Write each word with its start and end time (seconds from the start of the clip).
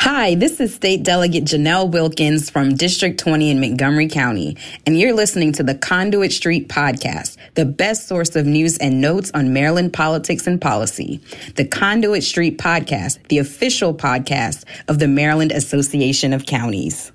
Hi, 0.00 0.36
this 0.36 0.60
is 0.60 0.72
State 0.72 1.02
Delegate 1.02 1.44
Jheanelle 1.44 1.90
Wilkins 1.90 2.50
from 2.50 2.76
District 2.76 3.18
20 3.18 3.50
in 3.50 3.60
Montgomery 3.60 4.06
County, 4.08 4.56
and 4.86 4.96
you're 4.96 5.12
listening 5.12 5.52
to 5.54 5.64
the 5.64 5.74
Conduit 5.74 6.32
Street 6.32 6.68
Podcast, 6.68 7.36
the 7.54 7.64
best 7.64 8.06
source 8.06 8.36
of 8.36 8.46
news 8.46 8.78
and 8.78 9.00
notes 9.00 9.32
on 9.34 9.52
Maryland 9.52 9.92
politics 9.92 10.46
and 10.46 10.60
policy. 10.60 11.20
The 11.56 11.64
Conduit 11.64 12.22
Street 12.22 12.58
Podcast, 12.58 13.18
the 13.26 13.38
official 13.38 13.92
podcast 13.92 14.64
of 14.86 15.00
the 15.00 15.08
Maryland 15.08 15.50
Association 15.50 16.32
of 16.32 16.46
Counties. 16.46 17.10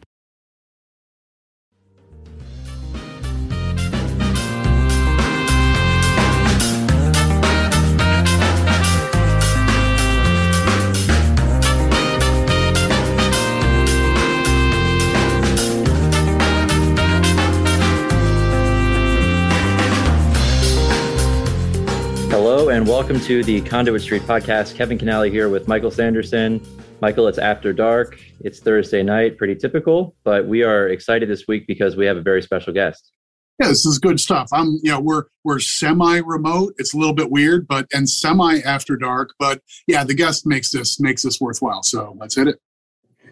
And 22.69 22.87
welcome 22.87 23.19
to 23.19 23.43
the 23.43 23.59
Conduit 23.61 24.01
Street 24.01 24.21
podcast. 24.21 24.75
Kevin 24.75 24.97
Kinnally 24.97 25.29
here 25.29 25.49
with 25.49 25.67
Michael 25.67 25.91
Sanderson. 25.91 26.65
Michael, 27.01 27.27
it's 27.27 27.37
after 27.37 27.73
dark. 27.73 28.17
It's 28.39 28.61
Thursday 28.61 29.03
night, 29.03 29.37
pretty 29.37 29.55
typical, 29.55 30.15
but 30.23 30.47
we 30.47 30.63
are 30.63 30.87
excited 30.87 31.27
this 31.27 31.45
week 31.45 31.67
because 31.67 31.97
we 31.97 32.05
have 32.05 32.15
a 32.15 32.21
very 32.21 32.41
special 32.41 32.71
guest. 32.71 33.11
Yeah, 33.59 33.67
this 33.67 33.85
is 33.85 33.99
good 33.99 34.17
stuff. 34.17 34.47
I'm, 34.53 34.79
you 34.81 34.91
know, 34.91 35.01
we're 35.01 35.23
we're 35.43 35.59
semi-remote. 35.59 36.75
It's 36.77 36.93
a 36.93 36.97
little 36.97 37.13
bit 37.13 37.29
weird, 37.29 37.67
but 37.67 37.85
and 37.93 38.09
semi 38.09 38.59
after 38.59 38.95
dark. 38.95 39.33
But 39.37 39.61
yeah, 39.85 40.05
the 40.05 40.13
guest 40.13 40.47
makes 40.47 40.71
this 40.71 41.01
makes 41.01 41.21
this 41.21 41.41
worthwhile. 41.41 41.83
So 41.83 42.15
let's 42.17 42.35
hit 42.35 42.47
it. 42.47 42.59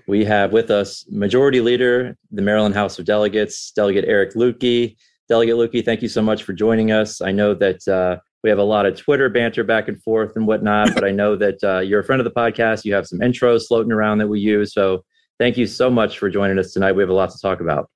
We 0.07 0.25
have 0.25 0.51
with 0.51 0.69
us 0.69 1.05
Majority 1.09 1.61
Leader, 1.61 2.17
the 2.31 2.41
Maryland 2.41 2.75
House 2.75 2.99
of 2.99 3.05
Delegates, 3.05 3.71
Delegate 3.71 4.05
Eric 4.05 4.33
Luedtke. 4.33 4.97
Delegate 5.29 5.55
Luedtke, 5.55 5.85
thank 5.85 6.01
you 6.01 6.09
so 6.09 6.21
much 6.21 6.43
for 6.43 6.51
joining 6.51 6.91
us. 6.91 7.21
I 7.21 7.31
know 7.31 7.53
that 7.53 7.87
uh, 7.87 8.17
we 8.43 8.49
have 8.49 8.59
a 8.59 8.63
lot 8.63 8.85
of 8.85 8.97
Twitter 8.97 9.29
banter 9.29 9.63
back 9.63 9.87
and 9.87 10.01
forth 10.01 10.35
and 10.35 10.47
whatnot. 10.47 10.93
but 10.93 11.03
I 11.03 11.11
know 11.11 11.35
that 11.35 11.63
uh, 11.63 11.79
you're 11.79 11.99
a 11.99 12.03
friend 12.03 12.19
of 12.19 12.25
the 12.25 12.31
podcast. 12.31 12.85
You 12.85 12.93
have 12.95 13.07
some 13.07 13.19
intros 13.19 13.67
floating 13.67 13.91
around 13.91 14.17
that 14.19 14.27
we 14.27 14.39
use. 14.39 14.73
So 14.73 15.03
thank 15.39 15.57
you 15.57 15.67
so 15.67 15.89
much 15.89 16.17
for 16.17 16.29
joining 16.29 16.57
us 16.59 16.73
tonight. 16.73 16.93
We 16.93 17.03
have 17.03 17.09
a 17.09 17.13
lot 17.13 17.31
to 17.31 17.39
talk 17.39 17.59
about. 17.59 17.89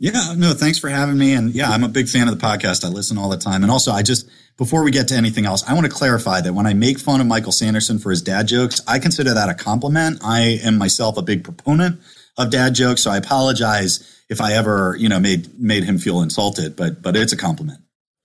Yeah, 0.00 0.34
no, 0.36 0.52
thanks 0.52 0.78
for 0.78 0.88
having 0.88 1.18
me. 1.18 1.32
And 1.32 1.50
yeah, 1.52 1.70
I'm 1.70 1.82
a 1.82 1.88
big 1.88 2.08
fan 2.08 2.28
of 2.28 2.38
the 2.38 2.46
podcast. 2.46 2.84
I 2.84 2.88
listen 2.88 3.18
all 3.18 3.28
the 3.28 3.36
time. 3.36 3.64
And 3.64 3.72
also, 3.72 3.90
I 3.90 4.02
just, 4.02 4.28
before 4.56 4.84
we 4.84 4.92
get 4.92 5.08
to 5.08 5.16
anything 5.16 5.44
else, 5.44 5.64
I 5.68 5.74
want 5.74 5.86
to 5.86 5.92
clarify 5.92 6.40
that 6.40 6.52
when 6.52 6.66
I 6.66 6.74
make 6.74 7.00
fun 7.00 7.20
of 7.20 7.26
Michael 7.26 7.50
Sanderson 7.50 7.98
for 7.98 8.10
his 8.10 8.22
dad 8.22 8.46
jokes, 8.46 8.80
I 8.86 9.00
consider 9.00 9.34
that 9.34 9.48
a 9.48 9.54
compliment. 9.54 10.20
I 10.22 10.60
am 10.62 10.78
myself 10.78 11.16
a 11.16 11.22
big 11.22 11.42
proponent 11.42 12.00
of 12.36 12.50
dad 12.50 12.74
jokes. 12.74 13.02
So 13.02 13.10
I 13.10 13.16
apologize 13.16 14.22
if 14.28 14.40
I 14.40 14.52
ever, 14.52 14.94
you 14.96 15.08
know, 15.08 15.18
made, 15.18 15.58
made 15.58 15.82
him 15.82 15.98
feel 15.98 16.22
insulted, 16.22 16.76
but, 16.76 17.02
but 17.02 17.16
it's 17.16 17.32
a 17.32 17.36
compliment. 17.36 17.80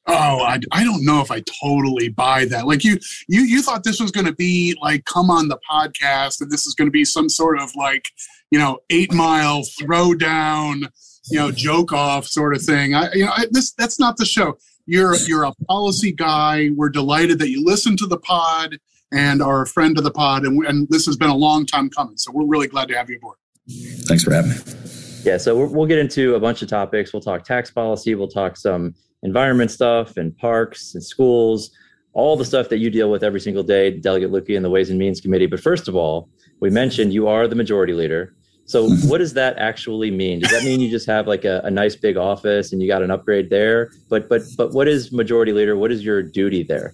Oh, 0.06 0.42
I, 0.42 0.60
I 0.72 0.84
don't 0.84 1.06
know 1.06 1.22
if 1.22 1.32
I 1.32 1.42
totally 1.62 2.10
buy 2.10 2.46
that. 2.46 2.68
Like 2.68 2.84
you, 2.84 3.00
you, 3.30 3.42
you 3.42 3.62
thought 3.62 3.84
this 3.84 4.02
was 4.02 4.12
going 4.12 4.26
to 4.26 4.34
be 4.34 4.78
like, 4.82 5.06
come 5.06 5.30
on 5.30 5.48
the 5.48 5.58
podcast 5.70 6.42
and 6.42 6.52
this 6.52 6.66
is 6.68 6.74
going 6.74 6.88
to 6.88 6.92
be 6.92 7.06
some 7.06 7.30
sort 7.30 7.58
of 7.60 7.74
like, 7.76 8.04
you 8.52 8.60
know, 8.60 8.80
eight 8.90 9.14
mile 9.14 9.64
throw 9.80 10.14
down, 10.14 10.90
you 11.30 11.40
know, 11.40 11.52
joke 11.52 11.94
off 11.94 12.28
sort 12.28 12.54
of 12.54 12.62
thing. 12.62 12.94
I, 12.94 13.14
you 13.14 13.26
know, 13.26 13.32
I, 13.32 13.46
this, 13.52 13.72
that's 13.72 13.98
not 13.98 14.18
the 14.18 14.26
show. 14.26 14.58
You're, 14.86 15.16
you're 15.26 15.46
a 15.46 15.54
policy 15.70 16.12
guy. 16.12 16.70
We're 16.76 16.90
delighted 16.90 17.40
that 17.40 17.50
you 17.50 17.64
listen 17.64 17.96
to 17.98 18.06
the 18.06 18.18
pod 18.18 18.78
and 19.14 19.42
are 19.42 19.62
a 19.62 19.68
friend 19.68 19.98
of 19.98 20.04
the 20.04 20.12
pod. 20.12 20.46
And, 20.46 20.66
and 20.66 20.88
this 20.90 21.06
has 21.06 21.16
been 21.16 21.30
a 21.30 21.36
long 21.36 21.66
time 21.66 21.90
coming. 21.90 22.18
So 22.18 22.32
we're 22.34 22.46
really 22.46 22.68
glad 22.68 22.90
to 22.90 22.98
have 22.98 23.10
you 23.10 23.16
aboard. 23.16 23.38
Thanks 24.08 24.26
for 24.26 24.34
having 24.34 24.52
me. 24.52 24.58
Yeah, 25.24 25.38
so 25.38 25.66
we'll 25.66 25.86
get 25.86 26.00
into 26.00 26.36
a 26.36 26.40
bunch 26.42 26.62
of 26.62 26.68
topics. 26.68 27.14
We'll 27.14 27.22
talk 27.22 27.46
tax 27.46 27.72
policy. 27.72 28.14
We'll 28.16 28.28
talk 28.28 28.58
some 28.58 28.94
environment 29.24 29.72
stuff 29.72 30.18
and 30.18 30.38
parks 30.38 30.94
and 30.94 31.04
schools, 31.04 31.72
all 32.14 32.38
the 32.38 32.46
stuff 32.46 32.70
that 32.70 32.78
you 32.78 32.90
deal 32.90 33.10
with 33.10 33.24
every 33.24 33.40
single 33.40 33.64
day, 33.64 33.90
Delegate 33.92 34.32
Luedtke 34.32 34.56
and 34.56 34.64
the 34.64 34.70
Ways 34.70 34.90
and 34.90 35.00
Means 35.00 35.20
Committee. 35.20 35.48
But 35.48 35.60
first 35.60 35.88
of 35.88 35.96
all, 35.96 36.30
we 36.60 36.70
mentioned 36.70 37.14
you 37.14 37.28
are 37.28 37.48
the 37.48 37.56
majority 37.56 37.94
leader. 37.94 38.36
So 38.66 38.90
what 39.08 39.18
does 39.18 39.34
that 39.34 39.58
actually 39.58 40.12
mean? 40.12 40.40
Does 40.40 40.52
that 40.52 40.64
mean 40.64 40.80
you 40.80 40.90
just 40.90 41.08
have 41.08 41.28
like 41.28 41.46
a, 41.46 41.62
a 41.64 41.72
nice 41.72 41.96
big 41.96 42.18
office 42.18 42.72
and 42.72 42.82
you 42.82 42.88
got 42.88 43.02
an 43.02 43.12
upgrade 43.12 43.50
there? 43.50 43.92
But 44.10 44.30
but 44.30 44.44
but 44.56 44.74
what 44.74 44.88
is 44.88 45.12
majority 45.12 45.54
leader? 45.54 45.76
What 45.76 45.92
is 45.92 46.06
your 46.06 46.22
duty 46.22 46.64
there? 46.64 46.94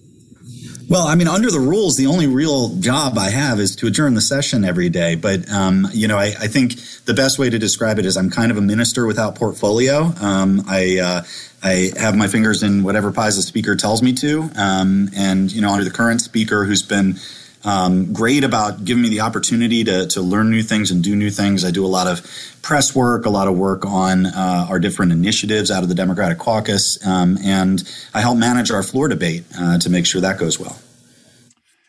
Well, 0.90 1.06
I 1.06 1.14
mean, 1.14 1.28
under 1.28 1.52
the 1.52 1.60
rules, 1.60 1.96
the 1.96 2.06
only 2.06 2.26
real 2.26 2.74
job 2.80 3.16
I 3.16 3.30
have 3.30 3.60
is 3.60 3.76
to 3.76 3.86
adjourn 3.86 4.14
the 4.14 4.20
session 4.20 4.64
every 4.64 4.88
day. 4.88 5.14
But, 5.14 5.48
um, 5.48 5.86
you 5.92 6.08
know, 6.08 6.18
I, 6.18 6.34
I, 6.40 6.48
think 6.48 6.74
the 7.04 7.14
best 7.14 7.38
way 7.38 7.48
to 7.48 7.60
describe 7.60 8.00
it 8.00 8.06
is 8.06 8.16
I'm 8.16 8.28
kind 8.28 8.50
of 8.50 8.56
a 8.56 8.60
minister 8.60 9.06
without 9.06 9.36
portfolio. 9.36 10.12
Um, 10.20 10.64
I, 10.66 10.98
uh, 10.98 11.22
I 11.62 11.92
have 11.96 12.16
my 12.16 12.26
fingers 12.26 12.62
in 12.62 12.82
whatever 12.82 13.12
pies 13.12 13.36
the 13.36 13.42
speaker 13.42 13.76
tells 13.76 14.02
me 14.02 14.12
to. 14.14 14.50
Um, 14.56 15.10
and, 15.14 15.52
you 15.52 15.60
know, 15.60 15.70
under 15.70 15.84
the 15.84 15.90
current 15.90 16.20
speaker 16.20 16.64
who's 16.64 16.82
been 16.82 17.16
um, 17.64 18.12
great 18.12 18.44
about 18.44 18.84
giving 18.84 19.02
me 19.02 19.10
the 19.10 19.20
opportunity 19.20 19.84
to, 19.84 20.06
to 20.08 20.22
learn 20.22 20.50
new 20.50 20.62
things 20.62 20.90
and 20.90 21.04
do 21.04 21.14
new 21.14 21.30
things. 21.30 21.64
I 21.64 21.70
do 21.70 21.84
a 21.84 21.88
lot 21.88 22.06
of 22.06 22.22
press 22.62 22.94
work, 22.94 23.26
a 23.26 23.30
lot 23.30 23.48
of 23.48 23.56
work 23.56 23.84
on 23.84 24.26
uh, 24.26 24.66
our 24.68 24.78
different 24.78 25.12
initiatives 25.12 25.70
out 25.70 25.82
of 25.82 25.88
the 25.88 25.94
Democratic 25.94 26.38
caucus, 26.38 27.04
um, 27.06 27.38
and 27.44 27.82
I 28.14 28.20
help 28.20 28.38
manage 28.38 28.70
our 28.70 28.82
floor 28.82 29.08
debate 29.08 29.44
uh, 29.58 29.78
to 29.78 29.90
make 29.90 30.06
sure 30.06 30.20
that 30.20 30.38
goes 30.38 30.58
well. 30.58 30.78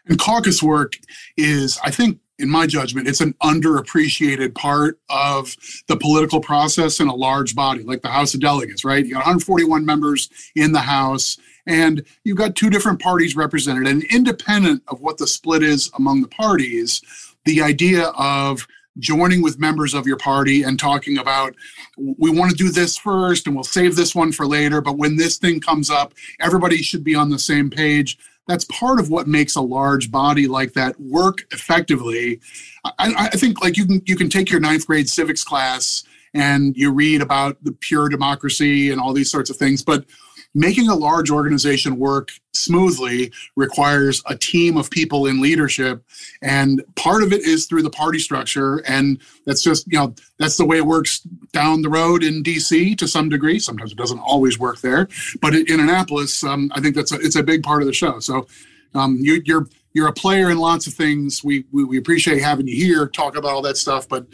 And 0.07 0.19
caucus 0.19 0.61
work 0.61 0.97
is, 1.37 1.79
I 1.83 1.91
think, 1.91 2.19
in 2.41 2.49
my 2.49 2.65
judgment, 2.65 3.07
it's 3.07 3.21
an 3.21 3.33
underappreciated 3.41 4.55
part 4.55 4.99
of 5.09 5.55
the 5.87 5.95
political 5.95 6.41
process 6.41 6.99
in 6.99 7.07
a 7.07 7.15
large 7.15 7.55
body, 7.55 7.83
like 7.83 8.01
the 8.01 8.09
House 8.09 8.33
of 8.33 8.39
Delegates, 8.39 8.83
right? 8.83 9.05
You 9.05 9.13
got 9.13 9.19
141 9.19 9.85
members 9.85 10.29
in 10.55 10.71
the 10.71 10.79
House, 10.79 11.37
and 11.67 12.03
you've 12.23 12.37
got 12.37 12.55
two 12.55 12.69
different 12.69 12.99
parties 12.99 13.35
represented. 13.35 13.87
And 13.87 14.03
independent 14.05 14.83
of 14.87 15.01
what 15.01 15.17
the 15.17 15.27
split 15.27 15.63
is 15.63 15.91
among 15.97 16.21
the 16.21 16.27
parties, 16.27 17.01
the 17.45 17.61
idea 17.61 18.07
of 18.17 18.67
joining 18.99 19.41
with 19.41 19.59
members 19.59 19.93
of 19.93 20.05
your 20.05 20.17
party 20.17 20.63
and 20.63 20.77
talking 20.77 21.17
about 21.17 21.55
we 21.97 22.29
want 22.29 22.51
to 22.51 22.57
do 22.57 22.69
this 22.69 22.97
first 22.97 23.47
and 23.47 23.55
we'll 23.55 23.63
save 23.63 23.95
this 23.95 24.13
one 24.13 24.33
for 24.33 24.45
later 24.45 24.81
but 24.81 24.97
when 24.97 25.15
this 25.15 25.37
thing 25.37 25.61
comes 25.61 25.89
up 25.89 26.13
everybody 26.41 26.77
should 26.77 27.03
be 27.03 27.15
on 27.15 27.29
the 27.29 27.39
same 27.39 27.69
page 27.69 28.17
that's 28.47 28.65
part 28.65 28.99
of 28.99 29.09
what 29.09 29.27
makes 29.27 29.55
a 29.55 29.61
large 29.61 30.11
body 30.11 30.47
like 30.47 30.73
that 30.73 30.99
work 30.99 31.45
effectively. 31.51 32.39
I, 32.83 33.29
I 33.33 33.37
think 33.37 33.61
like 33.63 33.77
you 33.77 33.85
can 33.85 34.01
you 34.05 34.15
can 34.15 34.29
take 34.29 34.49
your 34.49 34.59
ninth 34.59 34.87
grade 34.87 35.09
civics 35.09 35.43
class 35.43 36.03
and 36.33 36.75
you 36.77 36.91
read 36.91 37.21
about 37.21 37.57
the 37.63 37.71
pure 37.71 38.09
democracy 38.09 38.89
and 38.91 38.99
all 38.99 39.13
these 39.13 39.29
sorts 39.29 39.49
of 39.49 39.57
things, 39.57 39.83
but 39.83 40.05
making 40.53 40.89
a 40.89 40.95
large 40.95 41.31
organization 41.31 41.97
work 41.97 42.29
smoothly 42.53 43.31
requires 43.55 44.21
a 44.27 44.35
team 44.35 44.75
of 44.75 44.89
people 44.89 45.25
in 45.25 45.41
leadership 45.41 46.03
and 46.41 46.83
part 46.95 47.23
of 47.23 47.31
it 47.31 47.41
is 47.41 47.65
through 47.65 47.81
the 47.81 47.89
party 47.89 48.19
structure 48.19 48.77
and 48.87 49.21
that's 49.45 49.63
just 49.63 49.87
you 49.87 49.97
know 49.97 50.13
that's 50.37 50.57
the 50.57 50.65
way 50.65 50.77
it 50.77 50.85
works 50.85 51.19
down 51.53 51.81
the 51.81 51.89
road 51.89 52.23
in 52.23 52.43
dc 52.43 52.97
to 52.97 53.07
some 53.07 53.29
degree. 53.29 53.59
Sometimes 53.59 53.91
it 53.91 53.97
doesn't 53.97 54.19
always 54.19 54.59
work 54.59 54.81
there 54.81 55.07
but 55.41 55.55
in 55.55 55.79
annapolis 55.79 56.43
um, 56.43 56.71
i 56.75 56.81
think 56.81 56.95
that's 56.95 57.11
a, 57.11 57.15
it's 57.15 57.37
a 57.37 57.43
big 57.43 57.63
part 57.63 57.81
of 57.81 57.87
the 57.87 57.93
show. 57.93 58.19
So 58.19 58.47
um, 58.93 59.17
you, 59.21 59.41
you're 59.45 59.67
you're 59.93 60.07
a 60.07 60.13
player 60.13 60.49
in 60.49 60.57
lots 60.57 60.87
of 60.87 60.93
things. 60.93 61.43
We, 61.43 61.65
we 61.71 61.83
we 61.83 61.97
appreciate 61.97 62.41
having 62.41 62.67
you 62.67 62.75
here 62.75 63.07
talk 63.07 63.35
about 63.35 63.51
all 63.51 63.61
that 63.63 63.77
stuff 63.77 64.07
but 64.07 64.25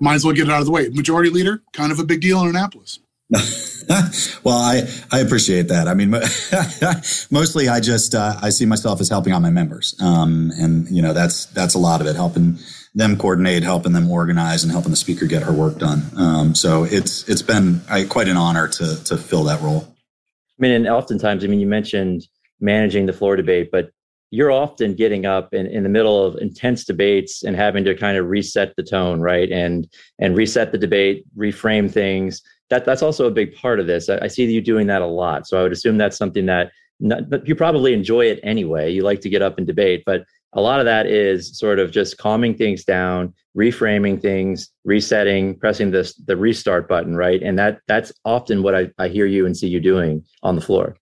might 0.00 0.14
as 0.14 0.24
well 0.24 0.34
get 0.34 0.48
it 0.48 0.52
out 0.52 0.60
of 0.60 0.66
the 0.66 0.72
way. 0.72 0.88
Majority 0.88 1.30
leader 1.30 1.62
kind 1.72 1.92
of 1.92 1.98
a 1.98 2.04
big 2.04 2.20
deal 2.20 2.40
in 2.42 2.48
annapolis 2.48 2.98
well, 4.44 4.58
I, 4.58 4.82
I 5.10 5.20
appreciate 5.20 5.68
that. 5.68 5.88
I 5.88 5.94
mean, 5.94 6.10
mostly 7.30 7.68
I 7.68 7.80
just 7.80 8.14
uh, 8.14 8.36
I 8.42 8.50
see 8.50 8.66
myself 8.66 9.00
as 9.00 9.08
helping 9.08 9.32
out 9.32 9.40
my 9.42 9.50
members, 9.50 9.94
um, 10.00 10.52
and 10.58 10.88
you 10.88 11.02
know 11.02 11.12
that's 11.12 11.46
that's 11.46 11.74
a 11.74 11.78
lot 11.78 12.00
of 12.00 12.06
it, 12.06 12.16
helping 12.16 12.58
them 12.94 13.16
coordinate, 13.16 13.62
helping 13.62 13.92
them 13.92 14.10
organize, 14.10 14.62
and 14.62 14.72
helping 14.72 14.90
the 14.90 14.96
speaker 14.96 15.26
get 15.26 15.42
her 15.42 15.52
work 15.52 15.78
done. 15.78 16.02
Um, 16.16 16.54
so 16.54 16.84
it's 16.84 17.28
it's 17.28 17.42
been 17.42 17.80
I, 17.88 18.04
quite 18.04 18.28
an 18.28 18.36
honor 18.36 18.68
to 18.68 19.02
to 19.04 19.16
fill 19.16 19.44
that 19.44 19.60
role. 19.62 19.88
I 19.88 20.58
mean, 20.58 20.72
and 20.72 20.88
oftentimes, 20.88 21.44
I 21.44 21.46
mean, 21.46 21.60
you 21.60 21.66
mentioned 21.66 22.26
managing 22.60 23.06
the 23.06 23.12
floor 23.12 23.36
debate, 23.36 23.70
but 23.72 23.90
you're 24.30 24.50
often 24.50 24.94
getting 24.94 25.26
up 25.26 25.52
in, 25.52 25.66
in 25.66 25.82
the 25.82 25.88
middle 25.88 26.24
of 26.24 26.36
intense 26.36 26.84
debates 26.84 27.42
and 27.42 27.56
having 27.56 27.84
to 27.84 27.94
kind 27.94 28.16
of 28.16 28.26
reset 28.26 28.74
the 28.76 28.82
tone, 28.82 29.20
right? 29.20 29.50
And 29.50 29.88
and 30.18 30.36
reset 30.36 30.72
the 30.72 30.78
debate, 30.78 31.24
reframe 31.36 31.90
things 31.90 32.42
that 32.72 32.86
that's 32.86 33.02
also 33.02 33.26
a 33.26 33.30
big 33.30 33.54
part 33.54 33.78
of 33.80 33.86
this. 33.86 34.08
I, 34.08 34.18
I 34.22 34.28
see 34.28 34.50
you 34.50 34.62
doing 34.62 34.86
that 34.86 35.02
a 35.02 35.06
lot. 35.06 35.46
So 35.46 35.60
I 35.60 35.62
would 35.62 35.72
assume 35.72 35.98
that's 35.98 36.16
something 36.16 36.46
that 36.46 36.72
not, 37.00 37.46
you 37.46 37.54
probably 37.54 37.92
enjoy 37.92 38.26
it 38.26 38.40
anyway. 38.42 38.90
You 38.90 39.02
like 39.02 39.20
to 39.20 39.28
get 39.28 39.42
up 39.42 39.58
and 39.58 39.66
debate, 39.66 40.04
but 40.06 40.24
a 40.54 40.60
lot 40.60 40.80
of 40.80 40.86
that 40.86 41.06
is 41.06 41.58
sort 41.58 41.78
of 41.78 41.90
just 41.90 42.16
calming 42.16 42.54
things 42.54 42.84
down, 42.84 43.34
reframing 43.56 44.20
things, 44.20 44.70
resetting, 44.84 45.58
pressing 45.58 45.90
this 45.90 46.14
the 46.14 46.36
restart 46.36 46.88
button, 46.88 47.14
right? 47.14 47.42
And 47.42 47.58
that 47.58 47.80
that's 47.88 48.12
often 48.24 48.62
what 48.62 48.74
I, 48.74 48.90
I 48.98 49.08
hear 49.08 49.26
you 49.26 49.44
and 49.44 49.56
see 49.56 49.68
you 49.68 49.80
doing 49.80 50.24
on 50.42 50.54
the 50.56 50.62
floor. 50.62 50.96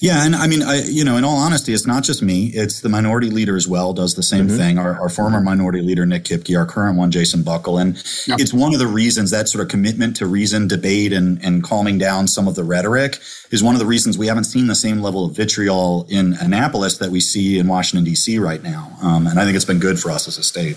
Yeah, 0.00 0.24
and 0.24 0.36
I 0.36 0.46
mean, 0.46 0.62
I, 0.62 0.82
you 0.82 1.04
know, 1.04 1.16
in 1.16 1.24
all 1.24 1.36
honesty, 1.36 1.72
it's 1.72 1.86
not 1.86 2.04
just 2.04 2.22
me; 2.22 2.46
it's 2.48 2.80
the 2.80 2.88
minority 2.88 3.30
leader 3.30 3.56
as 3.56 3.66
well. 3.66 3.92
Does 3.92 4.14
the 4.14 4.22
same 4.22 4.46
mm-hmm. 4.46 4.56
thing. 4.56 4.78
Our, 4.78 5.00
our, 5.00 5.08
former 5.08 5.40
minority 5.40 5.80
leader 5.80 6.06
Nick 6.06 6.24
Kipke, 6.24 6.56
our 6.56 6.66
current 6.66 6.96
one 6.96 7.10
Jason 7.10 7.42
Buckel, 7.42 7.80
and 7.80 7.94
yep. 8.26 8.40
it's 8.40 8.52
one 8.52 8.72
of 8.72 8.78
the 8.78 8.86
reasons 8.86 9.30
that 9.30 9.48
sort 9.48 9.62
of 9.62 9.68
commitment 9.68 10.16
to 10.16 10.26
reason, 10.26 10.68
debate, 10.68 11.12
and 11.12 11.42
and 11.44 11.62
calming 11.62 11.98
down 11.98 12.28
some 12.28 12.46
of 12.46 12.54
the 12.54 12.64
rhetoric 12.64 13.18
is 13.50 13.62
one 13.62 13.74
of 13.74 13.78
the 13.78 13.86
reasons 13.86 14.16
we 14.16 14.26
haven't 14.26 14.44
seen 14.44 14.66
the 14.66 14.74
same 14.74 15.00
level 15.00 15.24
of 15.24 15.34
vitriol 15.34 16.06
in 16.08 16.34
Annapolis 16.34 16.98
that 16.98 17.10
we 17.10 17.20
see 17.20 17.58
in 17.58 17.66
Washington 17.66 18.04
D.C. 18.04 18.38
right 18.38 18.62
now. 18.62 18.96
Um, 19.02 19.26
and 19.26 19.40
I 19.40 19.44
think 19.44 19.56
it's 19.56 19.64
been 19.64 19.80
good 19.80 19.98
for 19.98 20.10
us 20.10 20.28
as 20.28 20.38
a 20.38 20.44
state. 20.44 20.76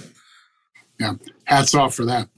Yeah, 1.00 1.14
hats 1.46 1.75
off 1.75 1.94
for 1.94 2.06
that. 2.06 2.30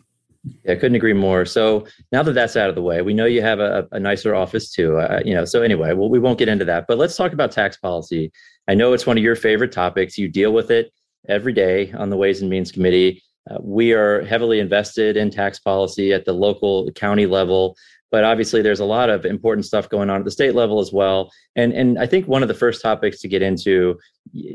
Yeah, 0.64 0.74
I 0.74 0.76
couldn't 0.76 0.96
agree 0.96 1.14
more. 1.14 1.46
So 1.46 1.88
now 2.12 2.24
that 2.24 2.34
that's 2.34 2.56
out 2.56 2.70
of 2.70 2.76
the 2.76 2.82
way, 2.82 3.02
we 3.02 3.14
know 3.14 3.26
you 3.26 3.42
have 3.42 3.60
a, 3.60 3.88
a 3.92 4.00
nicer 4.00 4.36
office 4.36 4.72
too. 4.72 4.98
Uh, 4.98 5.22
you 5.26 5.34
know, 5.34 5.46
so 5.46 5.62
anyway, 5.62 5.94
well, 5.94 6.10
we 6.10 6.20
won't 6.20 6.38
get 6.38 6.50
into 6.50 6.66
that, 6.66 6.86
but 6.88 6.98
let's 6.98 7.16
talk 7.16 7.34
about 7.34 7.52
tax 7.52 7.78
policy. 7.78 8.32
I 8.68 8.76
know 8.76 8.94
it's 8.94 9.06
one 9.06 9.18
of 9.18 9.24
your 9.24 9.36
favorite 9.36 9.72
topics. 9.72 10.18
You 10.18 10.28
deal 10.28 10.54
with 10.54 10.72
it 10.72 10.92
every 11.28 11.54
day 11.54 11.92
on 11.94 12.10
the 12.10 12.18
Ways 12.18 12.42
and 12.42 12.50
Means 12.50 12.72
Committee. 12.72 13.24
Uh, 13.50 13.58
we 13.62 13.94
are 13.94 14.24
heavily 14.26 14.60
invested 14.60 15.18
in 15.18 15.30
tax 15.30 15.60
policy 15.60 16.14
at 16.14 16.26
the 16.26 16.34
local 16.34 16.92
county 16.94 17.28
level, 17.28 17.76
but 18.12 18.24
obviously 18.24 18.62
there's 18.62 18.80
a 18.80 18.86
lot 18.86 19.10
of 19.10 19.26
important 19.26 19.66
stuff 19.66 19.90
going 19.90 20.10
on 20.10 20.20
at 20.20 20.26
the 20.26 20.32
state 20.32 20.56
level 20.56 20.80
as 20.80 20.92
well. 20.92 21.32
And 21.56 21.72
and 21.74 22.00
I 22.00 22.08
think 22.08 22.28
one 22.28 22.42
of 22.42 22.48
the 22.48 22.56
first 22.56 22.82
topics 22.82 23.20
to 23.22 23.28
get 23.28 23.42
into 23.42 24.00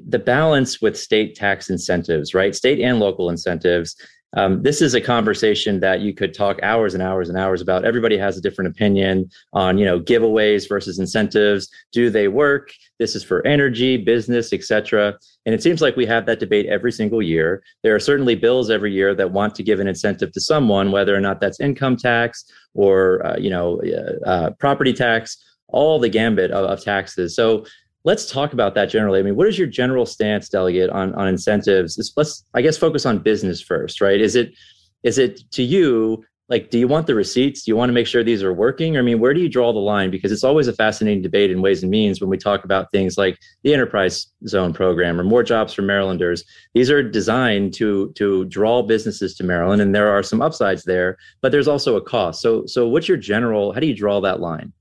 the 0.09 0.19
balance 0.19 0.81
with 0.81 0.99
state 0.99 1.37
tax 1.37 1.71
incentives, 1.71 2.35
right? 2.35 2.55
State 2.55 2.81
and 2.81 2.99
local 2.99 3.31
incentives 3.31 3.97
um, 4.35 4.63
this 4.63 4.81
is 4.81 4.95
a 4.95 5.01
conversation 5.01 5.81
that 5.81 6.01
you 6.01 6.15
could 6.15 6.33
talk 6.33 6.63
hours 6.63 6.95
and 6.95 7.03
hours 7.03 7.29
and 7.29 7.37
hours 7.37 7.61
about. 7.61 7.85
Everybody 7.85 8.17
has 8.17 8.37
a 8.37 8.41
different 8.41 8.71
opinion 8.71 9.29
on, 9.53 9.77
you 9.77 9.85
know, 9.85 9.99
giveaways 9.99 10.69
versus 10.69 10.99
incentives. 10.99 11.69
Do 11.93 12.11
they 12.11 12.29
work? 12.29 12.71
This 12.99 13.17
is 13.17 13.25
for 13.25 13.45
energy, 13.47 13.97
business, 13.97 14.53
etc. 14.53 15.19
And 15.47 15.55
it 15.55 15.63
seems 15.63 15.81
like 15.83 15.97
we 15.97 16.07
have 16.07 16.27
that 16.27 16.39
debate 16.39 16.67
every 16.67 16.93
single 16.93 17.21
year. 17.21 17.63
There 17.83 17.95
are 17.95 18.01
certainly 18.01 18.37
bills 18.37 18.71
every 18.71 18.93
year 18.93 19.15
that 19.17 19.33
want 19.33 19.55
to 19.57 19.65
give 19.65 19.81
an 19.81 19.89
incentive 19.89 20.31
to 20.33 20.41
someone, 20.41 20.93
whether 20.93 21.15
or 21.15 21.21
not 21.21 21.41
that's 21.41 21.61
income 21.61 21.97
tax 21.97 22.45
or, 22.75 23.27
uh, 23.27 23.37
you 23.37 23.51
know, 23.51 23.81
uh, 23.83 24.29
uh 24.29 24.51
property 24.61 24.93
tax, 24.93 25.39
all 25.69 25.99
the 25.99 26.09
gambit 26.09 26.51
of, 26.53 26.67
of 26.67 26.85
taxes. 26.85 27.35
So 27.35 27.65
let's 28.05 28.31
talk 28.31 28.53
about 28.53 28.75
that 28.75 28.87
generally. 28.87 29.21
I 29.21 29.23
mean, 29.23 29.37
what 29.37 29.47
is 29.47 29.59
your 29.59 29.69
general 29.69 30.07
stance, 30.07 30.49
delegate, 30.49 30.91
on 30.91 31.15
on 31.15 31.29
incentives? 31.29 32.13
let's, 32.17 32.45
I 32.55 32.63
guess, 32.63 32.77
focus 32.77 33.07
on 33.07 33.19
business 33.19 33.61
first, 33.61 34.01
right? 34.01 34.21
Is 34.21 34.37
it 34.37 34.53
is 35.03 35.19
it 35.19 35.51
to 35.53 35.63
you 35.63 36.25
like, 36.51 36.69
do 36.71 36.81
you 36.81 36.89
want 36.89 37.07
the 37.07 37.15
receipts? 37.15 37.63
Do 37.63 37.71
you 37.71 37.77
want 37.77 37.91
to 37.91 37.93
make 37.93 38.09
sure 38.09 38.25
these 38.25 38.43
are 38.43 38.53
working? 38.53 38.99
I 38.99 39.03
mean, 39.03 39.21
where 39.21 39.33
do 39.33 39.41
you 39.41 39.49
draw 39.49 39.73
the 39.73 39.79
line? 39.79 40.11
Because 40.11 40.33
it's 40.33 40.43
always 40.43 40.67
a 40.67 40.73
fascinating 40.73 41.23
debate 41.23 41.53
in 41.53 41.63
ways 41.63 41.83
and 41.83 41.91
means 41.93 42.21
when 42.21 42.29
we 42.29 42.37
talk 42.37 42.65
about 42.65 42.91
things 42.91 43.17
like 43.17 43.39
the 43.63 43.73
enterprise 43.73 44.27
zone 44.49 44.73
program 44.73 45.21
or 45.21 45.23
more 45.23 45.45
jobs 45.45 45.73
for 45.73 45.83
Marylanders. 45.83 46.45
These 46.75 46.91
are 46.91 47.09
designed 47.09 47.73
to 47.75 48.13
to 48.17 48.45
draw 48.47 48.83
businesses 48.83 49.37
to 49.37 49.45
Maryland, 49.45 49.81
and 49.81 49.95
there 49.95 50.11
are 50.11 50.25
some 50.25 50.43
upsides 50.43 50.83
there, 50.83 51.17
but 51.41 51.53
there's 51.53 51.69
also 51.69 51.97
a 51.97 52.03
cost. 52.03 52.43
So, 52.43 52.67
so 52.67 52.89
what's 52.89 53.07
your 53.07 53.17
general? 53.17 53.73
How 53.73 53.79
do 53.79 53.87
you 53.87 53.95
draw 53.95 54.21
that 54.21 54.41
line? 54.41 54.73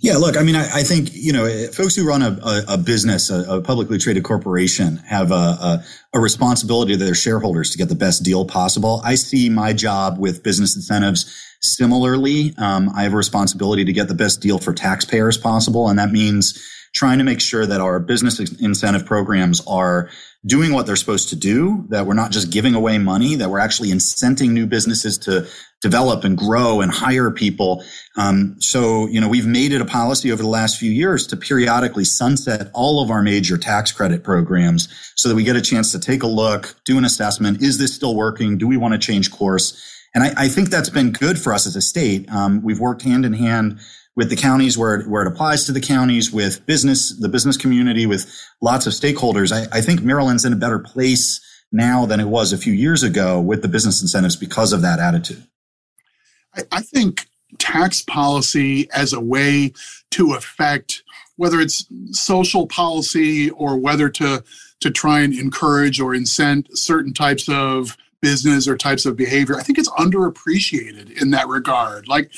Yeah, 0.00 0.18
look, 0.18 0.36
I 0.36 0.42
mean, 0.42 0.56
I, 0.56 0.64
I, 0.64 0.82
think, 0.82 1.10
you 1.12 1.32
know, 1.32 1.46
folks 1.68 1.96
who 1.96 2.06
run 2.06 2.20
a, 2.20 2.38
a, 2.42 2.74
a 2.74 2.78
business, 2.78 3.30
a, 3.30 3.56
a, 3.56 3.60
publicly 3.62 3.96
traded 3.96 4.22
corporation 4.22 4.96
have 4.98 5.32
a, 5.32 5.82
responsibility 6.14 6.92
to 6.92 7.02
their 7.02 7.14
shareholders 7.14 7.70
to 7.70 7.78
get 7.78 7.88
the 7.88 7.94
best 7.94 8.22
deal 8.22 8.44
possible. 8.44 9.00
I 9.02 9.14
see 9.14 9.48
my 9.48 9.72
job 9.72 10.18
with 10.18 10.42
business 10.42 10.76
incentives 10.76 11.32
similarly. 11.62 12.54
Um, 12.58 12.90
I 12.94 13.04
have 13.04 13.14
a 13.14 13.16
responsibility 13.16 13.84
to 13.86 13.92
get 13.94 14.08
the 14.08 14.14
best 14.14 14.40
deal 14.42 14.58
for 14.58 14.74
taxpayers 14.74 15.38
possible. 15.38 15.88
And 15.88 15.98
that 15.98 16.10
means 16.10 16.60
trying 16.92 17.18
to 17.18 17.24
make 17.24 17.40
sure 17.40 17.66
that 17.66 17.80
our 17.80 17.98
business 17.98 18.38
incentive 18.60 19.06
programs 19.06 19.62
are 19.66 20.10
doing 20.44 20.72
what 20.72 20.86
they're 20.86 20.96
supposed 20.96 21.28
to 21.30 21.36
do, 21.36 21.86
that 21.88 22.04
we're 22.04 22.14
not 22.14 22.32
just 22.32 22.50
giving 22.50 22.74
away 22.74 22.98
money, 22.98 23.36
that 23.36 23.48
we're 23.48 23.60
actually 23.60 23.90
incenting 23.90 24.50
new 24.50 24.66
businesses 24.66 25.16
to 25.16 25.46
develop 25.80 26.24
and 26.24 26.36
grow 26.36 26.80
and 26.80 26.92
hire 26.92 27.30
people. 27.30 27.84
Um, 28.16 28.56
so, 28.60 29.06
you 29.06 29.20
know, 29.20 29.28
we've 29.28 29.46
made 29.46 29.72
it 29.72 29.80
a 29.80 29.84
policy 29.84 30.32
over 30.32 30.42
the 30.42 30.48
last 30.48 30.78
few 30.78 30.90
years 30.90 31.26
to 31.28 31.36
periodically 31.36 32.04
sunset 32.04 32.70
all 32.74 33.02
of 33.02 33.10
our 33.10 33.22
major 33.22 33.56
tax 33.56 33.92
credit 33.92 34.22
programs 34.22 34.88
so 35.16 35.28
that 35.28 35.34
we 35.34 35.44
get 35.44 35.56
a 35.56 35.62
chance 35.62 35.92
to 35.92 35.98
take 35.98 36.22
a 36.22 36.28
look, 36.28 36.74
do 36.84 36.98
an 36.98 37.04
assessment. 37.04 37.62
Is 37.62 37.78
this 37.78 37.94
still 37.94 38.16
working? 38.16 38.58
Do 38.58 38.66
we 38.66 38.76
want 38.76 38.92
to 38.92 38.98
change 38.98 39.30
course? 39.30 39.80
And 40.14 40.24
I, 40.24 40.34
I 40.36 40.48
think 40.48 40.70
that's 40.70 40.90
been 40.90 41.12
good 41.12 41.38
for 41.38 41.54
us 41.54 41.66
as 41.66 41.74
a 41.74 41.80
state. 41.80 42.30
Um, 42.30 42.62
we've 42.62 42.80
worked 42.80 43.02
hand 43.02 43.24
in 43.24 43.32
hand 43.32 43.78
with 44.14 44.28
the 44.30 44.36
counties 44.36 44.76
where 44.76 44.94
it, 44.96 45.08
where 45.08 45.22
it 45.22 45.28
applies 45.28 45.64
to 45.64 45.72
the 45.72 45.80
counties, 45.80 46.30
with 46.30 46.64
business, 46.66 47.18
the 47.18 47.28
business 47.28 47.56
community, 47.56 48.06
with 48.06 48.30
lots 48.60 48.86
of 48.86 48.92
stakeholders. 48.92 49.52
I, 49.52 49.78
I 49.78 49.80
think 49.80 50.02
Maryland's 50.02 50.44
in 50.44 50.52
a 50.52 50.56
better 50.56 50.78
place 50.78 51.40
now 51.72 52.04
than 52.04 52.20
it 52.20 52.26
was 52.28 52.52
a 52.52 52.58
few 52.58 52.72
years 52.72 53.02
ago 53.02 53.40
with 53.40 53.62
the 53.62 53.68
business 53.68 54.02
incentives 54.02 54.36
because 54.36 54.72
of 54.72 54.82
that 54.82 54.98
attitude. 54.98 55.46
I, 56.54 56.62
I 56.70 56.80
think 56.82 57.26
tax 57.58 58.02
policy 58.02 58.88
as 58.92 59.12
a 59.12 59.20
way 59.20 59.72
to 60.10 60.34
affect 60.34 61.02
whether 61.36 61.60
it's 61.60 61.86
social 62.10 62.66
policy 62.66 63.50
or 63.50 63.76
whether 63.76 64.08
to 64.08 64.42
to 64.80 64.90
try 64.90 65.20
and 65.20 65.32
encourage 65.34 66.00
or 66.00 66.12
incent 66.12 66.66
certain 66.76 67.12
types 67.12 67.48
of 67.48 67.96
business 68.20 68.66
or 68.66 68.76
types 68.76 69.04
of 69.06 69.16
behavior 69.16 69.56
i 69.56 69.62
think 69.62 69.78
it's 69.78 69.90
underappreciated 69.90 71.20
in 71.20 71.30
that 71.30 71.48
regard 71.48 72.08
like 72.08 72.30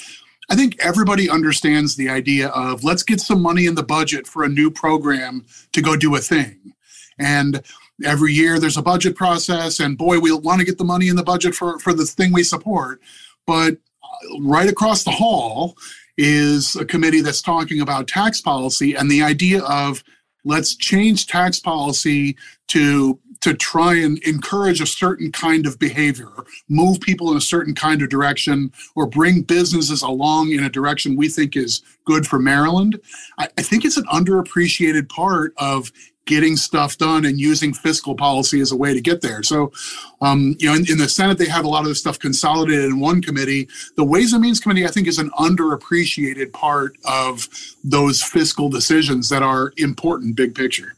I 0.50 0.56
think 0.56 0.76
everybody 0.80 1.30
understands 1.30 1.96
the 1.96 2.08
idea 2.08 2.48
of 2.48 2.84
let's 2.84 3.02
get 3.02 3.20
some 3.20 3.40
money 3.40 3.66
in 3.66 3.74
the 3.74 3.82
budget 3.82 4.26
for 4.26 4.44
a 4.44 4.48
new 4.48 4.70
program 4.70 5.44
to 5.72 5.80
go 5.80 5.96
do 5.96 6.14
a 6.16 6.20
thing. 6.20 6.74
And 7.18 7.62
every 8.04 8.32
year 8.32 8.58
there's 8.58 8.76
a 8.76 8.82
budget 8.82 9.16
process, 9.16 9.80
and 9.80 9.96
boy, 9.96 10.18
we 10.18 10.32
want 10.32 10.58
to 10.58 10.66
get 10.66 10.78
the 10.78 10.84
money 10.84 11.08
in 11.08 11.16
the 11.16 11.22
budget 11.22 11.54
for, 11.54 11.78
for 11.78 11.92
the 11.92 12.04
thing 12.04 12.32
we 12.32 12.42
support. 12.42 13.00
But 13.46 13.74
uh, 14.02 14.40
right 14.40 14.68
across 14.68 15.04
the 15.04 15.10
hall 15.10 15.76
is 16.16 16.76
a 16.76 16.84
committee 16.84 17.20
that's 17.20 17.42
talking 17.42 17.80
about 17.80 18.08
tax 18.08 18.40
policy 18.40 18.94
and 18.94 19.10
the 19.10 19.22
idea 19.22 19.62
of 19.64 20.04
let's 20.44 20.76
change 20.76 21.26
tax 21.26 21.58
policy 21.58 22.36
to 22.68 23.18
to 23.44 23.52
try 23.52 23.94
and 23.94 24.16
encourage 24.24 24.80
a 24.80 24.86
certain 24.86 25.30
kind 25.30 25.66
of 25.66 25.78
behavior, 25.78 26.30
move 26.70 26.98
people 27.02 27.30
in 27.30 27.36
a 27.36 27.42
certain 27.42 27.74
kind 27.74 28.00
of 28.00 28.08
direction, 28.08 28.72
or 28.94 29.06
bring 29.06 29.42
businesses 29.42 30.00
along 30.00 30.50
in 30.52 30.64
a 30.64 30.70
direction 30.70 31.14
we 31.14 31.28
think 31.28 31.54
is 31.54 31.82
good 32.06 32.26
for 32.26 32.38
Maryland. 32.38 32.98
I, 33.36 33.48
I 33.58 33.62
think 33.62 33.84
it's 33.84 33.98
an 33.98 34.06
underappreciated 34.06 35.10
part 35.10 35.52
of 35.58 35.92
getting 36.24 36.56
stuff 36.56 36.96
done 36.96 37.26
and 37.26 37.38
using 37.38 37.74
fiscal 37.74 38.14
policy 38.14 38.62
as 38.62 38.72
a 38.72 38.76
way 38.76 38.94
to 38.94 39.00
get 39.02 39.20
there. 39.20 39.42
So, 39.42 39.72
um, 40.22 40.56
you 40.58 40.66
know, 40.66 40.74
in, 40.74 40.90
in, 40.90 40.96
the 40.96 41.06
Senate, 41.06 41.36
they 41.36 41.48
have 41.48 41.66
a 41.66 41.68
lot 41.68 41.82
of 41.82 41.88
this 41.88 42.00
stuff 42.00 42.18
consolidated 42.18 42.86
in 42.86 42.98
one 42.98 43.20
committee. 43.20 43.68
The 43.96 44.04
Ways 44.04 44.32
and 44.32 44.40
Means 44.40 44.58
Committee, 44.58 44.86
I 44.86 44.90
think, 44.90 45.06
is 45.06 45.18
an 45.18 45.28
underappreciated 45.32 46.50
part 46.54 46.96
of 47.04 47.46
those 47.84 48.22
fiscal 48.22 48.70
decisions 48.70 49.28
that 49.28 49.42
are 49.42 49.74
important 49.76 50.34
big 50.34 50.54
picture. 50.54 50.93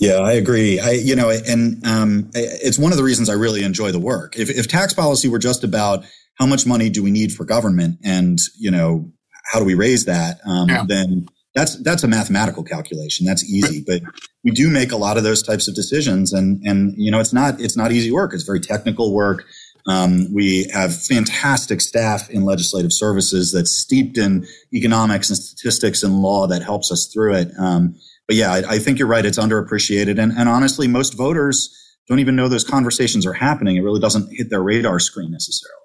Yeah, 0.00 0.16
I 0.16 0.32
agree. 0.32 0.80
I, 0.80 0.92
you 0.92 1.14
know, 1.14 1.28
and 1.28 1.86
um, 1.86 2.30
it's 2.34 2.78
one 2.78 2.90
of 2.90 2.96
the 2.96 3.04
reasons 3.04 3.28
I 3.28 3.34
really 3.34 3.62
enjoy 3.62 3.92
the 3.92 4.00
work. 4.00 4.38
If, 4.38 4.48
if 4.48 4.66
tax 4.66 4.94
policy 4.94 5.28
were 5.28 5.38
just 5.38 5.62
about 5.62 6.04
how 6.38 6.46
much 6.46 6.66
money 6.66 6.88
do 6.88 7.02
we 7.02 7.10
need 7.10 7.32
for 7.32 7.44
government, 7.44 7.98
and 8.02 8.38
you 8.58 8.70
know, 8.70 9.12
how 9.52 9.58
do 9.58 9.66
we 9.66 9.74
raise 9.74 10.06
that, 10.06 10.40
um, 10.46 10.70
yeah. 10.70 10.84
then 10.88 11.26
that's 11.54 11.76
that's 11.82 12.02
a 12.02 12.08
mathematical 12.08 12.64
calculation. 12.64 13.26
That's 13.26 13.44
easy, 13.44 13.84
but 13.86 14.00
we 14.42 14.52
do 14.52 14.70
make 14.70 14.90
a 14.90 14.96
lot 14.96 15.18
of 15.18 15.22
those 15.22 15.42
types 15.42 15.68
of 15.68 15.74
decisions, 15.74 16.32
and 16.32 16.62
and 16.64 16.94
you 16.96 17.10
know, 17.10 17.20
it's 17.20 17.34
not 17.34 17.60
it's 17.60 17.76
not 17.76 17.92
easy 17.92 18.10
work. 18.10 18.32
It's 18.32 18.44
very 18.44 18.60
technical 18.60 19.12
work. 19.12 19.44
Um, 19.86 20.32
we 20.32 20.66
have 20.72 20.96
fantastic 20.96 21.82
staff 21.82 22.30
in 22.30 22.44
legislative 22.44 22.92
services 22.92 23.52
that's 23.52 23.72
steeped 23.72 24.16
in 24.16 24.46
economics 24.72 25.28
and 25.28 25.38
statistics 25.38 26.02
and 26.02 26.22
law 26.22 26.46
that 26.46 26.62
helps 26.62 26.90
us 26.90 27.06
through 27.06 27.34
it. 27.34 27.52
Um, 27.58 27.96
but 28.30 28.36
yeah, 28.36 28.52
I, 28.52 28.74
I, 28.74 28.78
think 28.78 29.00
you're 29.00 29.08
right. 29.08 29.26
It's 29.26 29.40
underappreciated. 29.40 30.16
And, 30.22 30.30
and 30.30 30.48
honestly, 30.48 30.86
most 30.86 31.14
voters 31.14 31.76
don't 32.06 32.20
even 32.20 32.36
know 32.36 32.46
those 32.46 32.62
conversations 32.62 33.26
are 33.26 33.32
happening. 33.32 33.74
It 33.74 33.80
really 33.80 33.98
doesn't 33.98 34.30
hit 34.30 34.50
their 34.50 34.62
radar 34.62 35.00
screen 35.00 35.32
necessarily. 35.32 35.82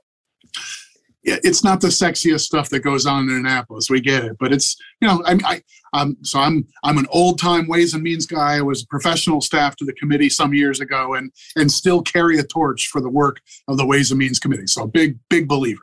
Yeah, 1.24 1.38
it's 1.42 1.64
not 1.64 1.82
the 1.82 1.88
sexiest 1.88 2.42
stuff 2.42 2.70
that 2.70 2.82
goes 2.82 3.08
on 3.08 3.28
in 3.30 3.36
Annapolis. 3.36 3.90
We 3.90 4.00
get 4.00 4.24
it, 4.24 4.34
but 4.40 4.54
it's 4.54 4.76
you 5.02 5.08
know 5.08 5.24
I, 5.26 5.40
I 5.44 5.62
um, 6.00 6.18
so 6.22 6.40
I'm 6.40 6.68
I'm 6.84 7.00
an 7.00 7.08
old 7.10 7.40
time 7.40 7.68
Ways 7.68 7.96
and 7.96 8.04
Means 8.04 8.28
guy. 8.28 8.58
I 8.58 8.62
was 8.62 8.86
professional 8.86 9.42
staff 9.42 9.76
to 9.78 9.86
the 9.86 9.94
committee 9.94 10.30
some 10.30 10.54
years 10.54 10.80
ago, 10.80 11.16
and 11.16 11.32
and 11.56 11.72
still 11.72 12.04
carry 12.04 12.38
a 12.38 12.44
torch 12.44 12.90
for 12.92 13.02
the 13.02 13.10
work 13.10 13.38
of 13.68 13.78
the 13.78 13.88
Ways 13.88 14.12
and 14.12 14.20
Means 14.20 14.38
Committee. 14.38 14.68
So 14.68 14.86
big 14.86 15.18
big 15.32 15.48
believer. 15.48 15.82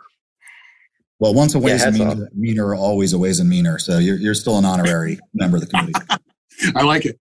Well, 1.19 1.35
once 1.35 1.57
a 1.57 1.59
Ways 1.59 1.81
yeah, 1.81 1.89
and 1.89 1.99
meaner, 1.99 2.31
meaner, 2.33 2.75
always 2.77 3.13
a 3.13 3.19
Ways 3.19 3.41
and 3.41 3.51
Meaner. 3.51 3.81
So 3.81 3.99
you're 3.99 4.19
you're 4.19 4.35
still 4.35 4.59
an 4.59 4.65
honorary 4.65 5.19
member 5.35 5.57
of 5.57 5.63
the 5.63 5.67
committee. 5.67 5.95
I 6.77 6.83
like 6.83 7.07
it. 7.07 7.19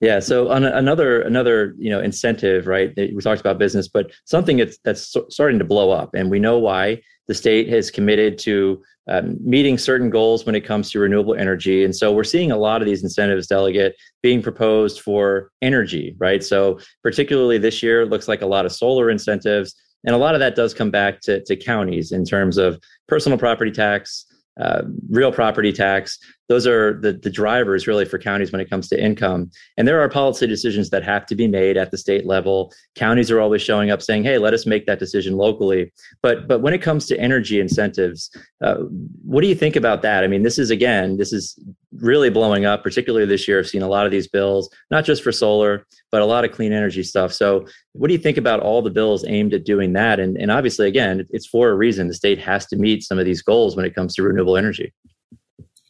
Yeah. 0.00 0.20
So 0.20 0.50
on 0.50 0.64
another 0.64 1.22
another 1.22 1.74
you 1.78 1.90
know 1.90 2.00
incentive, 2.00 2.66
right? 2.66 2.92
We 2.96 3.16
talked 3.22 3.40
about 3.40 3.58
business, 3.58 3.88
but 3.88 4.10
something 4.24 4.58
that's 4.58 4.78
that's 4.84 5.16
starting 5.30 5.58
to 5.58 5.64
blow 5.64 5.90
up, 5.90 6.14
and 6.14 6.30
we 6.30 6.38
know 6.38 6.58
why. 6.58 7.00
the 7.28 7.34
state 7.34 7.68
has 7.68 7.90
committed 7.90 8.38
to 8.38 8.80
um, 9.08 9.36
meeting 9.40 9.78
certain 9.78 10.10
goals 10.10 10.44
when 10.44 10.54
it 10.54 10.62
comes 10.62 10.90
to 10.90 10.98
renewable 10.98 11.34
energy. 11.34 11.84
And 11.84 11.94
so 11.94 12.12
we're 12.12 12.24
seeing 12.24 12.50
a 12.50 12.56
lot 12.56 12.82
of 12.82 12.86
these 12.86 13.04
incentives, 13.04 13.46
delegate, 13.46 13.94
being 14.22 14.42
proposed 14.42 15.00
for 15.00 15.50
energy, 15.62 16.16
right? 16.18 16.42
So, 16.42 16.80
particularly 17.02 17.58
this 17.58 17.82
year, 17.82 18.02
it 18.02 18.10
looks 18.10 18.26
like 18.28 18.42
a 18.42 18.46
lot 18.46 18.66
of 18.66 18.72
solar 18.72 19.10
incentives. 19.10 19.74
And 20.04 20.14
a 20.14 20.18
lot 20.18 20.34
of 20.34 20.40
that 20.40 20.54
does 20.54 20.74
come 20.74 20.90
back 20.90 21.20
to, 21.22 21.42
to 21.44 21.56
counties 21.56 22.12
in 22.12 22.24
terms 22.24 22.58
of 22.58 22.80
personal 23.08 23.38
property 23.38 23.70
tax, 23.70 24.26
uh, 24.60 24.82
real 25.08 25.32
property 25.32 25.72
tax. 25.72 26.18
Those 26.48 26.66
are 26.66 27.00
the, 27.00 27.12
the 27.12 27.30
drivers 27.30 27.86
really 27.86 28.04
for 28.04 28.18
counties 28.18 28.52
when 28.52 28.60
it 28.60 28.70
comes 28.70 28.88
to 28.88 29.02
income. 29.02 29.50
And 29.76 29.86
there 29.86 30.00
are 30.00 30.08
policy 30.08 30.46
decisions 30.46 30.90
that 30.90 31.02
have 31.02 31.26
to 31.26 31.34
be 31.34 31.48
made 31.48 31.76
at 31.76 31.90
the 31.90 31.98
state 31.98 32.26
level. 32.26 32.72
Counties 32.94 33.30
are 33.30 33.40
always 33.40 33.62
showing 33.62 33.90
up 33.90 34.00
saying, 34.00 34.24
hey, 34.24 34.38
let 34.38 34.54
us 34.54 34.66
make 34.66 34.86
that 34.86 34.98
decision 34.98 35.36
locally. 35.36 35.92
But, 36.22 36.46
but 36.46 36.60
when 36.60 36.74
it 36.74 36.82
comes 36.82 37.06
to 37.06 37.18
energy 37.18 37.60
incentives, 37.60 38.30
uh, 38.62 38.76
what 39.24 39.40
do 39.40 39.48
you 39.48 39.54
think 39.54 39.76
about 39.76 40.02
that? 40.02 40.22
I 40.22 40.28
mean, 40.28 40.42
this 40.42 40.58
is, 40.58 40.70
again, 40.70 41.16
this 41.16 41.32
is 41.32 41.58
really 42.00 42.30
blowing 42.30 42.64
up, 42.64 42.82
particularly 42.82 43.26
this 43.26 43.48
year. 43.48 43.58
I've 43.58 43.68
seen 43.68 43.82
a 43.82 43.88
lot 43.88 44.06
of 44.06 44.12
these 44.12 44.28
bills, 44.28 44.70
not 44.90 45.04
just 45.04 45.22
for 45.22 45.32
solar, 45.32 45.86
but 46.12 46.22
a 46.22 46.26
lot 46.26 46.44
of 46.44 46.52
clean 46.52 46.72
energy 46.72 47.02
stuff. 47.02 47.32
So, 47.32 47.66
what 47.92 48.08
do 48.08 48.14
you 48.14 48.18
think 48.18 48.36
about 48.36 48.60
all 48.60 48.82
the 48.82 48.90
bills 48.90 49.24
aimed 49.26 49.54
at 49.54 49.64
doing 49.64 49.94
that? 49.94 50.20
And, 50.20 50.36
and 50.36 50.50
obviously, 50.50 50.86
again, 50.86 51.26
it's 51.30 51.46
for 51.46 51.70
a 51.70 51.74
reason. 51.74 52.08
The 52.08 52.14
state 52.14 52.38
has 52.38 52.66
to 52.66 52.76
meet 52.76 53.02
some 53.02 53.18
of 53.18 53.24
these 53.24 53.42
goals 53.42 53.74
when 53.74 53.86
it 53.86 53.94
comes 53.94 54.14
to 54.14 54.22
renewable 54.22 54.56
energy. 54.56 54.92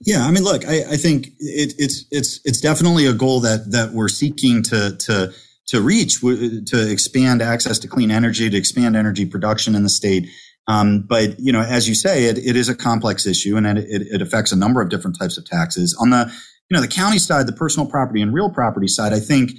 Yeah, 0.06 0.24
I 0.24 0.30
mean, 0.30 0.44
look, 0.44 0.64
I, 0.64 0.84
I 0.92 0.96
think 0.96 1.26
it, 1.40 1.74
it's 1.78 2.04
it's 2.12 2.40
it's 2.44 2.60
definitely 2.60 3.06
a 3.06 3.12
goal 3.12 3.40
that 3.40 3.72
that 3.72 3.90
we're 3.90 4.08
seeking 4.08 4.62
to 4.62 4.96
to 4.96 5.32
to 5.66 5.80
reach 5.80 6.20
to 6.20 6.90
expand 6.90 7.42
access 7.42 7.80
to 7.80 7.88
clean 7.88 8.12
energy, 8.12 8.48
to 8.48 8.56
expand 8.56 8.96
energy 8.96 9.26
production 9.26 9.74
in 9.74 9.82
the 9.82 9.88
state. 9.88 10.28
Um, 10.68 11.02
but 11.02 11.38
you 11.40 11.52
know, 11.52 11.60
as 11.60 11.88
you 11.88 11.96
say, 11.96 12.26
it, 12.26 12.38
it 12.38 12.54
is 12.54 12.68
a 12.68 12.74
complex 12.74 13.26
issue, 13.26 13.56
and 13.56 13.66
it, 13.66 13.78
it 13.88 14.22
affects 14.22 14.52
a 14.52 14.56
number 14.56 14.80
of 14.80 14.90
different 14.90 15.18
types 15.18 15.36
of 15.38 15.44
taxes. 15.44 15.96
On 16.00 16.10
the 16.10 16.32
you 16.70 16.76
know 16.76 16.80
the 16.80 16.88
county 16.88 17.18
side, 17.18 17.48
the 17.48 17.52
personal 17.52 17.88
property 17.88 18.22
and 18.22 18.32
real 18.32 18.50
property 18.50 18.88
side, 18.88 19.12
I 19.12 19.18
think 19.20 19.50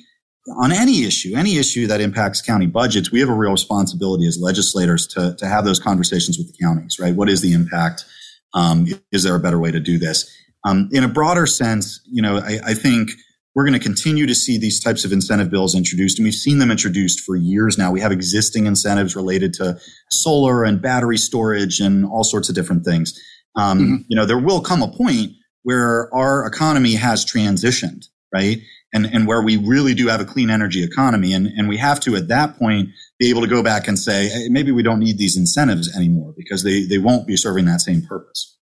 on 0.58 0.72
any 0.72 1.04
issue, 1.04 1.36
any 1.36 1.58
issue 1.58 1.88
that 1.88 2.00
impacts 2.00 2.42
county 2.42 2.68
budgets, 2.68 3.12
we 3.12 3.20
have 3.20 3.27
a 3.27 3.34
real 3.34 3.51
responsibility 3.51 4.25
as 4.25 4.39
legislators 4.39 5.08
to 5.08 5.36
to 5.39 5.46
have 5.46 5.66
those 5.66 5.80
conversations 5.80 6.38
with 6.38 6.48
the 6.48 6.58
counties. 6.58 7.00
Right? 7.00 7.13
What 7.13 7.27
is 7.27 7.42
the 7.42 7.51
impact? 7.51 8.06
Um, 8.54 8.88
is 9.12 9.24
there 9.24 9.36
a 9.36 9.39
better 9.39 9.60
way 9.60 9.72
to 9.72 9.80
do 9.80 9.98
this? 9.98 10.32
Um, 10.66 10.89
in 10.92 11.04
a 11.04 11.08
broader 11.08 11.46
sense, 11.46 12.01
you 12.06 12.22
know, 12.22 12.38
I, 12.38 12.60
I 12.66 12.74
think 12.74 13.12
we're 13.56 13.63
going 13.63 13.80
to 13.80 13.84
continue 13.84 14.27
to 14.27 14.36
see 14.36 14.58
these 14.58 14.80
types 14.80 15.04
of 15.04 15.12
incentive 15.12 15.50
bills 15.50 15.74
introduced, 15.74 16.20
and 16.20 16.25
we've 16.25 16.34
seen 16.36 16.60
them 16.60 16.70
introduced 16.70 17.22
for 17.22 17.36
years 17.36 17.77
now. 17.77 17.92
We 17.92 18.01
have 18.01 18.12
existing 18.12 18.68
incentives 18.68 19.16
related 19.16 19.54
to 19.54 19.80
solar 20.12 20.63
and 20.63 20.82
battery 20.82 21.18
storage 21.18 21.80
and 21.80 22.06
all 22.06 22.24
sorts 22.24 22.50
of 22.50 22.56
different 22.56 22.86
things. 22.86 23.20
Um, 23.56 23.80
mm-hmm. 23.80 23.96
You 24.10 24.16
know, 24.16 24.25
there 24.25 24.38
will 24.38 24.62
come 24.62 24.84
a 24.84 24.92
point 24.92 25.32
where 25.63 26.13
our 26.13 26.46
economy 26.46 26.94
has 26.94 27.25
transitioned, 27.25 28.06
right? 28.32 28.60
And, 28.94 29.06
and 29.06 29.27
where 29.27 29.41
we 29.41 29.58
really 29.58 29.94
do 29.94 30.08
have 30.08 30.22
a 30.22 30.25
clean 30.25 30.50
energy 30.50 30.82
economy. 30.82 31.34
And, 31.34 31.48
and 31.48 31.67
we 31.67 31.75
have 31.77 32.00
to, 32.01 32.15
at 32.15 32.29
that 32.29 32.58
point, 32.58 32.89
be 33.20 33.29
able 33.29 33.41
to 33.41 33.48
go 33.48 33.62
back 33.62 33.88
and 33.88 34.00
say, 34.00 34.29
hey, 34.29 34.48
maybe 34.50 34.72
we 34.72 34.82
don't 34.82 35.00
need 35.00 35.17
these 35.17 35.36
incentives 35.36 35.94
anymore 35.94 36.34
because 36.38 36.63
they, 36.63 36.86
they 36.86 36.98
won't 36.98 37.27
be 37.27 37.36
serving 37.36 37.65
that 37.65 37.82
same 37.82 38.01
purpose. 38.01 38.58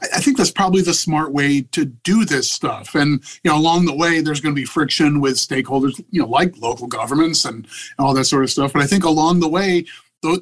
I 0.00 0.20
think 0.20 0.36
that's 0.36 0.52
probably 0.52 0.82
the 0.82 0.94
smart 0.94 1.32
way 1.32 1.62
to 1.72 1.84
do 1.84 2.24
this 2.24 2.48
stuff. 2.50 2.94
And 2.94 3.22
you 3.42 3.50
know, 3.50 3.58
along 3.58 3.86
the 3.86 3.96
way, 3.96 4.20
there's 4.20 4.40
going 4.40 4.54
to 4.54 4.60
be 4.60 4.64
friction 4.64 5.20
with 5.20 5.34
stakeholders, 5.34 5.98
you 6.10 6.22
know, 6.22 6.28
like 6.28 6.56
local 6.58 6.86
governments 6.86 7.44
and 7.44 7.66
all 7.98 8.14
that 8.14 8.26
sort 8.26 8.44
of 8.44 8.50
stuff. 8.50 8.72
But 8.72 8.82
I 8.82 8.86
think 8.86 9.04
along 9.04 9.40
the 9.40 9.48
way, 9.48 9.84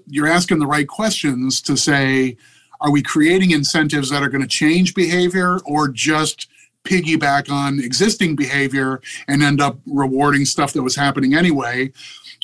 you're 0.06 0.28
asking 0.28 0.58
the 0.58 0.66
right 0.66 0.86
questions 0.86 1.62
to 1.62 1.76
say, 1.76 2.36
are 2.80 2.90
we 2.90 3.02
creating 3.02 3.52
incentives 3.52 4.10
that 4.10 4.22
are 4.22 4.28
going 4.28 4.42
to 4.42 4.48
change 4.48 4.94
behavior, 4.94 5.58
or 5.64 5.88
just 5.88 6.48
piggyback 6.86 7.50
on 7.50 7.80
existing 7.80 8.36
behavior 8.36 9.00
and 9.28 9.42
end 9.42 9.60
up 9.60 9.78
rewarding 9.86 10.44
stuff 10.44 10.72
that 10.72 10.82
was 10.82 10.96
happening 10.96 11.34
anyway? 11.34 11.92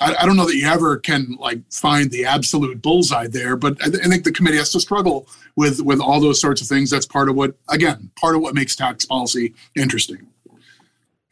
I, 0.01 0.15
I, 0.21 0.27
don't 0.27 0.37
know 0.37 0.47
that 0.47 0.57
you 0.57 0.67
ever 0.67 0.99
can 0.99 1.37
like 1.39 1.61
find 1.71 2.11
the 2.11 2.25
absolute 2.25 2.83
bullseye 2.83 3.29
there, 3.29 3.57
but 3.57 3.81
I, 3.83 3.89
th- 3.89 4.05
I, 4.05 4.09
think 4.09 4.25
the 4.25 4.33
committee 4.33 4.57
has 4.57 4.71
to 4.73 4.81
struggle 4.81 5.29
with 5.57 5.81
with 5.83 6.01
all 6.01 6.21
those 6.21 6.41
sorts 6.41 6.61
of 6.61 6.67
things. 6.67 6.91
That's 6.91 7.07
part 7.07 7.29
of 7.29 7.37
what, 7.37 7.55
again, 7.69 8.11
part 8.19 8.35
of 8.35 8.43
what 8.43 8.55
makes 8.55 8.75
tax 8.75 9.05
policy 9.05 9.55
interesting. 9.77 10.27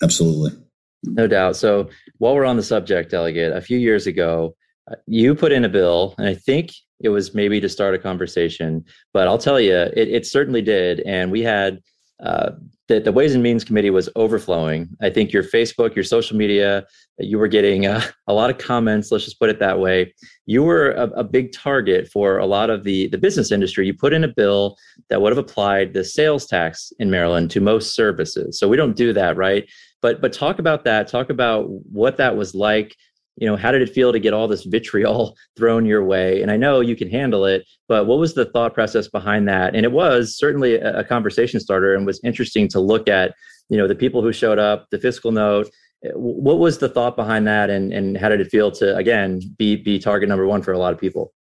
Absolutely, 0.02 0.59
no 1.05 1.26
doubt. 1.26 1.57
So 1.57 1.90
while 2.19 2.35
we're 2.35 2.45
on 2.45 2.57
the 2.57 2.62
subject, 2.62 3.11
delegate, 3.11 3.57
a 3.57 3.61
few 3.61 3.79
years 3.79 4.07
ago, 4.07 4.55
uh, 4.90 4.97
you 5.07 5.35
put 5.35 5.52
in 5.52 5.64
a 5.64 5.69
bill, 5.69 6.14
and 6.19 6.29
I 6.29 6.35
think 6.35 6.73
it 7.00 7.09
was 7.09 7.35
maybe 7.35 7.61
to 7.61 7.69
start 7.69 7.95
a 7.95 7.99
conversation, 7.99 8.85
but 9.12 9.26
I'll 9.26 9.38
tell 9.38 9.59
you, 9.61 9.75
it, 9.75 10.09
it 10.09 10.26
certainly 10.26 10.62
did, 10.62 11.00
and 11.00 11.31
we 11.31 11.43
had. 11.43 11.81
Uh, 12.23 12.50
the, 12.90 12.99
the 12.99 13.12
Ways 13.12 13.35
and 13.35 13.42
Means 13.42 13.62
Committee 13.62 13.90
was 13.90 14.09
overflowing. 14.16 14.88
I 15.00 15.11
think 15.11 15.32
your 15.32 15.44
Facebook, 15.44 15.94
your 15.94 16.02
social 16.02 16.37
media, 16.37 16.85
you 17.20 17.38
were 17.38 17.47
getting 17.47 17.87
uh, 17.87 18.02
a 18.26 18.32
lot 18.35 18.50
of 18.50 18.59
comments. 18.59 19.12
Let's 19.12 19.25
just 19.25 19.38
put 19.38 19.49
it 19.49 19.61
that 19.61 19.78
way. 19.78 20.12
You 20.47 20.64
were 20.64 20.90
a, 20.90 21.04
a, 21.11 21.23
big 21.25 21.52
target 21.52 22.09
for 22.09 22.38
a 22.38 22.47
lot 22.47 22.68
of 22.68 22.82
the, 22.82 23.06
the 23.06 23.16
business 23.16 23.52
industry. 23.52 23.87
You 23.87 23.94
put 23.94 24.12
in 24.12 24.25
a 24.25 24.28
bill 24.28 24.76
that 25.09 25.23
would 25.23 25.30
have 25.30 25.38
applied 25.38 25.94
the 25.94 26.02
sales 26.02 26.47
tax 26.47 26.92
in 26.99 27.11
Maryland 27.11 27.52
to 27.52 27.61
most 27.61 27.94
services. 27.94 28.59
So 28.59 28.68
we 28.68 28.76
don't 28.76 28.97
do 28.97 29.12
that, 29.12 29.37
right? 29.37 29.70
But 30.02 30.20
but 30.20 30.32
talk 30.32 30.59
about 30.59 30.85
that. 30.85 31.06
Talk 31.06 31.30
about 31.30 31.68
what 31.68 32.16
that 32.16 32.37
was 32.37 32.54
like 32.54 32.97
you 33.40 33.47
know 33.47 33.56
how 33.56 33.73
did 33.73 33.82
it 33.82 33.90
feel 33.90 34.12
to 34.12 34.20
get 34.20 34.32
all 34.32 34.47
this 34.47 34.64
vitriol 34.64 35.37
thrown 35.56 35.87
your 35.87 36.04
way? 36.04 36.42
And 36.42 36.50
i 36.50 36.56
know 36.56 36.80
you 36.80 36.94
can 36.94 37.11
handle 37.11 37.44
it 37.44 37.66
but 37.88 38.06
what 38.06 38.20
was 38.20 38.35
the 38.35 38.44
thought 38.44 38.73
process 38.73 39.09
behind 39.09 39.49
that? 39.49 39.75
And 39.75 39.85
it 39.85 39.90
was 39.90 40.38
certainly 40.38 40.76
a, 40.76 41.00
a 41.00 41.04
conversation 41.04 41.59
starter 41.59 41.92
and 41.92 42.06
was 42.06 42.20
interesting 42.23 42.68
to 42.68 42.78
look 42.78 43.09
at 43.09 43.35
you 43.68 43.76
know 43.76 43.88
the 43.88 43.97
people 43.97 44.23
who 44.23 44.32
showed 44.32 44.61
up 44.61 44.87
the 44.90 44.99
fiscal 44.99 45.32
note. 45.32 45.68
What 46.14 46.59
was 46.59 46.78
the 46.78 46.88
thought 46.88 47.16
behind 47.16 47.47
that? 47.49 47.68
And, 47.68 47.92
and 47.92 48.16
how 48.16 48.28
did 48.28 48.40
it 48.40 48.47
feel 48.47 48.70
to 48.73 48.97
again 48.97 49.40
be 49.59 49.75
be 49.75 49.99
target 49.99 50.28
number 50.28 50.47
one 50.47 50.62
for 50.62 50.73
a 50.73 50.78
lot 50.78 50.92
of 50.92 51.00
people? 51.00 51.32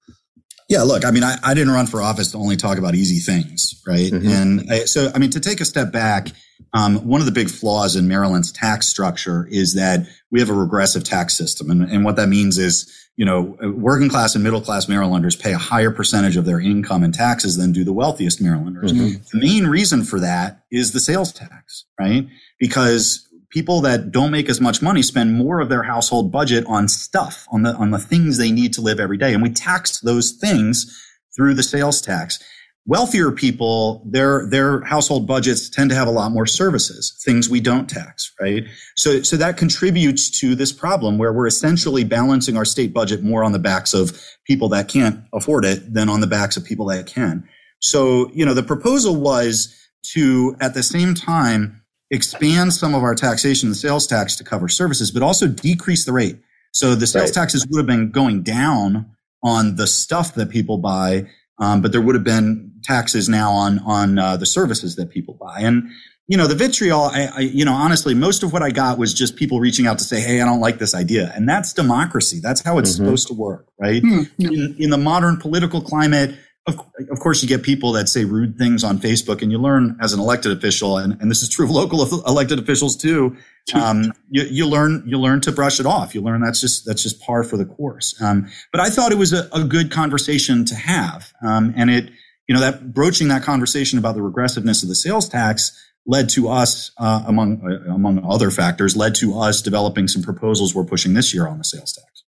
Yeah, 0.68 0.82
look, 0.82 1.04
I 1.04 1.10
mean, 1.10 1.24
I, 1.24 1.36
I 1.42 1.54
didn't 1.54 1.72
run 1.72 1.86
for 1.86 2.00
office 2.00 2.30
to 2.32 2.38
only 2.38 2.56
talk 2.56 2.78
about 2.78 2.94
easy 2.94 3.18
things, 3.18 3.82
right? 3.86 4.12
Mm-hmm. 4.12 4.28
And 4.28 4.72
I, 4.72 4.84
so, 4.84 5.10
I 5.12 5.18
mean, 5.18 5.30
to 5.30 5.40
take 5.40 5.60
a 5.60 5.64
step 5.64 5.90
back, 5.92 6.28
um, 6.74 7.08
one 7.08 7.20
of 7.20 7.26
the 7.26 7.32
big 7.32 7.50
flaws 7.50 7.96
in 7.96 8.06
Maryland's 8.06 8.52
tax 8.52 8.86
structure 8.86 9.48
is 9.50 9.74
that 9.74 10.06
we 10.30 10.40
have 10.40 10.50
a 10.50 10.54
regressive 10.54 11.04
tax 11.04 11.36
system. 11.36 11.70
And, 11.70 11.82
and 11.82 12.04
what 12.04 12.16
that 12.16 12.28
means 12.28 12.58
is, 12.58 12.92
you 13.16 13.24
know, 13.24 13.56
working 13.74 14.08
class 14.08 14.34
and 14.34 14.44
middle 14.44 14.60
class 14.60 14.88
Marylanders 14.88 15.36
pay 15.36 15.52
a 15.52 15.58
higher 15.58 15.90
percentage 15.90 16.36
of 16.36 16.44
their 16.44 16.60
income 16.60 17.02
in 17.02 17.12
taxes 17.12 17.56
than 17.56 17.72
do 17.72 17.84
the 17.84 17.92
wealthiest 17.92 18.40
Marylanders. 18.40 18.92
Mm-hmm. 18.92 19.22
The 19.32 19.46
main 19.46 19.66
reason 19.66 20.04
for 20.04 20.20
that 20.20 20.62
is 20.70 20.92
the 20.92 21.00
sales 21.00 21.32
tax, 21.32 21.84
right? 21.98 22.26
Because 22.58 23.26
people 23.50 23.80
that 23.80 24.12
don't 24.12 24.30
make 24.30 24.48
as 24.48 24.60
much 24.60 24.80
money 24.80 25.02
spend 25.02 25.34
more 25.34 25.60
of 25.60 25.68
their 25.68 25.82
household 25.82 26.30
budget 26.30 26.64
on 26.66 26.88
stuff, 26.88 27.46
on 27.50 27.62
the, 27.62 27.74
on 27.74 27.90
the 27.90 27.98
things 27.98 28.38
they 28.38 28.52
need 28.52 28.72
to 28.72 28.80
live 28.80 29.00
every 29.00 29.18
day. 29.18 29.34
And 29.34 29.42
we 29.42 29.50
tax 29.50 30.00
those 30.00 30.30
things 30.30 30.96
through 31.36 31.54
the 31.54 31.62
sales 31.62 32.00
tax. 32.00 32.38
Wealthier 32.86 33.30
people, 33.30 34.02
their, 34.06 34.46
their 34.48 34.80
household 34.80 35.26
budgets 35.26 35.68
tend 35.68 35.90
to 35.90 35.96
have 35.96 36.08
a 36.08 36.10
lot 36.10 36.32
more 36.32 36.46
services, 36.46 37.16
things 37.24 37.48
we 37.48 37.60
don't 37.60 37.88
tax, 37.88 38.32
right? 38.40 38.64
So, 38.96 39.22
so 39.22 39.36
that 39.36 39.56
contributes 39.56 40.30
to 40.40 40.54
this 40.54 40.72
problem 40.72 41.18
where 41.18 41.32
we're 41.32 41.46
essentially 41.46 42.04
balancing 42.04 42.56
our 42.56 42.64
state 42.64 42.92
budget 42.94 43.22
more 43.22 43.44
on 43.44 43.52
the 43.52 43.58
backs 43.58 43.92
of 43.92 44.18
people 44.46 44.68
that 44.70 44.88
can't 44.88 45.20
afford 45.32 45.64
it 45.64 45.92
than 45.92 46.08
on 46.08 46.20
the 46.20 46.26
backs 46.26 46.56
of 46.56 46.64
people 46.64 46.86
that 46.86 47.06
can. 47.06 47.46
So, 47.82 48.30
you 48.32 48.44
know, 48.44 48.54
the 48.54 48.62
proposal 48.62 49.14
was 49.14 49.76
to, 50.14 50.56
at 50.60 50.74
the 50.74 50.82
same 50.82 51.14
time, 51.14 51.82
expand 52.10 52.72
some 52.72 52.94
of 52.94 53.02
our 53.02 53.14
taxation, 53.14 53.68
the 53.68 53.74
sales 53.74 54.06
tax 54.06 54.36
to 54.36 54.44
cover 54.44 54.68
services, 54.68 55.10
but 55.10 55.22
also 55.22 55.46
decrease 55.46 56.04
the 56.04 56.12
rate. 56.12 56.38
So 56.72 56.94
the 56.94 57.06
sales 57.06 57.30
right. 57.30 57.34
taxes 57.34 57.66
would 57.68 57.78
have 57.78 57.86
been 57.86 58.10
going 58.10 58.42
down 58.42 59.10
on 59.42 59.76
the 59.76 59.86
stuff 59.86 60.34
that 60.34 60.50
people 60.50 60.78
buy, 60.78 61.26
um, 61.60 61.82
but 61.82 61.92
there 61.92 62.00
would 62.00 62.14
have 62.14 62.24
been 62.24 62.72
taxes 62.82 63.28
now 63.28 63.52
on 63.52 63.78
on 63.80 64.18
uh, 64.18 64.36
the 64.36 64.46
services 64.46 64.96
that 64.96 65.10
people 65.10 65.34
buy. 65.34 65.60
And 65.60 65.90
you 66.26 66.36
know, 66.36 66.46
the 66.46 66.54
vitriol, 66.54 67.10
I, 67.12 67.28
I, 67.34 67.40
you 67.40 67.64
know, 67.64 67.72
honestly, 67.72 68.14
most 68.14 68.44
of 68.44 68.52
what 68.52 68.62
I 68.62 68.70
got 68.70 68.98
was 68.98 69.12
just 69.12 69.34
people 69.34 69.58
reaching 69.58 69.88
out 69.88 69.98
to 69.98 70.04
say, 70.04 70.20
"Hey, 70.20 70.40
I 70.40 70.44
don't 70.44 70.60
like 70.60 70.78
this 70.78 70.94
idea," 70.94 71.32
and 71.34 71.48
that's 71.48 71.72
democracy. 71.72 72.38
That's 72.40 72.60
how 72.60 72.78
it's 72.78 72.92
mm-hmm. 72.92 73.04
supposed 73.04 73.28
to 73.28 73.34
work, 73.34 73.66
right? 73.80 74.00
Mm-hmm. 74.00 74.42
In, 74.42 74.76
in 74.78 74.90
the 74.90 74.98
modern 74.98 75.38
political 75.38 75.80
climate, 75.80 76.36
of, 76.68 76.78
of 77.10 77.18
course, 77.18 77.42
you 77.42 77.48
get 77.48 77.64
people 77.64 77.92
that 77.92 78.08
say 78.08 78.24
rude 78.24 78.56
things 78.58 78.84
on 78.84 78.98
Facebook, 78.98 79.42
and 79.42 79.50
you 79.50 79.58
learn 79.58 79.98
as 80.00 80.12
an 80.12 80.20
elected 80.20 80.56
official, 80.56 80.98
and, 80.98 81.20
and 81.20 81.30
this 81.32 81.42
is 81.42 81.48
true 81.48 81.64
of 81.64 81.72
local 81.72 82.24
elected 82.26 82.60
officials 82.60 82.96
too. 82.96 83.36
Um, 83.74 84.12
you, 84.30 84.42
you, 84.44 84.66
learn 84.66 85.04
you 85.06 85.18
learn 85.18 85.40
to 85.42 85.52
brush 85.52 85.78
it 85.80 85.86
off. 85.86 86.14
You 86.14 86.22
learn 86.22 86.40
that's 86.40 86.60
just 86.60 86.86
that's 86.86 87.02
just 87.02 87.20
par 87.20 87.44
for 87.44 87.56
the 87.56 87.64
course. 87.64 88.20
Um, 88.20 88.48
but 88.72 88.80
I 88.80 88.90
thought 88.90 89.12
it 89.12 89.18
was 89.18 89.32
a, 89.32 89.48
a 89.52 89.64
good 89.64 89.90
conversation 89.90 90.64
to 90.66 90.74
have, 90.74 91.32
um, 91.42 91.72
and 91.76 91.90
it 91.90 92.10
you 92.48 92.54
know 92.54 92.60
that 92.60 92.92
broaching 92.92 93.28
that 93.28 93.42
conversation 93.42 93.98
about 93.98 94.14
the 94.14 94.22
regressiveness 94.22 94.82
of 94.82 94.88
the 94.88 94.94
sales 94.94 95.28
tax 95.28 95.76
led 96.06 96.28
to 96.30 96.48
us, 96.48 96.90
uh, 96.98 97.22
among 97.26 97.62
uh, 97.64 97.92
among 97.92 98.24
other 98.28 98.50
factors, 98.50 98.96
led 98.96 99.14
to 99.16 99.38
us 99.38 99.62
developing 99.62 100.08
some 100.08 100.22
proposals 100.22 100.74
we're 100.74 100.84
pushing 100.84 101.14
this 101.14 101.32
year 101.32 101.46
on 101.46 101.58
the 101.58 101.64
sales 101.64 101.92
tax. 101.92 102.24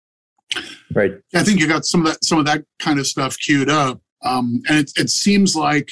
Right. 0.94 1.12
I 1.34 1.44
think 1.44 1.60
you 1.60 1.68
got 1.68 1.84
some 1.84 2.00
of 2.00 2.12
that 2.12 2.24
some 2.24 2.38
of 2.38 2.46
that 2.46 2.64
kind 2.78 2.98
of 2.98 3.06
stuff 3.06 3.36
queued 3.38 3.68
up 3.68 4.00
Um, 4.24 4.62
and 4.68 4.78
it, 4.78 4.92
it 4.96 5.10
seems 5.10 5.54
like 5.54 5.90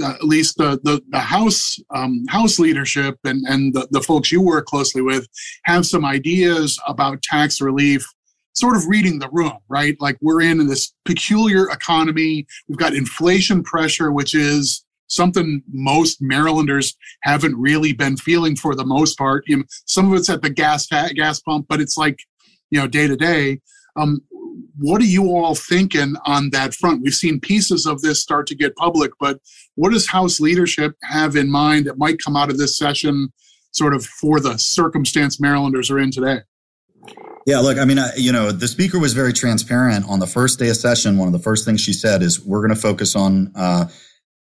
at 0.00 0.24
least 0.24 0.56
the 0.56 0.80
the, 0.84 1.02
the 1.10 1.18
house 1.18 1.78
um, 1.94 2.24
house 2.28 2.58
leadership 2.58 3.18
and 3.24 3.44
and 3.46 3.74
the, 3.74 3.86
the 3.90 4.00
folks 4.00 4.32
you 4.32 4.40
work 4.40 4.66
closely 4.66 5.02
with 5.02 5.26
have 5.64 5.86
some 5.86 6.04
ideas 6.04 6.78
about 6.86 7.22
tax 7.22 7.60
relief 7.60 8.06
sort 8.54 8.76
of 8.76 8.86
reading 8.86 9.18
the 9.18 9.28
room 9.30 9.58
right? 9.68 9.96
Like 10.00 10.16
we're 10.20 10.42
in 10.42 10.66
this 10.66 10.94
peculiar 11.04 11.68
economy. 11.70 12.46
We've 12.68 12.78
got 12.78 12.94
inflation 12.94 13.62
pressure 13.62 14.12
which 14.12 14.34
is 14.34 14.84
something 15.08 15.62
most 15.70 16.22
marylanders 16.22 16.96
haven't 17.22 17.54
really 17.56 17.92
been 17.92 18.16
feeling 18.16 18.56
for 18.56 18.74
the 18.74 18.84
most 18.84 19.18
part. 19.18 19.44
You 19.46 19.58
know, 19.58 19.64
some 19.84 20.10
of 20.10 20.18
it's 20.18 20.30
at 20.30 20.42
the 20.42 20.50
gas 20.50 20.86
gas 20.86 21.40
pump 21.40 21.66
but 21.68 21.80
it's 21.80 21.96
like 21.96 22.18
you 22.70 22.80
know 22.80 22.86
day 22.86 23.06
to 23.06 23.16
day. 23.16 23.60
Um, 23.96 24.22
what 24.78 25.00
are 25.00 25.06
you 25.06 25.26
all 25.28 25.54
thinking 25.54 26.14
on 26.24 26.50
that 26.50 26.74
front? 26.74 27.02
We've 27.02 27.14
seen 27.14 27.40
pieces 27.40 27.86
of 27.86 28.00
this 28.02 28.20
start 28.20 28.46
to 28.48 28.54
get 28.54 28.76
public, 28.76 29.12
but 29.20 29.40
what 29.74 29.92
does 29.92 30.08
House 30.08 30.40
leadership 30.40 30.96
have 31.02 31.36
in 31.36 31.50
mind 31.50 31.86
that 31.86 31.98
might 31.98 32.18
come 32.24 32.36
out 32.36 32.50
of 32.50 32.58
this 32.58 32.76
session, 32.76 33.32
sort 33.72 33.94
of 33.94 34.04
for 34.04 34.40
the 34.40 34.58
circumstance 34.58 35.40
Marylanders 35.40 35.90
are 35.90 35.98
in 35.98 36.10
today? 36.10 36.40
Yeah, 37.46 37.58
look, 37.58 37.78
I 37.78 37.84
mean, 37.84 37.98
I, 37.98 38.10
you 38.16 38.30
know, 38.30 38.52
the 38.52 38.68
speaker 38.68 38.98
was 38.98 39.14
very 39.14 39.32
transparent 39.32 40.08
on 40.08 40.20
the 40.20 40.26
first 40.26 40.58
day 40.58 40.68
of 40.68 40.76
session. 40.76 41.18
One 41.18 41.26
of 41.26 41.32
the 41.32 41.40
first 41.40 41.64
things 41.64 41.80
she 41.80 41.92
said 41.92 42.22
is, 42.22 42.40
"We're 42.40 42.60
going 42.60 42.74
to 42.74 42.80
focus 42.80 43.16
on 43.16 43.50
uh, 43.56 43.88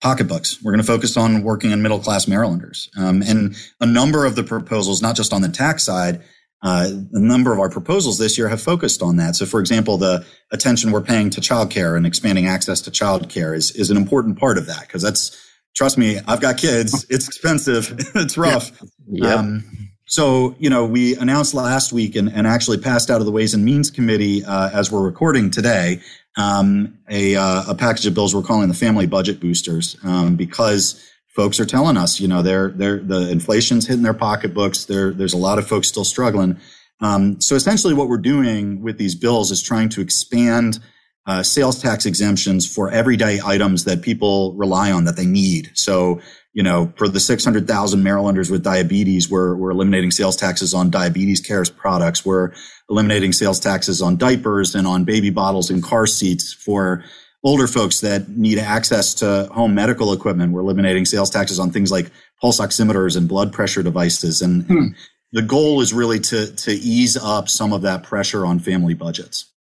pocketbooks. 0.01 0.63
We're 0.63 0.71
going 0.71 0.83
to 0.83 0.87
focus 0.87 1.15
on 1.15 1.43
working 1.43 1.71
on 1.73 1.83
middle 1.83 1.99
class 1.99 2.27
Marylanders." 2.27 2.89
Um, 2.97 3.21
and 3.21 3.55
a 3.79 3.85
number 3.85 4.25
of 4.25 4.35
the 4.35 4.43
proposals, 4.43 5.01
not 5.01 5.15
just 5.15 5.31
on 5.31 5.43
the 5.43 5.49
tax 5.49 5.83
side, 5.83 6.23
uh, 6.63 6.89
a 7.13 7.19
number 7.19 7.53
of 7.53 7.59
our 7.59 7.69
proposals 7.69 8.17
this 8.17 8.37
year 8.37 8.47
have 8.47 8.61
focused 8.61 9.01
on 9.01 9.17
that. 9.17 9.35
So, 9.35 9.45
for 9.45 9.59
example, 9.59 9.97
the 9.97 10.25
attention 10.51 10.91
we're 10.91 11.01
paying 11.01 11.29
to 11.31 11.41
childcare 11.41 11.95
and 11.95 12.05
expanding 12.05 12.47
access 12.47 12.81
to 12.81 12.91
childcare 12.91 13.55
is 13.55 13.71
is 13.71 13.91
an 13.91 13.97
important 13.97 14.39
part 14.39 14.57
of 14.57 14.65
that 14.67 14.81
because 14.81 15.01
that's 15.01 15.39
trust 15.75 15.97
me, 15.97 16.19
I've 16.27 16.41
got 16.41 16.57
kids. 16.57 17.05
It's 17.09 17.27
expensive. 17.27 17.93
it's 18.15 18.37
rough. 18.37 18.71
Yeah. 19.07 19.35
Um, 19.35 19.63
so, 20.09 20.55
you 20.57 20.69
know, 20.69 20.85
we 20.85 21.15
announced 21.17 21.53
last 21.53 21.91
week 21.91 22.15
and, 22.15 22.31
and 22.31 22.47
actually 22.47 22.77
passed 22.77 23.11
out 23.11 23.19
of 23.19 23.25
the 23.25 23.31
Ways 23.31 23.53
and 23.53 23.65
Means 23.65 23.91
Committee 23.91 24.43
uh, 24.43 24.69
as 24.73 24.89
we're 24.89 25.03
recording 25.03 25.51
today 25.51 25.99
um, 26.37 26.97
a, 27.09 27.35
uh, 27.35 27.63
a 27.67 27.75
package 27.75 28.05
of 28.05 28.13
bills 28.13 28.33
we're 28.33 28.41
calling 28.43 28.69
the 28.69 28.73
Family 28.73 29.05
Budget 29.05 29.39
Boosters 29.39 29.97
um, 30.03 30.35
because 30.35 31.03
folks 31.37 31.59
are 31.59 31.65
telling 31.67 31.97
us, 31.97 32.19
you 32.19 32.27
know, 32.27 32.41
they're, 32.41 32.69
they're, 32.69 32.97
the 32.97 33.29
inflation's 33.29 33.85
hitting 33.85 34.01
their 34.01 34.11
pocketbooks. 34.11 34.85
There, 34.85 35.11
there's 35.11 35.33
a 35.35 35.37
lot 35.37 35.59
of 35.59 35.67
folks 35.67 35.87
still 35.87 36.03
struggling. 36.03 36.57
Um, 36.99 37.39
so 37.39 37.53
essentially 37.53 37.93
what 37.93 38.09
we're 38.09 38.17
doing 38.17 38.81
with 38.81 38.97
these 38.97 39.13
bills 39.13 39.51
is 39.51 39.61
trying 39.61 39.89
to 39.89 40.01
expand 40.01 40.79
uh, 41.27 41.43
sales 41.43 41.79
tax 41.79 42.07
exemptions 42.07 42.65
for 42.65 42.89
everyday 42.89 43.39
items 43.39 43.83
that 43.83 44.01
people 44.01 44.55
rely 44.55 44.91
on 44.91 45.05
that 45.05 45.15
they 45.15 45.27
need. 45.27 45.69
So, 45.75 46.21
you 46.53 46.63
know, 46.63 46.91
for 46.95 47.07
the 47.07 47.19
600,000 47.19 48.01
Marylanders 48.01 48.49
with 48.49 48.63
diabetes, 48.63 49.29
we're, 49.29 49.55
we're 49.55 49.69
eliminating 49.69 50.09
sales 50.09 50.37
taxes 50.37 50.73
on 50.73 50.89
diabetes 50.89 51.39
care 51.39 51.63
products. 51.65 52.25
We're 52.25 52.51
eliminating 52.89 53.31
sales 53.31 53.59
taxes 53.59 54.01
on 54.01 54.17
diapers 54.17 54.73
and 54.73 54.87
on 54.87 55.03
baby 55.03 55.29
bottles 55.29 55.69
and 55.69 55.83
car 55.83 56.07
seats 56.07 56.51
for 56.51 57.03
older 57.47 57.65
folks 57.65 58.01
that 58.01 58.27
need 58.27 58.59
access 58.59 59.13
to 59.13 59.47
home 59.53 59.73
medical 59.73 60.11
equipment. 60.11 60.51
We're 60.51 60.59
eliminating 60.59 61.05
sales 61.05 61.29
taxes 61.29 61.59
on 61.59 61.71
things 61.71 61.89
like 61.89 62.11
pulse 62.41 62.59
oximeters 62.59 63.15
and 63.15 63.25
blood 63.25 63.53
pressure 63.53 63.81
devices. 63.81 64.41
And, 64.41 64.65
hmm. 64.65 64.77
and 64.77 64.95
the 65.31 65.43
goal 65.43 65.79
is 65.79 65.93
really 65.93 66.19
to, 66.19 66.53
to 66.53 66.71
ease 66.73 67.15
up 67.15 67.47
some 67.47 67.71
of 67.71 67.83
that 67.83 68.03
pressure 68.03 68.45
on 68.45 68.59
family 68.59 68.93
budgets. 68.93 69.53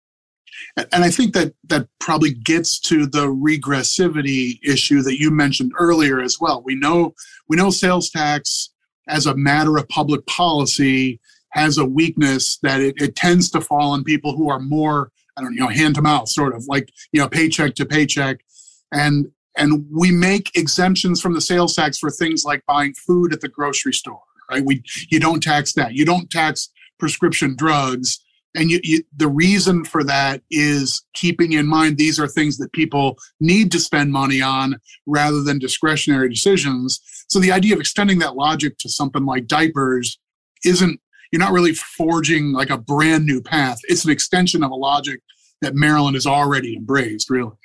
And 0.76 1.04
I 1.04 1.10
think 1.10 1.32
that 1.34 1.54
that 1.68 1.86
probably 2.00 2.34
gets 2.34 2.80
to 2.80 3.06
the 3.06 3.26
regressivity 3.28 4.58
issue 4.64 5.02
that 5.02 5.20
you 5.20 5.30
mentioned 5.30 5.70
earlier 5.78 6.20
as 6.20 6.38
well. 6.40 6.62
We 6.64 6.74
know 6.74 7.14
we 7.48 7.56
know 7.56 7.70
sales 7.70 8.10
tax 8.10 8.70
as 9.06 9.26
a 9.26 9.36
matter 9.36 9.78
of 9.78 9.88
public 9.88 10.26
policy 10.26 11.20
has 11.50 11.78
a 11.78 11.84
weakness 11.84 12.58
that 12.64 12.80
it, 12.80 13.00
it 13.00 13.14
tends 13.14 13.48
to 13.50 13.60
fall 13.60 13.92
on 13.92 14.02
people 14.02 14.36
who 14.36 14.50
are 14.50 14.58
more 14.58 15.12
I 15.36 15.42
don't 15.42 15.54
you 15.54 15.60
know, 15.60 15.68
hand 15.68 15.94
to 15.96 16.02
mouth, 16.02 16.28
sort 16.28 16.54
of 16.54 16.64
like, 16.66 16.90
you 17.12 17.20
know, 17.20 17.28
paycheck 17.28 17.74
to 17.76 17.86
paycheck. 17.86 18.40
And 18.92 19.28
and 19.56 19.86
we 19.90 20.10
make 20.10 20.56
exemptions 20.56 21.20
from 21.20 21.32
the 21.32 21.40
sales 21.40 21.74
tax 21.74 21.98
for 21.98 22.10
things 22.10 22.44
like 22.44 22.64
buying 22.66 22.94
food 22.94 23.32
at 23.32 23.40
the 23.40 23.48
grocery 23.48 23.94
store, 23.94 24.20
right? 24.50 24.64
We 24.64 24.82
you 25.10 25.20
don't 25.20 25.42
tax 25.42 25.72
that. 25.74 25.94
You 25.94 26.04
don't 26.04 26.30
tax 26.30 26.70
prescription 26.98 27.56
drugs. 27.56 28.22
And 28.54 28.70
you, 28.70 28.80
you, 28.82 29.02
the 29.14 29.28
reason 29.28 29.84
for 29.84 30.02
that 30.04 30.40
is 30.50 31.04
keeping 31.12 31.52
in 31.52 31.66
mind 31.66 31.98
these 31.98 32.18
are 32.18 32.26
things 32.26 32.56
that 32.56 32.72
people 32.72 33.18
need 33.38 33.70
to 33.72 33.78
spend 33.78 34.12
money 34.12 34.40
on 34.40 34.76
rather 35.06 35.42
than 35.42 35.58
discretionary 35.58 36.30
decisions. 36.30 37.00
So 37.28 37.38
the 37.38 37.52
idea 37.52 37.74
of 37.74 37.80
extending 37.80 38.18
that 38.20 38.34
logic 38.34 38.78
to 38.78 38.88
something 38.88 39.26
like 39.26 39.46
diapers 39.46 40.18
isn't 40.64 41.00
you're 41.32 41.40
not 41.40 41.52
really 41.52 41.74
forging 41.74 42.52
like 42.52 42.70
a 42.70 42.78
brand 42.78 43.26
new 43.26 43.42
path. 43.42 43.78
It's 43.84 44.04
an 44.04 44.10
extension 44.10 44.62
of 44.62 44.70
a 44.70 44.76
logic 44.76 45.20
that 45.62 45.74
Maryland 45.74 46.14
has 46.14 46.26
already 46.26 46.76
embraced, 46.76 47.30
really. 47.30 47.56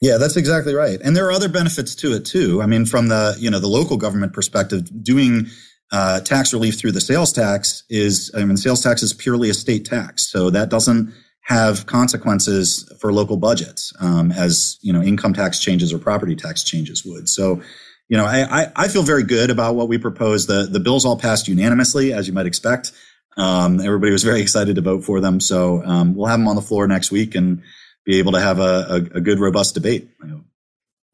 Yeah, 0.00 0.18
that's 0.18 0.36
exactly 0.36 0.74
right. 0.74 1.00
And 1.02 1.16
there 1.16 1.26
are 1.26 1.32
other 1.32 1.48
benefits 1.48 1.94
to 1.96 2.14
it 2.14 2.24
too. 2.24 2.62
I 2.62 2.66
mean, 2.66 2.86
from 2.86 3.08
the, 3.08 3.36
you 3.38 3.50
know, 3.50 3.58
the 3.58 3.68
local 3.68 3.96
government 3.96 4.32
perspective, 4.32 4.88
doing 5.02 5.46
uh, 5.90 6.20
tax 6.20 6.52
relief 6.52 6.78
through 6.78 6.92
the 6.92 7.00
sales 7.00 7.32
tax 7.32 7.82
is, 7.88 8.30
I 8.36 8.44
mean, 8.44 8.56
sales 8.56 8.82
tax 8.82 9.02
is 9.02 9.12
purely 9.12 9.50
a 9.50 9.54
state 9.54 9.84
tax. 9.86 10.30
So 10.30 10.50
that 10.50 10.68
doesn't 10.68 11.12
have 11.42 11.86
consequences 11.86 12.90
for 13.00 13.12
local 13.12 13.38
budgets 13.38 13.92
um, 14.00 14.30
as, 14.30 14.78
you 14.82 14.92
know, 14.92 15.02
income 15.02 15.32
tax 15.32 15.58
changes 15.58 15.92
or 15.92 15.98
property 15.98 16.36
tax 16.36 16.62
changes 16.62 17.04
would. 17.04 17.28
So, 17.28 17.62
you 18.08 18.16
know, 18.16 18.24
I, 18.24 18.70
I, 18.76 18.88
feel 18.88 19.02
very 19.02 19.22
good 19.22 19.50
about 19.50 19.74
what 19.74 19.88
we 19.88 19.98
propose. 19.98 20.46
The, 20.46 20.66
the 20.70 20.80
bills 20.80 21.04
all 21.04 21.18
passed 21.18 21.48
unanimously, 21.48 22.12
as 22.12 22.26
you 22.26 22.32
might 22.32 22.46
expect. 22.46 22.92
Um, 23.38 23.80
everybody 23.80 24.12
was 24.12 24.22
very 24.30 24.40
excited 24.40 24.76
to 24.76 24.82
vote 24.82 25.04
for 25.04 25.20
them. 25.20 25.40
So 25.40 25.82
um, 25.84 26.14
we'll 26.14 26.26
have 26.26 26.38
them 26.38 26.48
on 26.48 26.56
the 26.56 26.62
floor 26.62 26.86
next 26.86 27.10
week 27.10 27.34
and 27.34 27.62
be 28.04 28.18
able 28.18 28.32
to 28.32 28.40
have 28.40 28.58
a, 28.58 28.86
a, 28.88 28.96
a 29.16 29.20
good, 29.20 29.38
robust 29.38 29.74
debate. 29.74 30.08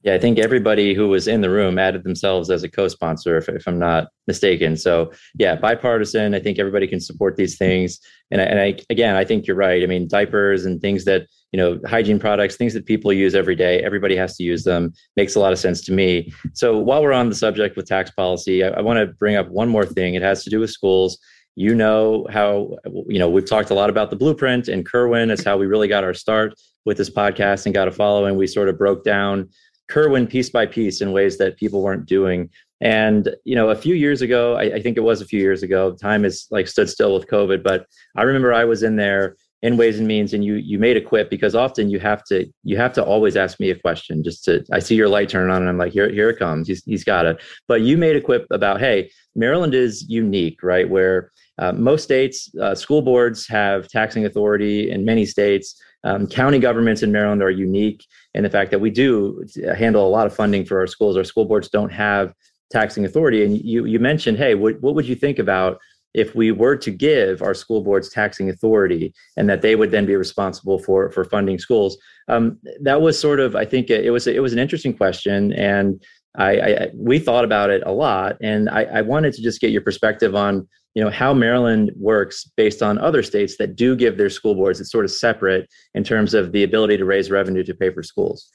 Yeah, 0.03 0.15
I 0.15 0.19
think 0.19 0.39
everybody 0.39 0.93
who 0.93 1.09
was 1.09 1.27
in 1.27 1.41
the 1.41 1.49
room 1.49 1.79
added 1.79 2.05
themselves 2.05 2.51
as 2.51 2.63
a 2.63 2.69
co-sponsor, 2.69 3.39
if, 3.39 3.49
if 3.49 3.67
I'm 3.67 3.79
not 3.79 4.09
mistaken. 4.27 4.77
So 4.77 5.13
yeah, 5.35 5.57
bipartisan. 5.57 6.35
I 6.35 6.41
think 6.41 6.59
everybody 6.59 6.87
can 6.87 7.01
support 7.01 7.37
these 7.37 7.57
things. 7.57 7.99
And 8.31 8.43
I, 8.43 8.45
and 8.45 8.61
I 8.61 8.79
again, 8.91 9.17
I 9.17 9.25
think 9.25 9.47
you're 9.47 9.57
right. 9.57 9.83
I 9.83 9.87
mean, 9.87 10.07
diapers 10.07 10.67
and 10.67 10.79
things 10.79 11.07
that 11.07 11.27
you 11.55 11.59
know, 11.59 11.79
hygiene 11.87 12.19
products, 12.19 12.57
things 12.57 12.75
that 12.75 12.85
people 12.85 13.13
use 13.13 13.33
every 13.33 13.55
day. 13.55 13.79
Everybody 13.79 14.17
has 14.17 14.37
to 14.39 14.43
use 14.43 14.65
them. 14.65 14.93
Makes 15.17 15.37
a 15.37 15.41
lot 15.41 15.53
of 15.53 15.59
sense 15.61 15.83
to 15.83 15.93
me. 15.93 16.35
So 16.53 16.77
while 16.77 17.01
we're 17.01 17.13
on 17.13 17.29
the 17.29 17.35
subject 17.37 17.77
with 17.77 17.87
tax 17.87 18.11
policy, 18.11 18.65
I, 18.65 18.71
I 18.71 18.81
want 18.81 18.99
to 18.99 19.07
bring 19.07 19.37
up 19.37 19.49
one 19.51 19.69
more 19.69 19.87
thing. 19.87 20.15
It 20.15 20.23
has 20.23 20.43
to 20.43 20.51
do 20.51 20.59
with 20.59 20.71
schools 20.71 21.17
you 21.57 21.75
know 21.75 22.27
how 22.31 22.77
you 23.07 23.19
know 23.19 23.29
we've 23.29 23.49
talked 23.49 23.71
a 23.71 23.75
lot 23.75 23.91
about 23.91 24.11
the 24.11 24.17
blueprint 24.17 24.69
and 24.69 24.85
Kirwan 24.85 25.31
is 25.31 25.45
how 25.45 25.57
we 25.57 25.67
really 25.67 25.89
got 25.89 26.05
our 26.05 26.15
start 26.15 26.55
with 26.85 26.97
this 26.97 27.11
podcast 27.11 27.65
and 27.67 27.75
got 27.75 27.89
a 27.89 27.93
following. 27.93 28.37
We 28.37 28.47
sort 28.47 28.69
of 28.69 28.77
broke 28.77 29.05
down 29.05 29.49
Kirwan 29.89 30.27
piece 30.27 30.51
by 30.51 30.67
piece 30.67 31.01
in 31.01 31.13
ways 31.13 31.39
that 31.39 31.57
people 31.57 31.83
weren't 31.83 32.07
doing. 32.07 32.51
And 32.81 33.35
you 33.45 33.55
know, 33.55 33.71
a 33.71 33.77
few 33.77 33.95
years 33.95 34.21
ago, 34.21 34.57
I, 34.57 34.75
I 34.75 34.83
think 34.83 34.97
it 34.97 35.03
was 35.03 35.21
a 35.21 35.27
few 35.27 35.41
years 35.41 35.63
ago. 35.63 35.93
Time 35.95 36.25
is 36.25 36.47
like 36.51 36.67
stood 36.67 36.91
still 36.91 37.15
with 37.15 37.29
COVID, 37.29 37.63
but 37.63 37.87
I 38.17 38.23
remember 38.23 38.53
I 38.53 38.65
was 38.65 38.83
in 38.83 38.97
there 38.97 39.37
in 39.65 39.79
ways 39.79 39.99
and 39.99 40.07
means 40.07 40.35
and 40.35 40.45
you 40.45 40.57
you 40.57 40.79
made 40.79 40.95
a 40.95 41.01
quip 41.01 41.31
because 41.31 41.55
often 41.55 41.89
you 41.89 41.99
have 41.99 42.23
to 42.23 42.47
you 42.65 42.77
have 42.77 42.93
to 42.93 43.03
always 43.03 43.35
ask 43.35 43.59
me 43.59 43.71
a 43.71 43.75
question 43.75 44.23
just 44.23 44.45
to 44.45 44.63
i 44.71 44.79
see 44.79 44.95
your 44.95 45.09
light 45.09 45.27
turn 45.27 45.49
on 45.49 45.63
and 45.63 45.71
i'm 45.71 45.79
like 45.79 45.91
here 45.91 46.11
here 46.11 46.29
it 46.29 46.39
comes 46.39 46.69
he's, 46.69 46.85
he's 46.85 47.03
got 47.03 47.25
it 47.25 47.43
but 47.67 47.81
you 47.81 47.97
made 47.97 48.15
a 48.15 48.21
quip 48.21 48.47
about 48.51 48.79
hey 48.79 49.11
maryland 49.35 49.73
is 49.73 50.07
unique 50.07 50.63
right 50.63 50.91
where 50.91 51.33
uh, 51.59 51.73
most 51.73 52.03
states, 52.03 52.51
uh, 52.61 52.75
school 52.75 53.03
boards 53.03 53.47
have 53.47 53.89
taxing 53.89 54.25
authority 54.27 54.91
in 54.91 55.05
many 55.05 55.25
states. 55.25 55.81
Um, 56.03 56.27
county 56.27 56.59
governments 56.59 57.03
in 57.03 57.13
Maryland 57.13 57.43
are 57.43 57.51
unique 57.51 58.05
in 58.35 58.43
the 58.43 58.51
fact 58.51 58.71
that 58.73 58.81
we 58.81 58.91
do 58.91 59.45
handle 59.77 60.07
a 60.07 60.09
lot 60.09 60.27
of 60.27 60.35
funding 60.35 60.65
for 60.65 60.79
our 60.79 60.87
schools. 60.87 61.17
Our 61.17 61.25
school 61.25 61.45
boards 61.45 61.69
don't 61.69 61.93
have 61.93 62.35
taxing 62.71 63.05
authority. 63.05 63.45
And 63.45 63.57
you, 63.63 63.85
you 63.85 63.99
mentioned, 63.99 64.37
hey, 64.37 64.55
what, 64.55 64.81
what 64.81 64.95
would 64.95 65.07
you 65.07 65.15
think 65.15 65.39
about 65.39 65.79
if 66.15 66.35
we 66.35 66.53
were 66.53 66.77
to 66.77 66.91
give 66.91 67.43
our 67.43 67.55
school 67.55 67.83
boards 67.83 68.09
taxing 68.09 68.49
authority 68.49 69.13
and 69.37 69.49
that 69.49 69.63
they 69.63 69.75
would 69.77 69.91
then 69.91 70.07
be 70.07 70.17
responsible 70.17 70.79
for 70.79 71.11
for 71.11 71.25
funding 71.25 71.59
schools 71.59 71.99
um, 72.29 72.57
that 72.81 73.03
was 73.03 73.19
sort 73.19 73.41
of 73.41 73.57
i 73.57 73.65
think 73.65 73.91
it 73.91 74.11
was 74.13 74.27
it 74.27 74.41
was 74.41 74.53
an 74.53 74.59
interesting 74.61 74.97
question 74.97 75.53
and 75.55 76.03
I, 76.37 76.61
I 76.61 76.91
we 76.95 77.19
thought 77.19 77.45
about 77.45 77.71
it 77.71 77.83
a 77.87 77.93
lot 77.93 78.37
and 78.41 78.69
I, 78.69 78.85
I 78.85 79.03
wanted 79.03 79.35
to 79.35 79.43
just 79.43 79.61
get 79.61 79.71
your 79.71 79.83
perspective 79.83 80.35
on 80.35 80.69
you 80.95 81.03
know 81.03 81.11
how 81.11 81.35
Maryland 81.35 81.93
works 81.97 82.45
based 82.57 82.83
on 82.83 82.99
other 82.99 83.23
states 83.23 83.57
that 83.59 83.77
do 83.77 83.97
give 83.97 84.17
their 84.17 84.31
school 84.31 84.55
boards. 84.55 84.81
It's 84.81 84.91
sort 84.91 85.05
of 85.05 85.11
separate 85.11 85.69
in 85.93 86.05
terms 86.05 86.35
of 86.35 86.53
the 86.53 86.63
ability 86.63 86.97
to 86.99 87.05
raise 87.05 87.31
revenue 87.31 87.65
to 87.65 87.75
pay 87.75 87.91
for 87.91 88.03
schools. 88.03 88.49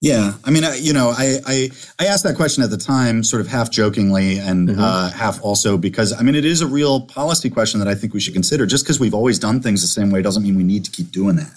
Yeah, 0.00 0.34
I 0.44 0.50
mean, 0.50 0.62
I, 0.62 0.76
you 0.76 0.92
know, 0.92 1.08
I, 1.08 1.40
I, 1.44 1.70
I 1.98 2.06
asked 2.06 2.22
that 2.22 2.36
question 2.36 2.62
at 2.62 2.70
the 2.70 2.76
time, 2.76 3.24
sort 3.24 3.40
of 3.40 3.48
half 3.48 3.68
jokingly 3.68 4.38
and 4.38 4.68
mm-hmm. 4.68 4.80
uh, 4.80 5.10
half 5.10 5.42
also 5.42 5.76
because 5.76 6.12
I 6.12 6.22
mean, 6.22 6.36
it 6.36 6.44
is 6.44 6.60
a 6.60 6.68
real 6.68 7.00
policy 7.00 7.50
question 7.50 7.80
that 7.80 7.88
I 7.88 7.96
think 7.96 8.14
we 8.14 8.20
should 8.20 8.34
consider. 8.34 8.64
Just 8.64 8.84
because 8.84 9.00
we've 9.00 9.14
always 9.14 9.38
done 9.38 9.60
things 9.60 9.80
the 9.80 9.88
same 9.88 10.10
way 10.10 10.22
doesn't 10.22 10.42
mean 10.42 10.54
we 10.54 10.62
need 10.62 10.84
to 10.84 10.90
keep 10.90 11.10
doing 11.10 11.36
that. 11.36 11.52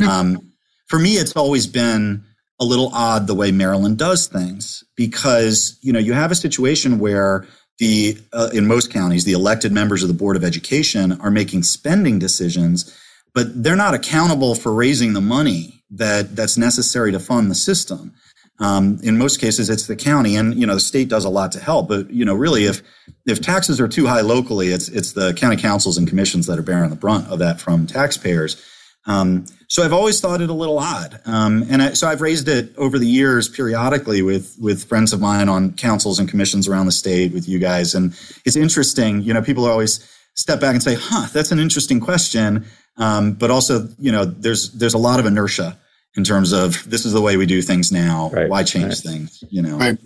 Mm-hmm. 0.00 0.08
Um, 0.08 0.52
for 0.86 0.98
me, 0.98 1.14
it's 1.14 1.36
always 1.36 1.66
been 1.66 2.24
a 2.58 2.64
little 2.64 2.90
odd 2.92 3.26
the 3.26 3.34
way 3.34 3.52
Maryland 3.52 3.98
does 3.98 4.26
things 4.26 4.82
because 4.96 5.78
you 5.82 5.92
know 5.92 5.98
you 5.98 6.12
have 6.12 6.30
a 6.30 6.36
situation 6.36 6.98
where 6.98 7.46
the 7.78 8.18
uh, 8.32 8.50
in 8.52 8.66
most 8.66 8.92
counties 8.92 9.24
the 9.24 9.32
elected 9.32 9.72
members 9.72 10.02
of 10.02 10.08
the 10.08 10.14
board 10.14 10.36
of 10.36 10.44
education 10.44 11.12
are 11.20 11.30
making 11.30 11.62
spending 11.62 12.18
decisions 12.18 12.96
but 13.34 13.62
they're 13.62 13.76
not 13.76 13.92
accountable 13.92 14.54
for 14.54 14.72
raising 14.72 15.12
the 15.12 15.20
money 15.20 15.84
that 15.90 16.34
that's 16.34 16.56
necessary 16.56 17.12
to 17.12 17.20
fund 17.20 17.50
the 17.50 17.54
system. 17.54 18.14
Um, 18.58 18.98
in 19.02 19.18
most 19.18 19.38
cases 19.38 19.68
it's 19.68 19.86
the 19.86 19.94
county 19.94 20.34
and 20.34 20.58
you 20.58 20.66
know 20.66 20.72
the 20.72 20.80
state 20.80 21.10
does 21.10 21.26
a 21.26 21.28
lot 21.28 21.52
to 21.52 21.60
help 21.60 21.88
but 21.88 22.10
you 22.10 22.24
know 22.24 22.32
really 22.32 22.64
if 22.64 22.82
if 23.26 23.42
taxes 23.42 23.78
are 23.82 23.86
too 23.86 24.06
high 24.06 24.22
locally 24.22 24.68
it's 24.68 24.88
it's 24.88 25.12
the 25.12 25.34
county 25.34 25.58
councils 25.58 25.98
and 25.98 26.08
commissions 26.08 26.46
that 26.46 26.58
are 26.58 26.62
bearing 26.62 26.88
the 26.88 26.96
brunt 26.96 27.28
of 27.28 27.38
that 27.40 27.60
from 27.60 27.86
taxpayers. 27.86 28.56
Um, 29.04 29.44
so 29.68 29.82
I've 29.82 29.92
always 29.92 30.20
thought 30.20 30.40
it 30.40 30.50
a 30.50 30.54
little 30.54 30.78
odd, 30.78 31.20
um, 31.26 31.66
and 31.68 31.82
I, 31.82 31.92
so 31.92 32.06
I've 32.06 32.20
raised 32.20 32.48
it 32.48 32.76
over 32.76 32.98
the 32.98 33.06
years 33.06 33.48
periodically 33.48 34.22
with 34.22 34.56
with 34.60 34.84
friends 34.84 35.12
of 35.12 35.20
mine 35.20 35.48
on 35.48 35.72
councils 35.72 36.18
and 36.18 36.28
commissions 36.28 36.68
around 36.68 36.86
the 36.86 36.92
state 36.92 37.32
with 37.32 37.48
you 37.48 37.58
guys, 37.58 37.94
and 37.94 38.12
it's 38.44 38.56
interesting. 38.56 39.22
You 39.22 39.34
know, 39.34 39.42
people 39.42 39.64
always 39.66 40.08
step 40.34 40.60
back 40.60 40.74
and 40.74 40.82
say, 40.82 40.96
"Huh, 40.98 41.28
that's 41.32 41.52
an 41.52 41.58
interesting 41.58 42.00
question," 42.00 42.66
um, 42.96 43.32
but 43.32 43.50
also, 43.50 43.88
you 43.98 44.12
know, 44.12 44.24
there's 44.24 44.72
there's 44.72 44.94
a 44.94 44.98
lot 44.98 45.18
of 45.18 45.26
inertia 45.26 45.76
in 46.16 46.24
terms 46.24 46.52
of 46.52 46.88
this 46.88 47.04
is 47.04 47.12
the 47.12 47.20
way 47.20 47.36
we 47.36 47.46
do 47.46 47.60
things 47.60 47.92
now. 47.92 48.30
Right. 48.32 48.48
Why 48.48 48.62
change 48.62 48.84
right. 48.86 48.96
things? 48.98 49.42
You 49.50 49.62
know, 49.62 49.78
right. 49.78 49.98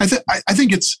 I, 0.00 0.06
th- 0.06 0.22
I 0.28 0.54
think 0.54 0.72
it's 0.72 0.98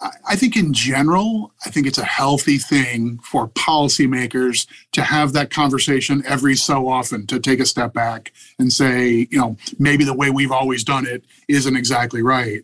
I 0.00 0.36
think 0.36 0.56
in 0.56 0.72
general, 0.72 1.52
I 1.66 1.70
think 1.70 1.86
it's 1.86 1.98
a 1.98 2.04
healthy 2.04 2.58
thing 2.58 3.18
for 3.18 3.48
policymakers 3.48 4.68
to 4.92 5.02
have 5.02 5.32
that 5.32 5.50
conversation 5.50 6.22
every 6.24 6.54
so 6.54 6.88
often 6.88 7.26
to 7.26 7.40
take 7.40 7.58
a 7.58 7.66
step 7.66 7.94
back 7.94 8.32
and 8.60 8.72
say, 8.72 9.26
you 9.30 9.38
know, 9.38 9.56
maybe 9.78 10.04
the 10.04 10.14
way 10.14 10.30
we've 10.30 10.52
always 10.52 10.84
done 10.84 11.04
it 11.04 11.24
isn't 11.48 11.76
exactly 11.76 12.22
right. 12.22 12.62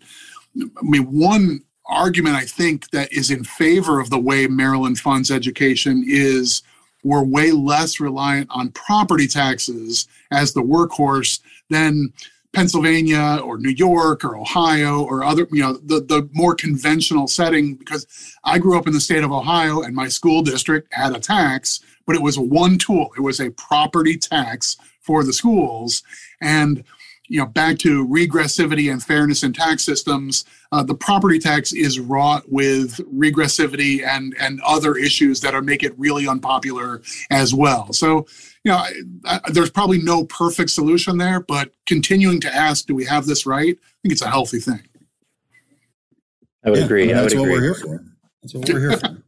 I 0.57 0.83
mean, 0.83 1.03
one 1.03 1.65
argument 1.87 2.37
I 2.37 2.45
think 2.45 2.91
that 2.91 3.13
is 3.13 3.33
in 3.33 3.43
favor 3.43 3.99
of 3.99 4.11
the 4.11 4.19
way 4.19 4.47
Maryland 4.47 5.01
funds 5.01 5.31
education 5.31 6.05
is 6.07 6.63
we're 7.03 7.25
way 7.25 7.51
less 7.51 7.99
reliant 7.99 8.49
on 8.51 8.71
property 8.71 9.27
taxes 9.27 10.07
as 10.31 10.53
the 10.53 10.63
workhorse 10.63 11.41
than 11.69 12.13
Pennsylvania 12.55 13.41
or 13.45 13.59
New 13.59 13.71
York 13.71 14.25
or 14.25 14.37
Ohio 14.37 15.03
or 15.03 15.25
other, 15.25 15.47
you 15.51 15.63
know, 15.63 15.75
the, 15.75 16.01
the 16.01 16.29
more 16.33 16.55
conventional 16.55 17.27
setting, 17.27 17.75
because 17.75 18.07
I 18.45 18.59
grew 18.59 18.79
up 18.79 18.87
in 18.87 18.93
the 18.93 19.01
state 19.01 19.25
of 19.25 19.33
Ohio 19.33 19.83
and 19.83 19.95
my 19.95 20.09
school 20.09 20.43
district 20.43 20.95
had 20.95 21.15
a 21.15 21.21
tax, 21.21 21.81
but 22.07 22.17
it 22.17 22.23
was 22.23 22.39
one 22.39 22.79
tool. 22.79 23.11
It 23.17 23.21
was 23.21 23.41
a 23.41 23.51
property 23.51 24.17
tax 24.17 24.77
for 25.01 25.25
the 25.25 25.33
schools. 25.33 26.03
And, 26.41 26.85
you 27.29 27.41
know, 27.41 27.47
back 27.47 27.79
to 27.79 28.07
regressivity 28.07 28.93
and 28.93 29.03
fairness 29.03 29.43
in 29.43 29.53
tax 29.53 29.83
systems, 29.83 30.45
uh, 30.73 30.83
the 30.83 30.95
property 30.95 31.39
tax 31.39 31.73
is 31.73 31.99
wrought 31.99 32.45
with 32.53 33.01
regressivity 33.15 34.07
and, 34.07 34.35
and 34.39 34.61
other 34.63 34.97
issues 34.97 35.41
that 35.41 35.55
are 35.55 35.63
make 35.63 35.83
it 35.83 35.99
really 35.99 36.29
unpopular 36.29 37.01
as 37.31 37.55
well. 37.55 37.93
So, 37.93 38.27
you 38.63 38.73
know, 38.73 38.77
I, 38.77 38.93
I, 39.25 39.41
there's 39.51 39.71
probably 39.71 40.03
no 40.03 40.25
perfect 40.25 40.71
solution 40.71 41.17
there, 41.17 41.41
but 41.41 41.73
continuing 41.87 42.41
to 42.43 42.55
ask, 42.55 42.87
do 42.87 42.95
we 42.95 43.07
have 43.07 43.25
this 43.25 43.47
right? 43.47 43.75
I 43.75 43.97
think 44.03 44.13
it's 44.13 44.23
a 44.23 44.29
healthy 44.29 44.59
thing. 44.59 44.83
I 46.65 46.71
would 46.71 46.79
yeah, 46.79 46.85
agree. 46.85 47.03
I 47.05 47.07
mean, 47.07 47.17
that's 47.17 47.35
I 47.35 47.39
what 47.39 47.45
agree. 47.45 47.55
we're 47.57 47.63
here 47.63 47.75
for. 47.75 48.05
That's 48.43 48.55
what 48.55 48.69
we're 48.69 48.81
here 48.81 48.99
for. 48.99 49.24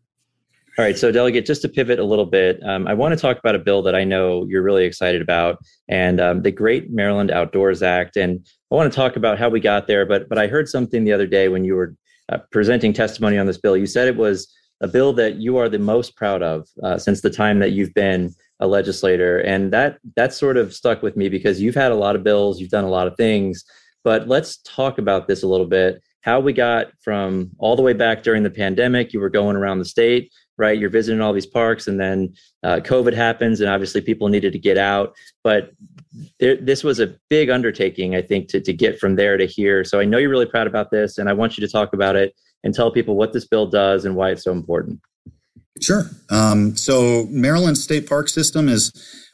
All 0.79 0.85
right, 0.85 0.99
so 0.99 1.11
delegate, 1.11 1.47
just 1.47 1.63
to 1.63 1.71
pivot 1.71 1.99
a 1.99 2.05
little 2.05 2.27
bit, 2.27 2.63
um, 2.63 2.87
I 2.87 2.93
want 2.93 3.15
to 3.15 3.19
talk 3.19 3.39
about 3.39 3.55
a 3.55 3.59
bill 3.59 3.81
that 3.81 3.95
I 3.95 4.05
know 4.05 4.45
you're 4.47 4.63
really 4.63 4.85
excited 4.85 5.23
about, 5.23 5.59
and 5.89 6.21
um, 6.21 6.43
the 6.43 6.51
Great 6.51 6.91
Maryland 6.91 7.31
Outdoors 7.31 7.83
Act. 7.83 8.17
And 8.19 8.47
I 8.71 8.75
want 8.75 8.93
to 8.93 8.95
talk 8.95 9.17
about 9.17 9.39
how 9.39 9.49
we 9.49 9.59
got 9.59 9.87
there. 9.87 10.05
But 10.05 10.29
but 10.29 10.37
I 10.37 10.49
heard 10.49 10.69
something 10.69 11.05
the 11.05 11.15
other 11.15 11.27
day 11.27 11.49
when 11.49 11.65
you 11.65 11.77
were 11.77 11.97
uh, 12.29 12.39
presenting 12.51 12.93
testimony 12.93 13.39
on 13.39 13.47
this 13.47 13.57
bill. 13.57 13.75
You 13.75 13.87
said 13.87 14.07
it 14.07 14.17
was 14.17 14.53
a 14.83 14.89
bill 14.89 15.15
that 15.15 15.37
you 15.37 15.57
are 15.57 15.71
the 15.71 15.79
most 15.79 16.15
proud 16.15 16.43
of 16.43 16.69
uh, 16.83 16.99
since 16.99 17.23
the 17.23 17.31
time 17.31 17.59
that 17.61 17.73
you've 17.73 17.95
been 17.95 18.35
a 18.61 18.67
legislator 18.67 19.39
and 19.41 19.73
that 19.73 19.99
that 20.17 20.33
sort 20.33 20.57
of 20.57 20.75
stuck 20.75 21.03
with 21.03 21.17
me 21.17 21.29
because 21.29 21.61
you've 21.61 21.75
had 21.75 21.93
a 21.93 21.97
lot 21.97 22.17
of 22.17 22.23
bills 22.23 22.59
you've 22.59 22.71
done 22.71 22.85
a 22.85 22.91
lot 22.91 23.07
of 23.07 23.15
things 23.17 23.65
but 24.03 24.29
let's 24.29 24.59
talk 24.63 24.97
about 24.97 25.29
this 25.29 25.43
a 25.43 25.47
little 25.47 25.67
bit 25.67 26.03
how 26.23 26.41
we 26.41 26.55
got 26.55 26.87
from 27.03 27.51
all 27.59 27.77
the 27.77 27.83
way 27.83 27.93
back 27.93 28.23
during 28.23 28.43
the 28.43 28.51
pandemic 28.51 29.13
you 29.13 29.21
were 29.21 29.29
going 29.29 29.57
around 29.57 29.79
the 29.79 29.85
state 29.85 30.33
right 30.59 30.79
you're 30.79 30.91
visiting 30.91 31.21
all 31.21 31.33
these 31.33 31.47
parks 31.47 31.87
and 31.87 32.01
then 32.01 32.33
uh, 32.63 32.81
covid 32.83 33.15
happens 33.15 33.61
and 33.61 33.71
obviously 33.71 34.01
people 34.01 34.29
needed 34.29 34.53
to 34.53 34.59
get 34.59 34.79
out 34.79 35.15
but 35.45 35.73
there, 36.41 36.57
this 36.57 36.83
was 36.83 37.01
a 37.01 37.15
big 37.29 37.51
undertaking 37.51 38.15
i 38.15 38.23
think 38.23 38.49
to, 38.49 38.61
to 38.61 38.73
get 38.73 38.99
from 38.99 39.17
there 39.17 39.37
to 39.37 39.47
here 39.47 39.85
so 39.85 40.01
i 40.01 40.05
know 40.05 40.19
you're 40.19 40.31
really 40.31 40.47
proud 40.47 40.67
about 40.67 40.91
this 40.91 41.19
and 41.19 41.29
i 41.29 41.33
want 41.33 41.57
you 41.57 41.67
to 41.67 41.73
talk 41.73 41.93
about 41.93 42.17
it 42.17 42.35
and 42.65 42.75
tell 42.75 42.91
people 42.91 43.17
what 43.17 43.33
this 43.33 43.47
bill 43.47 43.67
does 43.67 44.05
and 44.05 44.17
why 44.17 44.31
it's 44.31 44.45
so 44.45 44.53
important 44.53 45.01
Sure. 45.83 46.05
Um, 46.31 46.77
so 46.77 47.27
Maryland 47.31 47.79
State 47.79 48.09
Park 48.09 48.29
System 48.29 48.69
is 48.69 48.93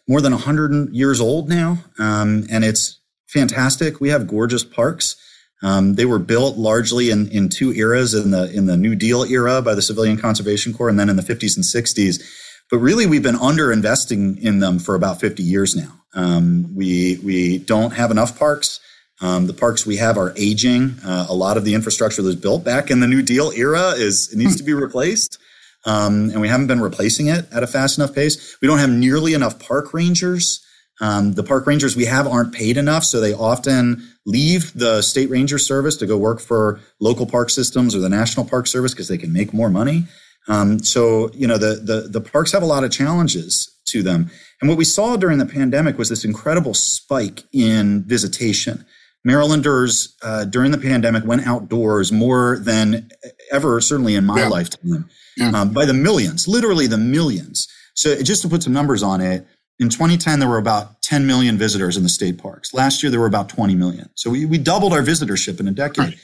more 0.09 0.21
than 0.21 0.33
100 0.33 0.95
years 0.95 1.21
old 1.21 1.49
now, 1.49 1.79
um, 1.99 2.47
and 2.51 2.65
it's 2.65 3.01
fantastic. 3.29 4.01
We 4.01 4.09
have 4.09 4.27
gorgeous 4.27 4.65
parks. 4.65 5.17
Um, 5.63 5.95
they 5.95 6.05
were 6.05 6.19
built 6.19 6.57
largely 6.57 7.11
in, 7.11 7.29
in 7.29 7.49
two 7.49 7.73
eras 7.73 8.15
in 8.15 8.31
the 8.31 8.51
in 8.53 8.67
the 8.67 8.77
New 8.77 8.95
Deal 8.95 9.25
era 9.25 9.63
by 9.63 9.75
the 9.75 9.83
Civilian 9.83 10.17
Conservation 10.17 10.73
Corps, 10.73 10.89
and 10.89 10.99
then 10.99 11.09
in 11.09 11.17
the 11.17 11.23
50s 11.23 11.57
and 11.57 11.65
60s. 11.65 12.23
But 12.71 12.79
really, 12.79 13.07
we've 13.07 13.23
been 13.23 13.37
under 13.37 13.71
investing 13.71 14.39
in 14.39 14.61
them 14.61 14.79
for 14.79 14.95
about 14.95 15.21
50 15.21 15.43
years 15.43 15.77
now. 15.77 16.01
Um, 16.15 16.75
we 16.75 17.19
we 17.25 17.59
don't 17.59 17.93
have 17.93 18.11
enough 18.11 18.39
parks. 18.39 18.81
Um, 19.21 19.47
the 19.47 19.55
parks 19.55 19.87
we 19.87 19.99
have 19.99 20.19
are 20.19 20.35
aging. 20.37 20.97
Uh, 21.05 21.27
a 21.29 21.35
lot 21.35 21.57
of 21.57 21.65
the 21.65 21.75
infrastructure 21.75 22.23
that 22.23 22.27
was 22.27 22.37
built 22.37 22.65
back 22.65 22.91
in 22.91 22.99
the 23.01 23.07
New 23.07 23.23
Deal 23.23 23.53
era 23.53 23.91
is 23.91 24.33
it 24.33 24.37
needs 24.37 24.57
to 24.57 24.65
be 24.65 24.75
replaced 24.75 25.39
um, 25.85 26.31
and 26.31 26.41
we 26.41 26.49
haven't 26.49 26.69
been 26.69 26.81
replacing 26.81 27.27
it 27.27 27.47
at 27.53 27.63
a 27.63 27.67
fast 27.67 27.99
enough 27.99 28.15
pace. 28.15 28.57
We 28.61 28.69
don't 28.69 28.79
have 28.79 28.91
nearly 28.91 29.35
enough 29.35 29.59
park 29.59 29.93
rangers. 29.93 30.62
Um, 31.01 31.33
the 31.33 31.43
park 31.43 31.67
rangers 31.67 31.97
we 31.97 32.05
have 32.05 32.27
aren't 32.27 32.53
paid 32.55 32.77
enough, 32.77 33.05
so 33.05 33.21
they 33.21 33.33
often 33.33 34.07
leave 34.25 34.73
the 34.75 35.03
state 35.03 35.31
ranger 35.31 35.59
service 35.59 35.97
to 35.97 36.07
go 36.07 36.17
work 36.17 36.41
for 36.41 36.81
local 37.01 37.27
park 37.27 37.51
systems 37.51 37.95
or 37.95 37.99
the 37.99 38.09
national 38.09 38.47
park 38.47 38.67
service 38.67 38.93
because 38.93 39.09
they 39.09 39.19
can 39.19 39.33
make 39.33 39.53
more 39.53 39.71
money. 39.71 40.05
Um, 40.49 40.83
so 40.83 41.31
you 41.33 41.47
know 41.47 41.59
the, 41.59 41.77
the 41.77 42.09
the 42.09 42.21
parks 42.21 42.53
have 42.53 42.63
a 42.63 42.67
lot 42.67 42.85
of 42.85 42.91
challenges 42.91 43.73
to 43.87 44.03
them. 44.03 44.31
And 44.61 44.69
what 44.69 44.79
we 44.79 44.85
saw 44.85 45.17
during 45.17 45.39
the 45.39 45.47
pandemic 45.47 45.99
was 45.99 46.09
this 46.09 46.25
incredible 46.25 46.75
spike 46.75 47.45
in 47.53 48.05
visitation. 48.05 48.85
Marylanders 49.25 50.17
uh, 50.23 50.45
during 50.45 50.73
the 50.73 50.79
pandemic 50.79 51.25
went 51.25 51.47
outdoors 51.47 52.11
more 52.11 52.59
than 52.59 53.09
ever, 53.53 53.81
certainly 53.81 54.15
in 54.17 54.25
my 54.25 54.41
yeah. 54.41 54.49
lifetime 54.49 55.09
yeah. 55.37 55.51
um, 55.51 55.73
by 55.73 55.85
the 55.85 55.95
millions, 55.95 56.49
literally 56.49 56.87
the 56.87 56.99
millions. 56.99 57.69
So 57.95 58.21
just 58.23 58.43
to 58.43 58.49
put 58.49 58.63
some 58.63 58.73
numbers 58.73 59.03
on 59.03 59.21
it, 59.21 59.47
in 59.79 59.89
2010 59.89 60.39
there 60.39 60.49
were 60.49 60.59
about 60.59 61.03
10 61.03 61.27
million 61.27 61.59
visitors 61.59 61.97
in 61.97 62.03
the 62.03 62.09
state 62.09 62.39
parks. 62.39 62.73
Last 62.73 63.03
year 63.03 63.11
there 63.11 63.21
were 63.21 63.27
about 63.27 63.49
20 63.49 63.75
million. 63.75 64.11
So 64.15 64.31
we, 64.31 64.47
we 64.47 64.59
doubled 64.59 64.93
our 64.93 65.03
visitorship 65.03 65.61
in 65.61 65.69
a 65.69 65.73
decade. 65.73 66.05
Right. 66.05 66.19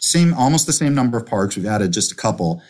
Same, 0.00 0.34
almost 0.34 0.66
the 0.66 0.72
same 0.72 0.94
number 0.94 1.16
of 1.16 1.26
parks. 1.26 1.56
We've 1.56 1.66
added 1.66 1.92
just 1.92 2.10
a 2.10 2.16
couple, 2.16 2.60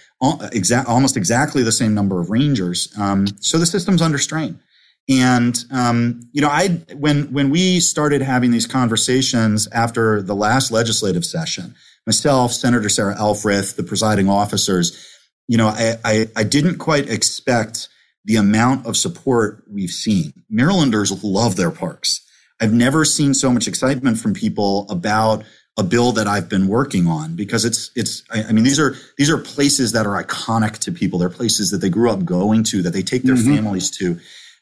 exact, 0.52 0.88
almost 0.88 1.16
exactly 1.16 1.62
the 1.62 1.72
same 1.72 1.94
number 1.94 2.20
of 2.20 2.28
rangers. 2.28 2.92
Um, 2.98 3.26
so 3.40 3.58
the 3.58 3.66
system's 3.66 4.02
under 4.02 4.18
strain. 4.18 4.60
And 5.08 5.58
um, 5.72 6.28
you 6.32 6.40
know, 6.40 6.48
I 6.48 6.68
when 6.94 7.32
when 7.32 7.50
we 7.50 7.80
started 7.80 8.22
having 8.22 8.52
these 8.52 8.66
conversations 8.66 9.66
after 9.72 10.22
the 10.22 10.34
last 10.34 10.70
legislative 10.70 11.24
session, 11.24 11.74
myself, 12.06 12.52
Senator 12.52 12.88
Sarah 12.88 13.16
Elfreth, 13.18 13.76
the 13.76 13.82
presiding 13.82 14.28
officers, 14.28 15.18
you 15.48 15.56
know, 15.56 15.68
I, 15.68 15.96
I, 16.04 16.28
I 16.36 16.44
didn't 16.44 16.78
quite 16.78 17.10
expect 17.10 17.88
the 18.24 18.36
amount 18.36 18.86
of 18.86 18.96
support 18.96 19.64
we've 19.70 19.90
seen. 19.90 20.32
Marylanders 20.48 21.22
love 21.24 21.56
their 21.56 21.70
parks. 21.70 22.20
I've 22.60 22.72
never 22.72 23.04
seen 23.04 23.34
so 23.34 23.50
much 23.50 23.66
excitement 23.66 24.18
from 24.18 24.34
people 24.34 24.86
about 24.88 25.44
a 25.78 25.82
bill 25.82 26.12
that 26.12 26.26
I've 26.26 26.48
been 26.48 26.68
working 26.68 27.06
on 27.06 27.34
because 27.34 27.64
it's 27.64 27.90
it's 27.96 28.22
I, 28.30 28.44
I 28.44 28.52
mean 28.52 28.62
these 28.62 28.78
are 28.78 28.94
these 29.16 29.30
are 29.30 29.38
places 29.38 29.92
that 29.92 30.06
are 30.06 30.22
iconic 30.22 30.78
to 30.78 30.92
people. 30.92 31.18
They're 31.18 31.30
places 31.30 31.70
that 31.70 31.78
they 31.78 31.88
grew 31.88 32.10
up 32.10 32.24
going 32.24 32.62
to 32.64 32.82
that 32.82 32.92
they 32.92 33.02
take 33.02 33.22
their 33.22 33.36
mm-hmm. 33.36 33.54
families 33.54 33.90
to, 33.98 34.20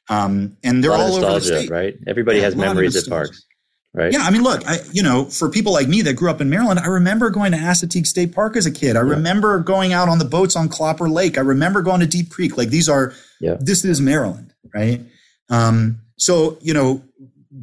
um, 0.09 0.57
and 0.63 0.83
they're 0.83 0.93
all 0.93 1.17
over 1.17 1.35
the 1.35 1.41
state. 1.41 1.69
Right? 1.69 1.97
Everybody 2.07 2.39
yeah, 2.39 2.45
has 2.45 2.57
memories 2.57 2.97
at 2.97 3.09
parks 3.09 3.45
right? 3.95 4.13
Yeah, 4.13 4.21
I 4.21 4.31
mean, 4.31 4.43
look, 4.43 4.67
I, 4.67 4.79
you 4.93 5.03
know, 5.03 5.25
for 5.25 5.49
people 5.49 5.73
like 5.73 5.89
me 5.89 6.03
that 6.03 6.15
grew 6.15 6.31
up 6.31 6.41
in 6.41 6.51
Maryland, 6.51 6.81
I 6.81 6.87
remember 6.87 7.31
going 7.31 7.53
to 7.53 7.59
Assateague 7.59 8.07
State 8.07 8.35
Park 8.35 8.57
as 8.57 8.67
a 8.67 8.71
kid. 8.71 8.97
I 8.97 9.01
yeah. 9.01 9.11
remember 9.11 9.59
going 9.59 9.93
out 9.93 10.09
on 10.09 10.19
the 10.19 10.25
boats 10.25 10.57
on 10.57 10.69
Clopper 10.69 11.11
Lake. 11.11 11.39
I 11.39 11.43
remember 11.43 11.83
going 11.83 12.01
to 12.01 12.07
Deep 12.07 12.31
Creek. 12.31 12.57
Like 12.57 12.69
these 12.69 12.89
are, 12.89 13.13
yeah. 13.41 13.57
this 13.59 13.85
is 13.85 14.01
Maryland, 14.01 14.55
right? 14.75 15.01
Um, 15.49 16.01
so, 16.17 16.59
you 16.61 16.75
know, 16.75 17.03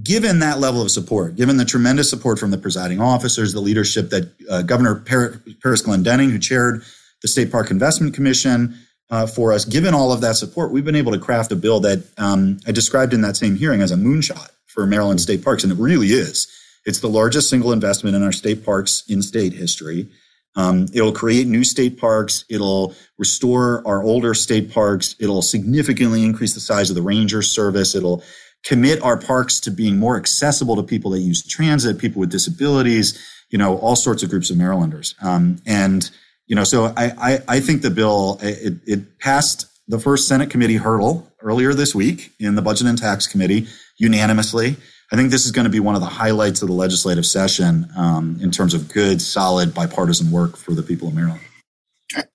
given 0.04 0.40
that 0.40 0.60
level 0.60 0.82
of 0.82 0.92
support, 0.92 1.36
given 1.36 1.58
the 1.58 1.66
tremendous 1.66 2.10
support 2.10 2.40
from 2.40 2.52
the 2.52 2.58
presiding 2.58 3.00
officers, 3.00 3.54
the 3.54 3.62
leadership 3.62 4.10
that 4.10 4.32
uh, 4.50 4.62
Governor 4.64 4.96
Par- 4.96 5.42
Parris 5.62 5.82
Glendening, 5.82 6.32
who 6.32 6.40
chaired 6.40 6.84
the 7.22 7.28
State 7.28 7.52
Park 7.52 7.72
Investment 7.72 8.14
Commission, 8.14 8.78
uh, 9.10 9.26
for 9.26 9.54
us, 9.54 9.64
given 9.64 9.94
all 9.94 10.12
of 10.12 10.20
that 10.22 10.36
support, 10.36 10.72
we've 10.72 10.84
been 10.84 10.96
able 10.96 11.14
to 11.14 11.20
craft 11.20 11.52
a 11.54 11.56
bill 11.56 11.80
that 11.80 12.04
um, 12.18 12.60
I 12.68 12.74
described 12.74 13.14
in 13.14 13.22
that 13.22 13.38
same 13.38 13.56
hearing 13.56 13.82
as 13.82 13.92
a 13.92 13.96
moonshot 13.96 14.50
for 14.78 14.86
Maryland 14.86 15.20
state 15.20 15.44
parks, 15.44 15.64
and 15.64 15.74
it 15.74 15.80
really 15.80 16.10
is. 16.10 16.48
It's 16.86 17.00
the 17.00 17.10
largest 17.10 17.50
single 17.50 17.72
investment 17.72 18.16
in 18.16 18.22
our 18.22 18.32
state 18.32 18.64
parks 18.64 19.04
in 19.10 19.24
state 19.24 19.54
history. 19.54 20.08
Um, 20.56 20.86
it'll 20.94 21.12
create 21.12 21.48
new 21.48 21.64
state 21.64 22.00
parks. 22.00 22.46
It'll 22.48 22.94
restore 23.18 23.82
our 23.88 24.04
older 24.04 24.36
state 24.36 24.72
parks. 24.72 25.16
It'll 25.20 25.42
significantly 25.42 26.24
increase 26.24 26.54
the 26.54 26.60
size 26.60 26.92
of 26.92 26.96
the 26.96 27.02
ranger 27.02 27.42
service. 27.42 27.96
It'll 27.96 28.24
commit 28.64 29.02
our 29.02 29.18
parks 29.18 29.60
to 29.62 29.72
being 29.72 29.98
more 29.98 30.16
accessible 30.16 30.76
to 30.76 30.84
people 30.84 31.10
that 31.12 31.22
use 31.22 31.44
transit, 31.44 31.98
people 31.98 32.20
with 32.20 32.30
disabilities, 32.30 33.20
you 33.50 33.58
know, 33.58 33.80
all 33.80 33.96
sorts 33.96 34.22
of 34.22 34.30
groups 34.30 34.52
of 34.52 34.58
Marylanders. 34.58 35.16
Um, 35.24 35.60
and, 35.66 36.08
you 36.46 36.56
know, 36.56 36.64
so 36.64 36.94
I, 36.96 37.14
I, 37.18 37.40
I 37.48 37.60
think 37.62 37.82
the 37.82 37.90
bill, 37.90 38.38
it, 38.44 38.76
it 38.86 39.18
passed 39.18 39.66
the 39.88 39.98
first 39.98 40.28
Senate 40.28 40.52
committee 40.52 40.76
hurdle 40.76 41.32
earlier 41.42 41.74
this 41.74 41.96
week 41.96 42.32
in 42.40 42.54
the 42.54 42.62
Budget 42.62 42.86
and 42.86 42.98
Tax 42.98 43.26
Committee 43.26 43.68
unanimously. 43.98 44.76
I 45.12 45.16
think 45.16 45.32
this 45.32 45.46
is 45.46 45.52
going 45.52 45.66
to 45.66 45.72
be 45.72 45.80
one 45.80 45.96
of 45.96 46.02
the 46.02 46.08
highlights 46.08 46.62
of 46.62 46.68
the 46.68 46.74
legislative 46.74 47.26
session 47.26 47.88
um, 47.98 48.38
in 48.42 48.52
terms 48.52 48.74
of 48.74 48.92
good, 48.92 49.22
solid 49.22 49.74
bipartisan 49.74 50.32
work 50.32 50.58
for 50.58 50.74
the 50.74 50.84
people 50.84 51.08
of 51.08 51.14
Maryland. 51.14 51.42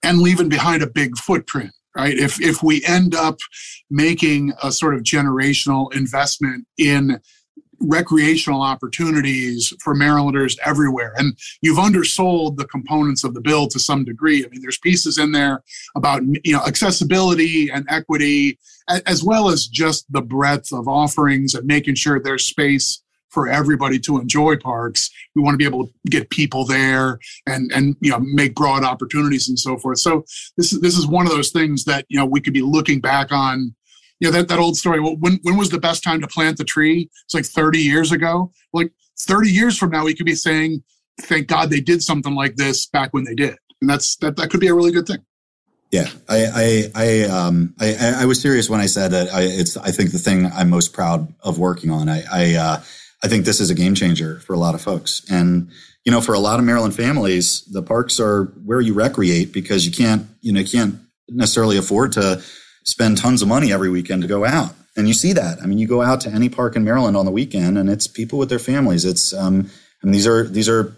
And 0.03 0.21
leaving 0.21 0.49
behind 0.49 0.83
a 0.83 0.87
big 0.87 1.17
footprint, 1.19 1.73
right? 1.97 2.17
If 2.17 2.41
if 2.41 2.63
we 2.63 2.85
end 2.85 3.15
up 3.15 3.39
making 3.91 4.53
a 4.63 4.73
sort 4.73 4.95
of 4.95 5.03
generational 5.03 5.95
investment 5.95 6.67
in 6.79 7.21
recreational 7.83 8.63
opportunities 8.63 9.73
for 9.83 9.95
Marylanders 9.95 10.57
everywhere. 10.65 11.13
And 11.17 11.37
you've 11.61 11.79
undersold 11.79 12.57
the 12.57 12.67
components 12.67 13.25
of 13.25 13.35
the 13.35 13.41
bill 13.41 13.67
to 13.69 13.79
some 13.79 14.05
degree. 14.05 14.45
I 14.45 14.49
mean, 14.49 14.63
there's 14.63 14.79
pieces 14.79 15.19
in 15.19 15.33
there 15.33 15.63
about 15.97 16.23
you 16.45 16.53
know 16.53 16.63
accessibility 16.67 17.71
and 17.71 17.85
equity, 17.89 18.59
as 19.07 19.23
well 19.23 19.49
as 19.49 19.67
just 19.67 20.11
the 20.13 20.23
breadth 20.23 20.73
of 20.73 20.89
offerings 20.89 21.55
and 21.55 21.67
making 21.67 21.97
sure 21.97 22.21
there's 22.21 22.45
space 22.45 23.03
for 23.33 23.49
everybody 23.49 23.99
to 23.99 24.21
enjoy 24.21 24.57
parks. 24.57 25.11
We 25.35 25.43
want 25.43 25.55
to 25.55 25.59
be 25.59 25.65
able 25.65 25.87
to 25.87 25.93
get 26.11 26.31
people 26.31 26.67
there 26.67 27.19
and 27.47 27.73
and 27.73 27.97
you 28.01 28.11
know 28.11 28.21
make 28.21 28.55
broad 28.55 28.85
opportunities 28.85 29.49
and 29.49 29.59
so 29.59 29.79
forth. 29.79 29.99
So 29.99 30.25
this 30.57 30.73
is 30.73 30.81
this 30.81 30.97
is 30.97 31.07
one 31.07 31.27
of 31.27 31.33
those 31.33 31.51
things 31.51 31.85
that 31.85 32.05
you 32.09 32.19
know 32.19 32.27
we 32.27 32.41
could 32.41 32.53
be 32.53 32.63
looking 32.63 33.01
back 33.01 33.33
on 33.33 33.75
know 34.27 34.33
that, 34.33 34.49
that 34.49 34.59
old 34.59 34.77
story. 34.77 35.01
Well, 35.01 35.17
when, 35.17 35.39
when 35.43 35.57
was 35.57 35.71
the 35.71 35.81
best 35.81 36.03
time 36.03 36.21
to 36.21 36.27
plant 36.27 36.59
the 36.59 36.65
tree? 36.65 37.11
It's 37.25 37.35
like 37.35 37.45
30 37.45 37.79
years 37.79 38.13
ago. 38.13 38.53
Like 38.73 38.93
30 39.21 39.51
years 39.51 39.79
from 39.79 39.91
now 39.91 40.05
we 40.05 40.15
could 40.15 40.27
be 40.27 40.35
saying 40.35 40.83
thank 41.21 41.47
god 41.47 41.71
they 41.71 41.81
did 41.81 42.03
something 42.03 42.35
like 42.35 42.57
this 42.57 42.87
back 42.87 43.13
when 43.13 43.25
they 43.25 43.35
did. 43.35 43.57
And 43.81 43.91
that's 43.91 44.17
that, 44.17 44.37
that 44.37 44.51
could 44.51 44.61
be 44.61 44.69
a 44.69 44.75
really 44.75 44.93
good 44.93 45.07
thing. 45.07 45.25
Yeah, 45.91 46.09
I 46.27 46.47
I 46.55 46.91
I 46.95 47.23
um 47.25 47.75
I, 47.79 48.15
I 48.21 48.25
was 48.25 48.41
serious 48.41 48.71
when 48.71 48.81
I 48.81 48.87
said 48.87 49.11
that. 49.11 49.29
I 49.33 49.43
it's 49.43 49.77
I 49.77 49.91
think 49.91 50.13
the 50.13 50.19
thing 50.19 50.47
I'm 50.47 50.71
most 50.71 50.95
proud 50.95 51.33
of 51.41 51.59
working 51.59 51.91
on. 51.91 52.09
I 52.09 52.23
I 52.33 52.55
uh, 52.55 52.81
I 53.23 53.29
think 53.29 53.45
this 53.45 53.61
is 53.61 53.69
a 53.69 53.75
game 53.75 53.95
changer 53.95 54.41
for 54.41 54.55
a 54.55 54.59
lot 54.59 54.75
of 54.75 54.81
folks, 54.81 55.23
and 55.31 55.71
you 56.07 56.11
know, 56.11 56.23
for 56.23 56.35
a 56.35 56.39
lot 56.39 56.59
of 56.59 56.65
Maryland 56.65 56.97
families, 56.97 57.63
the 57.67 57.83
parks 57.83 58.19
are 58.19 58.45
where 58.65 58.81
you 58.81 58.95
recreate 58.95 59.53
because 59.53 59.85
you 59.85 59.93
can't 59.93 60.27
you 60.41 60.53
know 60.53 60.61
you 60.61 60.69
can't 60.69 60.99
necessarily 61.29 61.77
afford 61.77 62.13
to 62.13 62.43
spend 62.85 63.19
tons 63.19 63.43
of 63.43 63.49
money 63.49 63.73
every 63.73 63.89
weekend 63.89 64.23
to 64.23 64.29
go 64.29 64.45
out. 64.45 64.75
And 64.97 65.09
you 65.09 65.15
see 65.15 65.33
that. 65.33 65.63
I 65.63 65.67
mean, 65.67 65.79
you 65.79 65.87
go 65.87 66.03
out 66.03 66.21
to 66.23 66.31
any 66.31 66.49
park 66.49 66.77
in 66.77 66.85
Maryland 66.85 67.17
on 67.17 67.25
the 67.25 67.31
weekend, 67.31 67.79
and 67.79 67.89
it's 67.89 68.07
people 68.07 68.39
with 68.39 68.51
their 68.51 68.59
families. 68.59 69.05
It's 69.05 69.33
um, 69.33 69.71
and 70.03 70.13
these 70.13 70.27
are 70.27 70.47
these 70.47 70.69
are 70.69 70.95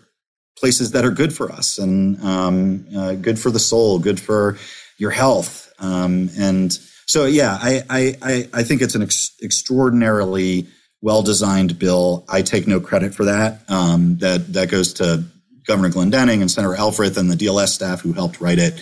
places 0.59 0.93
that 0.93 1.05
are 1.05 1.11
good 1.11 1.35
for 1.35 1.51
us 1.51 1.79
and 1.79 2.21
um, 2.23 2.87
uh, 2.97 3.15
good 3.15 3.39
for 3.39 3.51
the 3.51 3.59
soul, 3.59 3.99
good 3.99 4.21
for 4.21 4.57
your 4.99 5.11
health. 5.11 5.73
Um, 5.79 6.31
and 6.39 6.73
so, 7.07 7.27
yeah, 7.27 7.59
I 7.61 7.83
I 7.91 8.49
I 8.53 8.63
think 8.63 8.83
it's 8.83 8.95
an 8.95 9.03
ex- 9.03 9.37
extraordinarily 9.43 10.67
well 11.03 11.23
designed 11.23 11.79
bill. 11.79 12.25
I 12.29 12.43
take 12.43 12.67
no 12.67 12.81
credit 12.81 13.15
for 13.15 13.27
that. 13.27 13.61
Um, 13.69 14.17
that 14.19 14.53
that 14.55 14.71
goes 14.71 14.95
to 14.95 15.25
Governor 15.67 15.91
Glendening 15.91 16.41
and 16.41 16.51
Senator 16.51 16.75
Elfreth 16.75 17.17
and 17.17 17.31
the 17.31 17.37
DLS 17.37 17.69
staff 17.69 18.01
who 18.01 18.13
helped 18.13 18.41
write 18.41 18.59
it. 18.59 18.75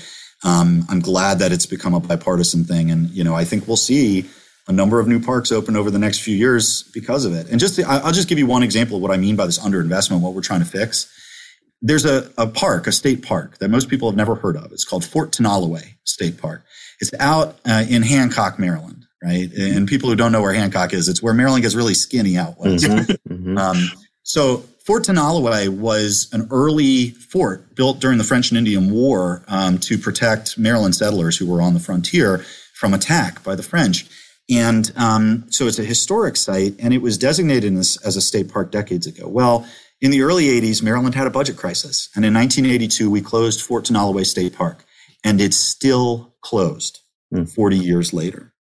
Um, 0.45 0.85
I'm 0.89 1.01
glad 1.01 1.39
that 1.39 1.53
it's 1.53 1.67
become 1.67 1.95
a 1.95 2.01
bipartisan 2.01 2.65
thing, 2.65 2.91
and 2.91 3.11
you 3.11 3.25
know 3.25 3.35
I 3.35 3.45
think 3.45 3.67
we'll 3.67 3.77
see 3.77 4.29
a 4.69 4.73
number 4.73 5.01
of 5.01 5.09
new 5.09 5.21
parks 5.21 5.51
open 5.51 5.77
over 5.77 5.91
the 5.91 5.99
next 5.99 6.21
few 6.21 6.37
years 6.37 6.85
because 6.95 7.25
of 7.25 7.35
it. 7.35 7.49
And 7.51 7.59
just 7.59 7.79
I'll 7.81 8.13
just 8.13 8.29
give 8.29 8.39
you 8.39 8.47
one 8.47 8.63
example 8.63 8.97
of 8.97 9.03
what 9.03 9.11
I 9.11 9.17
mean 9.17 9.37
by 9.37 9.47
this 9.47 9.59
underinvestment, 9.59 10.21
what 10.21 10.35
we're 10.35 10.43
trying 10.43 10.61
to 10.61 10.67
fix. 10.67 11.11
There's 11.81 12.05
a, 12.05 12.31
a 12.39 12.47
park, 12.47 12.87
a 12.87 12.93
state 12.93 13.23
park 13.23 13.59
that 13.59 13.69
most 13.69 13.89
people 13.89 14.09
have 14.09 14.17
never 14.17 14.37
heard 14.37 14.57
of. 14.57 14.71
It's 14.71 14.85
called 14.85 15.05
Fort 15.05 15.33
Tonoloway 15.33 15.95
State 16.05 16.41
Park. 16.41 16.65
It's 17.01 17.11
out 17.19 17.59
uh, 17.67 17.85
in 17.89 18.03
Hancock, 18.03 18.57
Maryland, 18.61 19.05
right? 19.21 19.53
And 19.53 19.89
people 19.89 20.09
who 20.09 20.15
don't 20.15 20.31
know 20.31 20.41
where 20.41 20.53
Hancock 20.53 20.93
is, 20.93 21.09
it's 21.09 21.21
where 21.21 21.35
Maryland 21.35 21.63
gets 21.63 21.75
really 21.75 21.95
skinny 21.95 22.37
out 22.39 22.57
west. 22.59 22.85
Mm-hmm. 22.85 23.33
mm-hmm. 23.35 23.59
Um, 23.59 23.91
so 24.23 24.63
Fort 24.85 25.05
Tonoloway 25.05 25.69
was 25.69 26.29
an 26.33 26.49
early 26.51 27.11
fort 27.11 27.75
built 27.77 28.01
during 28.01 28.19
the 28.19 28.25
French 28.25 28.51
and 28.51 28.59
Indian 28.59 28.91
War 28.91 29.45
um, 29.47 29.79
to 29.79 29.97
protect 29.97 30.59
Maryland 30.59 30.97
settlers 30.97 31.37
who 31.37 31.47
were 31.47 31.63
on 31.63 31.75
the 31.75 31.81
frontier 31.81 32.45
from 32.75 32.93
attack 32.93 33.45
by 33.45 33.55
the 33.55 33.63
French. 33.63 34.07
And 34.51 34.93
um, 34.97 35.45
so 35.51 35.69
it's 35.69 35.79
a 35.79 35.85
historic 35.85 36.37
site, 36.37 36.75
and 36.81 36.93
it 36.93 37.01
was 37.01 37.17
designated 37.17 37.73
as, 37.75 37.97
as, 38.05 38.17
a 38.17 38.21
state 38.21 38.53
park 38.53 38.73
decades 38.73 39.07
ago. 39.07 39.29
Well, 39.29 39.67
in 40.01 40.11
the 40.11 40.23
early 40.23 40.47
80s, 40.47 40.83
Maryland 40.83 41.15
had 41.15 41.29
a 41.29 41.31
budget 41.31 41.57
crisis. 41.57 42.09
And 42.17 42.25
in 42.25 42.35
1982, 42.35 43.09
we 43.09 43.21
closed 43.21 43.61
Fort 43.61 43.85
Tonoloway 43.85 44.27
State 44.27 44.55
Park, 44.55 44.85
and 45.23 45.41
it's 45.41 45.57
still 45.57 46.35
closed 46.41 46.99
mm. 47.33 47.49
40 47.49 47.79
years 47.79 48.13
later. 48.13 48.53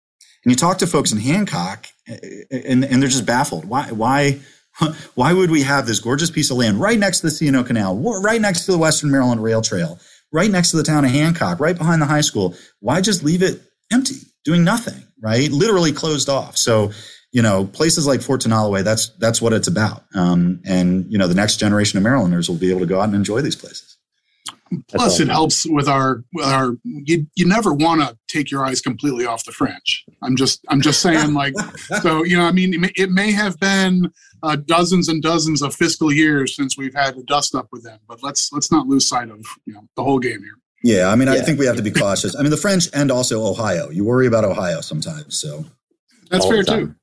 And 0.44 0.52
you 0.52 0.56
talk 0.56 0.78
to 0.78 0.86
folks 0.86 1.12
in 1.12 1.18
Hancock, 1.18 1.86
and, 2.06 2.84
and 2.84 3.02
they're 3.02 3.08
just 3.08 3.26
baffled. 3.26 3.64
Why? 3.64 3.90
Why? 3.90 4.40
Why 5.14 5.32
would 5.32 5.50
we 5.50 5.62
have 5.62 5.86
this 5.86 6.00
gorgeous 6.00 6.30
piece 6.30 6.50
of 6.50 6.56
land 6.56 6.80
right 6.80 6.98
next 6.98 7.20
to 7.20 7.26
the 7.26 7.30
C&O 7.30 7.64
Canal, 7.64 7.96
right 8.22 8.40
next 8.40 8.66
to 8.66 8.72
the 8.72 8.78
Western 8.78 9.10
Maryland 9.10 9.42
Rail 9.42 9.62
Trail, 9.62 9.98
right 10.32 10.50
next 10.50 10.70
to 10.70 10.76
the 10.76 10.82
town 10.82 11.04
of 11.04 11.10
Hancock, 11.10 11.60
right 11.60 11.76
behind 11.76 12.00
the 12.00 12.06
high 12.06 12.20
school? 12.20 12.54
Why 12.80 13.00
just 13.00 13.22
leave 13.22 13.42
it 13.42 13.60
empty, 13.92 14.16
doing 14.44 14.64
nothing, 14.64 15.02
right? 15.20 15.50
Literally 15.50 15.92
closed 15.92 16.28
off. 16.28 16.56
So, 16.56 16.92
you 17.32 17.42
know, 17.42 17.66
places 17.66 18.06
like 18.06 18.22
Fort 18.22 18.40
Tonoloway, 18.40 18.82
that's 18.82 19.10
that's 19.18 19.40
what 19.40 19.52
it's 19.52 19.68
about. 19.68 20.04
Um, 20.14 20.60
and 20.64 21.10
you 21.10 21.18
know, 21.18 21.28
the 21.28 21.34
next 21.34 21.58
generation 21.58 21.96
of 21.96 22.02
Marylanders 22.02 22.48
will 22.48 22.56
be 22.56 22.70
able 22.70 22.80
to 22.80 22.86
go 22.86 23.00
out 23.00 23.04
and 23.04 23.14
enjoy 23.14 23.40
these 23.40 23.56
places. 23.56 23.90
Plus, 24.88 25.18
it 25.18 25.28
helps 25.28 25.66
with 25.66 25.88
our 25.88 26.22
with 26.32 26.46
our. 26.46 26.76
You 26.84 27.26
you 27.34 27.46
never 27.46 27.74
want 27.74 28.02
to 28.02 28.16
take 28.28 28.50
your 28.50 28.64
eyes 28.64 28.80
completely 28.80 29.26
off 29.26 29.44
the 29.44 29.50
French. 29.50 30.04
I'm 30.22 30.36
just 30.36 30.64
I'm 30.68 30.80
just 30.80 31.00
saying 31.00 31.34
like 31.34 31.54
so 32.02 32.24
you 32.24 32.36
know 32.36 32.44
I 32.44 32.52
mean 32.52 32.74
it 32.74 32.80
may, 32.80 32.92
it 32.96 33.10
may 33.10 33.32
have 33.32 33.58
been 33.58 34.12
uh, 34.42 34.56
dozens 34.56 35.08
and 35.08 35.22
dozens 35.22 35.62
of 35.62 35.74
fiscal 35.74 36.12
years 36.12 36.56
since 36.56 36.76
we've 36.76 36.94
had 36.94 37.16
a 37.16 37.22
dust 37.22 37.54
up 37.54 37.68
with 37.72 37.82
them, 37.82 37.98
but 38.08 38.22
let's 38.22 38.52
let's 38.52 38.70
not 38.70 38.86
lose 38.86 39.06
sight 39.06 39.30
of 39.30 39.44
you 39.66 39.74
know 39.74 39.82
the 39.96 40.04
whole 40.04 40.18
game 40.18 40.42
here. 40.42 40.58
Yeah, 40.82 41.08
I 41.08 41.16
mean 41.16 41.28
yeah. 41.28 41.34
I 41.34 41.40
think 41.40 41.58
we 41.58 41.66
have 41.66 41.76
to 41.76 41.82
be 41.82 41.90
cautious. 41.90 42.34
I 42.36 42.42
mean 42.42 42.50
the 42.50 42.56
French 42.56 42.88
and 42.94 43.10
also 43.10 43.44
Ohio. 43.44 43.90
You 43.90 44.04
worry 44.04 44.26
about 44.26 44.44
Ohio 44.44 44.80
sometimes, 44.80 45.38
so 45.38 45.64
that's 46.30 46.44
All 46.44 46.50
fair 46.50 46.62
too 46.62 46.94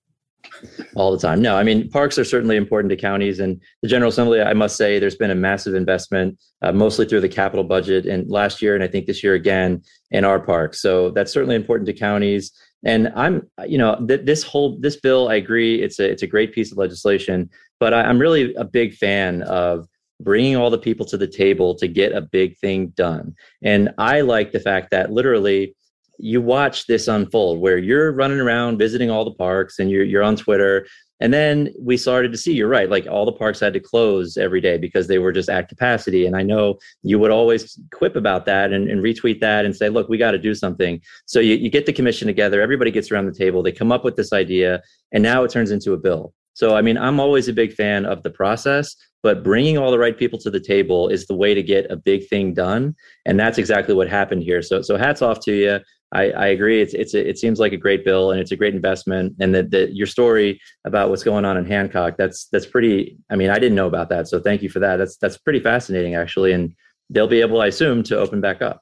all 0.95 1.11
the 1.11 1.17
time. 1.17 1.41
No, 1.41 1.55
I 1.55 1.63
mean, 1.63 1.89
parks 1.89 2.17
are 2.17 2.23
certainly 2.23 2.55
important 2.55 2.89
to 2.89 2.95
counties 2.95 3.39
and 3.39 3.61
the 3.81 3.87
General 3.87 4.09
Assembly. 4.09 4.41
I 4.41 4.53
must 4.53 4.75
say, 4.75 4.99
there's 4.99 5.15
been 5.15 5.31
a 5.31 5.35
massive 5.35 5.75
investment, 5.75 6.39
uh, 6.61 6.71
mostly 6.71 7.05
through 7.05 7.21
the 7.21 7.29
capital 7.29 7.63
budget, 7.63 8.05
and 8.05 8.29
last 8.29 8.61
year, 8.61 8.75
and 8.75 8.83
I 8.83 8.87
think 8.87 9.05
this 9.05 9.23
year 9.23 9.33
again, 9.33 9.81
in 10.11 10.25
our 10.25 10.39
parks. 10.39 10.81
So 10.81 11.11
that's 11.11 11.31
certainly 11.31 11.55
important 11.55 11.87
to 11.87 11.93
counties. 11.93 12.51
And 12.85 13.11
I'm, 13.15 13.49
you 13.65 13.77
know, 13.77 13.95
th- 14.07 14.25
this 14.25 14.43
whole 14.43 14.77
this 14.79 14.97
bill, 14.97 15.29
I 15.29 15.35
agree, 15.35 15.81
it's 15.81 15.99
a 15.99 16.09
it's 16.09 16.23
a 16.23 16.27
great 16.27 16.53
piece 16.53 16.71
of 16.71 16.77
legislation, 16.77 17.49
but 17.79 17.93
I, 17.93 18.03
I'm 18.03 18.19
really 18.19 18.53
a 18.55 18.63
big 18.63 18.93
fan 18.93 19.41
of 19.43 19.87
bringing 20.19 20.55
all 20.55 20.69
the 20.69 20.77
people 20.77 21.05
to 21.05 21.17
the 21.17 21.27
table 21.27 21.75
to 21.75 21.87
get 21.87 22.11
a 22.11 22.21
big 22.21 22.57
thing 22.57 22.87
done. 22.89 23.35
And 23.63 23.93
I 23.97 24.21
like 24.21 24.51
the 24.51 24.59
fact 24.59 24.91
that 24.91 25.11
literally 25.11 25.75
you 26.19 26.41
watch 26.41 26.87
this 26.87 27.07
unfold 27.07 27.59
where 27.59 27.77
you're 27.77 28.11
running 28.11 28.39
around 28.39 28.77
visiting 28.77 29.11
all 29.11 29.23
the 29.23 29.33
parks 29.35 29.79
and 29.79 29.89
you're 29.91 30.03
you're 30.03 30.23
on 30.23 30.35
Twitter. 30.35 30.87
And 31.19 31.33
then 31.33 31.73
we 31.79 31.97
started 31.97 32.31
to 32.31 32.37
see, 32.37 32.53
you're 32.53 32.67
right, 32.67 32.89
like 32.89 33.07
all 33.07 33.25
the 33.25 33.31
parks 33.31 33.59
had 33.59 33.73
to 33.73 33.79
close 33.79 34.37
every 34.37 34.61
day 34.61 34.77
because 34.77 35.07
they 35.07 35.17
were 35.17 35.31
just 35.31 35.49
at 35.49 35.67
capacity. 35.67 36.25
And 36.25 36.35
I 36.35 36.43
know 36.43 36.77
you 37.01 37.17
would 37.19 37.31
always 37.31 37.79
quip 37.91 38.15
about 38.15 38.45
that 38.45 38.71
and, 38.71 38.89
and 38.89 39.01
retweet 39.01 39.39
that 39.41 39.65
and 39.65 39.75
say, 39.75 39.89
look, 39.89 40.09
we 40.09 40.17
got 40.17 40.31
to 40.31 40.37
do 40.37 40.53
something. 40.53 41.01
So 41.25 41.39
you, 41.39 41.55
you 41.55 41.69
get 41.69 41.85
the 41.85 41.93
commission 41.93 42.27
together, 42.27 42.61
everybody 42.61 42.91
gets 42.91 43.11
around 43.11 43.25
the 43.25 43.33
table, 43.33 43.63
they 43.63 43.71
come 43.71 43.91
up 43.91 44.03
with 44.03 44.15
this 44.15 44.31
idea, 44.31 44.81
and 45.11 45.23
now 45.23 45.43
it 45.43 45.51
turns 45.51 45.71
into 45.71 45.93
a 45.93 45.97
bill. 45.97 46.33
So, 46.53 46.75
I 46.75 46.81
mean, 46.81 46.97
I'm 46.97 47.19
always 47.19 47.47
a 47.47 47.53
big 47.53 47.73
fan 47.73 48.05
of 48.05 48.23
the 48.23 48.31
process, 48.31 48.95
but 49.21 49.43
bringing 49.43 49.77
all 49.77 49.91
the 49.91 49.99
right 49.99 50.17
people 50.17 50.39
to 50.39 50.49
the 50.49 50.59
table 50.59 51.07
is 51.07 51.27
the 51.27 51.35
way 51.35 51.53
to 51.53 51.61
get 51.61 51.91
a 51.91 51.95
big 51.95 52.27
thing 52.27 52.55
done. 52.55 52.95
And 53.25 53.39
that's 53.39 53.59
exactly 53.59 53.93
what 53.93 54.09
happened 54.09 54.41
here. 54.41 54.63
So, 54.63 54.81
so 54.81 54.97
hats 54.97 55.21
off 55.21 55.39
to 55.41 55.53
you. 55.53 55.79
I, 56.13 56.31
I 56.31 56.47
agree. 56.47 56.81
It's 56.81 56.93
it's 56.93 57.13
a, 57.13 57.29
it 57.29 57.37
seems 57.37 57.59
like 57.59 57.73
a 57.73 57.77
great 57.77 58.05
bill 58.05 58.31
and 58.31 58.39
it's 58.39 58.51
a 58.51 58.55
great 58.55 58.73
investment. 58.73 59.35
And 59.39 59.53
that 59.53 59.71
that 59.71 59.95
your 59.95 60.07
story 60.07 60.61
about 60.85 61.09
what's 61.09 61.23
going 61.23 61.45
on 61.45 61.57
in 61.57 61.65
Hancock 61.65 62.15
that's 62.17 62.47
that's 62.51 62.65
pretty. 62.65 63.17
I 63.29 63.35
mean, 63.35 63.49
I 63.49 63.59
didn't 63.59 63.75
know 63.75 63.87
about 63.87 64.09
that, 64.09 64.27
so 64.27 64.39
thank 64.39 64.61
you 64.61 64.69
for 64.69 64.79
that. 64.79 64.97
That's 64.97 65.17
that's 65.17 65.37
pretty 65.37 65.59
fascinating 65.59 66.15
actually. 66.15 66.53
And 66.53 66.73
they'll 67.09 67.27
be 67.27 67.41
able, 67.41 67.61
I 67.61 67.67
assume, 67.67 68.03
to 68.03 68.17
open 68.17 68.39
back 68.39 68.61
up. 68.61 68.81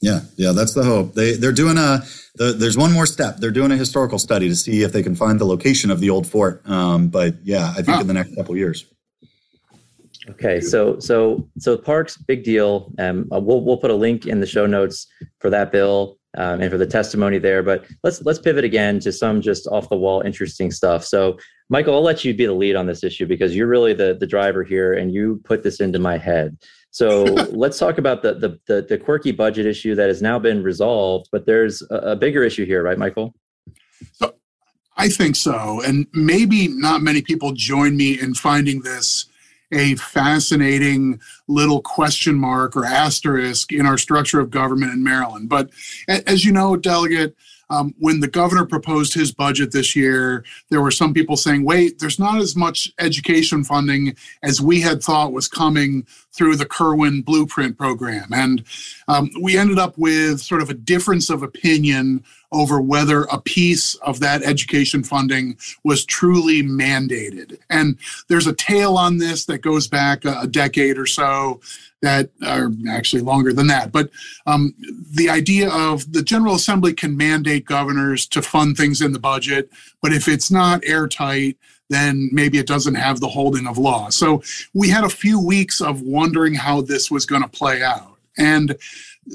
Yeah, 0.00 0.20
yeah, 0.36 0.52
that's 0.52 0.74
the 0.74 0.84
hope. 0.84 1.14
They 1.14 1.32
they're 1.32 1.52
doing 1.52 1.78
a. 1.78 2.02
The, 2.34 2.52
there's 2.52 2.76
one 2.76 2.92
more 2.92 3.06
step. 3.06 3.38
They're 3.38 3.50
doing 3.50 3.72
a 3.72 3.76
historical 3.76 4.18
study 4.18 4.48
to 4.48 4.54
see 4.54 4.82
if 4.82 4.92
they 4.92 5.02
can 5.02 5.14
find 5.14 5.40
the 5.40 5.46
location 5.46 5.90
of 5.90 6.00
the 6.00 6.10
old 6.10 6.26
fort. 6.26 6.68
Um, 6.68 7.08
but 7.08 7.36
yeah, 7.42 7.72
I 7.76 7.82
think 7.82 8.00
in 8.00 8.06
the 8.06 8.12
next 8.12 8.34
couple 8.36 8.56
years. 8.56 8.84
Okay, 10.28 10.60
so 10.60 10.98
so 10.98 11.48
so 11.58 11.78
parks, 11.78 12.18
big 12.18 12.44
deal. 12.44 12.92
Um, 12.98 13.26
uh, 13.32 13.40
we'll 13.40 13.62
we'll 13.62 13.78
put 13.78 13.90
a 13.90 13.94
link 13.94 14.26
in 14.26 14.40
the 14.40 14.46
show 14.46 14.66
notes 14.66 15.06
for 15.40 15.48
that 15.48 15.72
bill 15.72 16.17
um, 16.36 16.60
and 16.60 16.70
for 16.70 16.78
the 16.78 16.86
testimony 16.86 17.38
there. 17.38 17.62
But 17.62 17.86
let's 18.02 18.22
let's 18.22 18.38
pivot 18.38 18.64
again 18.64 19.00
to 19.00 19.12
some 19.12 19.40
just 19.40 19.66
off 19.68 19.88
the 19.88 19.96
wall 19.96 20.20
interesting 20.20 20.70
stuff. 20.70 21.04
So, 21.04 21.38
Michael, 21.68 21.94
I'll 21.94 22.02
let 22.02 22.24
you 22.24 22.34
be 22.34 22.46
the 22.46 22.52
lead 22.52 22.76
on 22.76 22.86
this 22.86 23.02
issue 23.02 23.26
because 23.26 23.56
you're 23.56 23.68
really 23.68 23.94
the 23.94 24.16
the 24.18 24.26
driver 24.26 24.62
here, 24.62 24.94
and 24.94 25.12
you 25.12 25.40
put 25.44 25.62
this 25.62 25.80
into 25.80 25.98
my 25.98 26.18
head. 26.18 26.58
So 26.90 27.22
let's 27.50 27.78
talk 27.78 27.98
about 27.98 28.22
the, 28.22 28.34
the, 28.34 28.58
the 28.66 28.82
the 28.82 28.98
quirky 28.98 29.32
budget 29.32 29.66
issue 29.66 29.94
that 29.94 30.08
has 30.08 30.22
now 30.22 30.38
been 30.38 30.62
resolved, 30.62 31.28
but 31.32 31.46
there's 31.46 31.82
a, 31.90 31.96
a 31.96 32.16
bigger 32.16 32.42
issue 32.42 32.64
here, 32.64 32.82
right, 32.82 32.98
Michael? 32.98 33.34
So, 34.12 34.34
I 34.96 35.08
think 35.08 35.36
so, 35.36 35.80
and 35.84 36.06
maybe 36.12 36.68
not 36.68 37.02
many 37.02 37.22
people 37.22 37.52
join 37.52 37.96
me 37.96 38.20
in 38.20 38.34
finding 38.34 38.82
this 38.82 39.26
a 39.72 39.94
fascinating 39.96 41.20
little 41.46 41.82
question 41.82 42.36
mark 42.36 42.76
or 42.76 42.84
asterisk 42.84 43.72
in 43.72 43.86
our 43.86 43.98
structure 43.98 44.40
of 44.40 44.50
government 44.50 44.92
in 44.92 45.02
Maryland. 45.02 45.48
But 45.48 45.70
as 46.08 46.44
you 46.44 46.52
know, 46.52 46.76
Delegate, 46.76 47.36
um, 47.70 47.94
when 47.98 48.20
the 48.20 48.28
governor 48.28 48.64
proposed 48.64 49.14
his 49.14 49.32
budget 49.32 49.72
this 49.72 49.94
year, 49.94 50.44
there 50.70 50.80
were 50.80 50.90
some 50.90 51.12
people 51.12 51.36
saying, 51.36 51.64
wait, 51.64 51.98
there's 51.98 52.18
not 52.18 52.38
as 52.38 52.56
much 52.56 52.92
education 52.98 53.64
funding 53.64 54.16
as 54.42 54.60
we 54.60 54.80
had 54.80 55.02
thought 55.02 55.32
was 55.32 55.48
coming 55.48 56.06
through 56.32 56.56
the 56.56 56.66
Kirwan 56.66 57.22
Blueprint 57.22 57.76
program. 57.76 58.28
And 58.32 58.64
um, 59.08 59.30
we 59.40 59.58
ended 59.58 59.78
up 59.78 59.98
with 59.98 60.40
sort 60.40 60.62
of 60.62 60.70
a 60.70 60.74
difference 60.74 61.30
of 61.30 61.42
opinion 61.42 62.24
over 62.52 62.80
whether 62.80 63.24
a 63.24 63.40
piece 63.40 63.94
of 63.96 64.20
that 64.20 64.42
education 64.42 65.02
funding 65.02 65.56
was 65.84 66.04
truly 66.04 66.62
mandated. 66.62 67.58
And 67.68 67.98
there's 68.28 68.46
a 68.46 68.54
tale 68.54 68.96
on 68.96 69.18
this 69.18 69.44
that 69.46 69.58
goes 69.58 69.86
back 69.86 70.24
a, 70.24 70.46
decade 70.46 70.96
or 70.96 71.04
so 71.04 71.60
that 72.02 72.30
are 72.46 72.70
actually 72.88 73.22
longer 73.22 73.52
than 73.52 73.66
that. 73.66 73.90
But 73.92 74.10
um, 74.46 74.74
the 75.14 75.28
idea 75.28 75.70
of 75.70 76.12
the 76.12 76.22
General 76.22 76.54
Assembly 76.54 76.92
can 76.92 77.16
mandate 77.16 77.64
governors 77.64 78.26
to 78.28 78.42
fund 78.42 78.76
things 78.76 79.00
in 79.00 79.12
the 79.12 79.18
budget, 79.18 79.70
but 80.00 80.12
if 80.12 80.28
it's 80.28 80.50
not 80.50 80.84
airtight, 80.84 81.56
then 81.90 82.28
maybe 82.32 82.58
it 82.58 82.66
doesn't 82.66 82.94
have 82.94 83.20
the 83.20 83.28
holding 83.28 83.66
of 83.66 83.78
law. 83.78 84.10
So 84.10 84.42
we 84.74 84.90
had 84.90 85.04
a 85.04 85.08
few 85.08 85.40
weeks 85.44 85.80
of 85.80 86.02
wondering 86.02 86.54
how 86.54 86.82
this 86.82 87.10
was 87.10 87.26
going 87.26 87.42
to 87.42 87.48
play 87.48 87.82
out. 87.82 88.16
And 88.36 88.76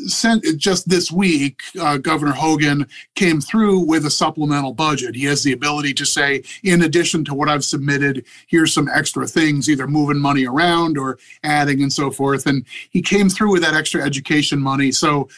sent 0.05 0.43
just 0.57 0.89
this 0.89 1.11
week, 1.11 1.61
uh, 1.79 1.97
Governor 1.97 2.33
Hogan 2.33 2.87
came 3.15 3.41
through 3.41 3.79
with 3.79 4.05
a 4.05 4.11
supplemental 4.11 4.73
budget. 4.73 5.15
He 5.15 5.25
has 5.25 5.43
the 5.43 5.53
ability 5.53 5.93
to 5.95 6.05
say, 6.05 6.43
in 6.63 6.81
addition 6.81 7.23
to 7.25 7.33
what 7.33 7.49
I've 7.49 7.65
submitted, 7.65 8.25
here's 8.47 8.73
some 8.73 8.89
extra 8.89 9.27
things, 9.27 9.69
either 9.69 9.87
moving 9.87 10.19
money 10.19 10.45
around 10.45 10.97
or 10.97 11.19
adding 11.43 11.81
and 11.81 11.91
so 11.91 12.11
forth. 12.11 12.45
And 12.45 12.65
he 12.89 13.01
came 13.01 13.29
through 13.29 13.51
with 13.51 13.61
that 13.61 13.75
extra 13.75 14.03
education 14.03 14.59
money. 14.59 14.91
So 14.91 15.29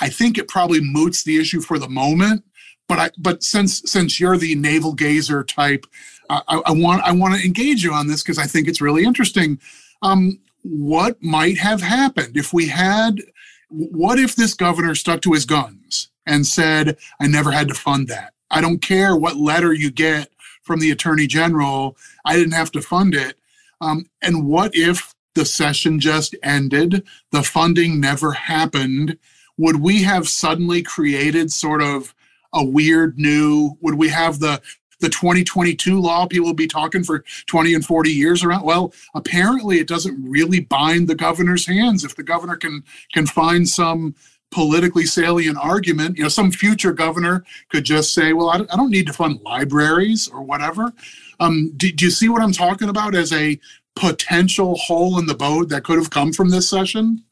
I 0.00 0.08
think 0.08 0.38
it 0.38 0.48
probably 0.48 0.80
moots 0.80 1.24
the 1.24 1.38
issue 1.38 1.60
for 1.60 1.78
the 1.78 1.88
moment. 1.88 2.44
But 2.88 2.98
I, 2.98 3.10
but 3.18 3.42
since 3.42 3.82
since 3.90 4.20
you're 4.20 4.36
the 4.36 4.54
navel 4.54 4.92
gazer 4.92 5.42
type, 5.42 5.86
I, 6.30 6.62
I 6.66 6.70
want 6.72 7.02
I 7.02 7.10
want 7.12 7.34
to 7.34 7.44
engage 7.44 7.82
you 7.82 7.92
on 7.92 8.06
this 8.06 8.22
because 8.22 8.38
I 8.38 8.46
think 8.46 8.68
it's 8.68 8.80
really 8.80 9.04
interesting. 9.04 9.58
Um, 10.02 10.38
what 10.62 11.20
might 11.22 11.58
have 11.58 11.80
happened 11.80 12.36
if 12.36 12.52
we 12.52 12.68
had 12.68 13.20
what 13.68 14.18
if 14.18 14.36
this 14.36 14.54
governor 14.54 14.94
stuck 14.94 15.22
to 15.22 15.32
his 15.32 15.44
guns 15.44 16.08
and 16.26 16.46
said, 16.46 16.96
I 17.20 17.26
never 17.26 17.50
had 17.50 17.68
to 17.68 17.74
fund 17.74 18.08
that? 18.08 18.32
I 18.50 18.60
don't 18.60 18.80
care 18.80 19.16
what 19.16 19.36
letter 19.36 19.72
you 19.72 19.90
get 19.90 20.30
from 20.62 20.80
the 20.80 20.90
attorney 20.90 21.28
general, 21.28 21.96
I 22.24 22.34
didn't 22.34 22.54
have 22.54 22.72
to 22.72 22.82
fund 22.82 23.14
it. 23.14 23.38
Um, 23.80 24.06
and 24.20 24.46
what 24.48 24.74
if 24.74 25.14
the 25.34 25.44
session 25.44 26.00
just 26.00 26.34
ended, 26.42 27.06
the 27.30 27.44
funding 27.44 28.00
never 28.00 28.32
happened? 28.32 29.16
Would 29.58 29.80
we 29.80 30.02
have 30.02 30.28
suddenly 30.28 30.82
created 30.82 31.52
sort 31.52 31.82
of 31.82 32.14
a 32.52 32.64
weird 32.64 33.16
new, 33.16 33.76
would 33.80 33.94
we 33.94 34.08
have 34.08 34.40
the 34.40 34.60
the 35.00 35.08
2022 35.08 36.00
law 36.00 36.26
people 36.26 36.46
will 36.46 36.54
be 36.54 36.66
talking 36.66 37.04
for 37.04 37.24
20 37.46 37.74
and 37.74 37.84
40 37.84 38.10
years 38.10 38.42
around. 38.42 38.64
Well 38.64 38.92
apparently 39.14 39.78
it 39.78 39.88
doesn't 39.88 40.22
really 40.22 40.60
bind 40.60 41.08
the 41.08 41.14
governor's 41.14 41.66
hands. 41.66 42.04
If 42.04 42.16
the 42.16 42.22
governor 42.22 42.56
can 42.56 42.84
can 43.12 43.26
find 43.26 43.68
some 43.68 44.14
politically 44.52 45.04
salient 45.04 45.58
argument 45.58 46.16
you 46.16 46.22
know 46.22 46.28
some 46.28 46.52
future 46.52 46.92
governor 46.92 47.44
could 47.68 47.84
just 47.84 48.14
say 48.14 48.32
well 48.32 48.48
i 48.48 48.76
don't 48.76 48.92
need 48.92 49.06
to 49.06 49.12
fund 49.12 49.40
libraries 49.42 50.28
or 50.28 50.40
whatever. 50.40 50.92
Um, 51.40 51.72
do, 51.76 51.90
do 51.90 52.04
you 52.04 52.10
see 52.10 52.28
what 52.28 52.42
i'm 52.42 52.52
talking 52.52 52.88
about 52.88 53.14
as 53.14 53.32
a 53.32 53.58
potential 53.96 54.76
hole 54.76 55.18
in 55.18 55.26
the 55.26 55.34
boat 55.34 55.68
that 55.70 55.82
could 55.82 55.98
have 55.98 56.10
come 56.10 56.32
from 56.32 56.50
this 56.50 56.70
session 56.70 57.24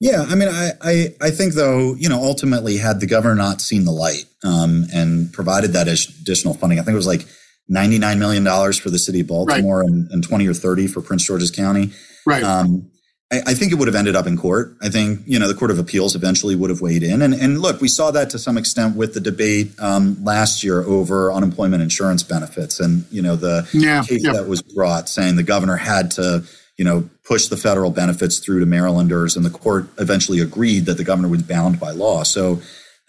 yeah, 0.00 0.24
I 0.28 0.34
mean, 0.34 0.48
I, 0.48 0.70
I, 0.82 1.14
I, 1.20 1.30
think 1.30 1.54
though, 1.54 1.94
you 1.94 2.08
know, 2.08 2.22
ultimately, 2.22 2.76
had 2.76 3.00
the 3.00 3.06
governor 3.06 3.34
not 3.34 3.60
seen 3.60 3.84
the 3.84 3.92
light 3.92 4.24
um, 4.42 4.86
and 4.92 5.32
provided 5.32 5.72
that 5.72 5.88
additional 5.88 6.54
funding, 6.54 6.78
I 6.78 6.82
think 6.82 6.94
it 6.94 6.96
was 6.96 7.06
like 7.06 7.26
ninety 7.68 7.98
nine 7.98 8.18
million 8.18 8.44
dollars 8.44 8.78
for 8.78 8.90
the 8.90 8.98
city 8.98 9.20
of 9.20 9.28
Baltimore 9.28 9.80
right. 9.80 9.88
and, 9.88 10.10
and, 10.10 10.22
twenty 10.22 10.46
or 10.46 10.54
thirty 10.54 10.86
for 10.86 11.00
Prince 11.00 11.24
George's 11.24 11.50
County. 11.50 11.92
Right. 12.26 12.42
Um, 12.42 12.90
I, 13.32 13.40
I, 13.46 13.54
think 13.54 13.72
it 13.72 13.76
would 13.76 13.88
have 13.88 13.94
ended 13.94 14.16
up 14.16 14.26
in 14.26 14.36
court. 14.36 14.76
I 14.82 14.90
think 14.90 15.20
you 15.26 15.38
know 15.38 15.48
the 15.48 15.54
Court 15.54 15.70
of 15.70 15.78
Appeals 15.78 16.14
eventually 16.14 16.54
would 16.54 16.70
have 16.70 16.80
weighed 16.80 17.02
in, 17.02 17.22
and 17.22 17.32
and 17.32 17.60
look, 17.60 17.80
we 17.80 17.88
saw 17.88 18.10
that 18.10 18.30
to 18.30 18.38
some 18.38 18.58
extent 18.58 18.96
with 18.96 19.14
the 19.14 19.20
debate 19.20 19.72
um, 19.78 20.22
last 20.22 20.62
year 20.62 20.82
over 20.82 21.32
unemployment 21.32 21.82
insurance 21.82 22.22
benefits, 22.22 22.80
and 22.80 23.06
you 23.10 23.22
know 23.22 23.36
the 23.36 23.68
yeah, 23.72 24.02
case 24.02 24.24
that 24.24 24.48
was 24.48 24.60
brought 24.60 25.08
saying 25.08 25.36
the 25.36 25.42
governor 25.42 25.76
had 25.76 26.10
to 26.12 26.44
you 26.76 26.84
know, 26.84 27.08
push 27.24 27.46
the 27.46 27.56
federal 27.56 27.90
benefits 27.90 28.38
through 28.38 28.60
to 28.60 28.66
Marylanders, 28.66 29.36
and 29.36 29.44
the 29.44 29.50
court 29.50 29.88
eventually 29.98 30.40
agreed 30.40 30.86
that 30.86 30.96
the 30.96 31.04
governor 31.04 31.28
was 31.28 31.42
bound 31.42 31.78
by 31.78 31.90
law. 31.90 32.22
So, 32.22 32.60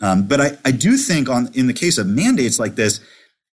um, 0.01 0.27
but 0.27 0.41
I, 0.41 0.57
I 0.65 0.71
do 0.71 0.97
think 0.97 1.29
on 1.29 1.49
in 1.53 1.67
the 1.67 1.73
case 1.73 1.97
of 1.97 2.07
mandates 2.07 2.59
like 2.59 2.75
this, 2.75 2.99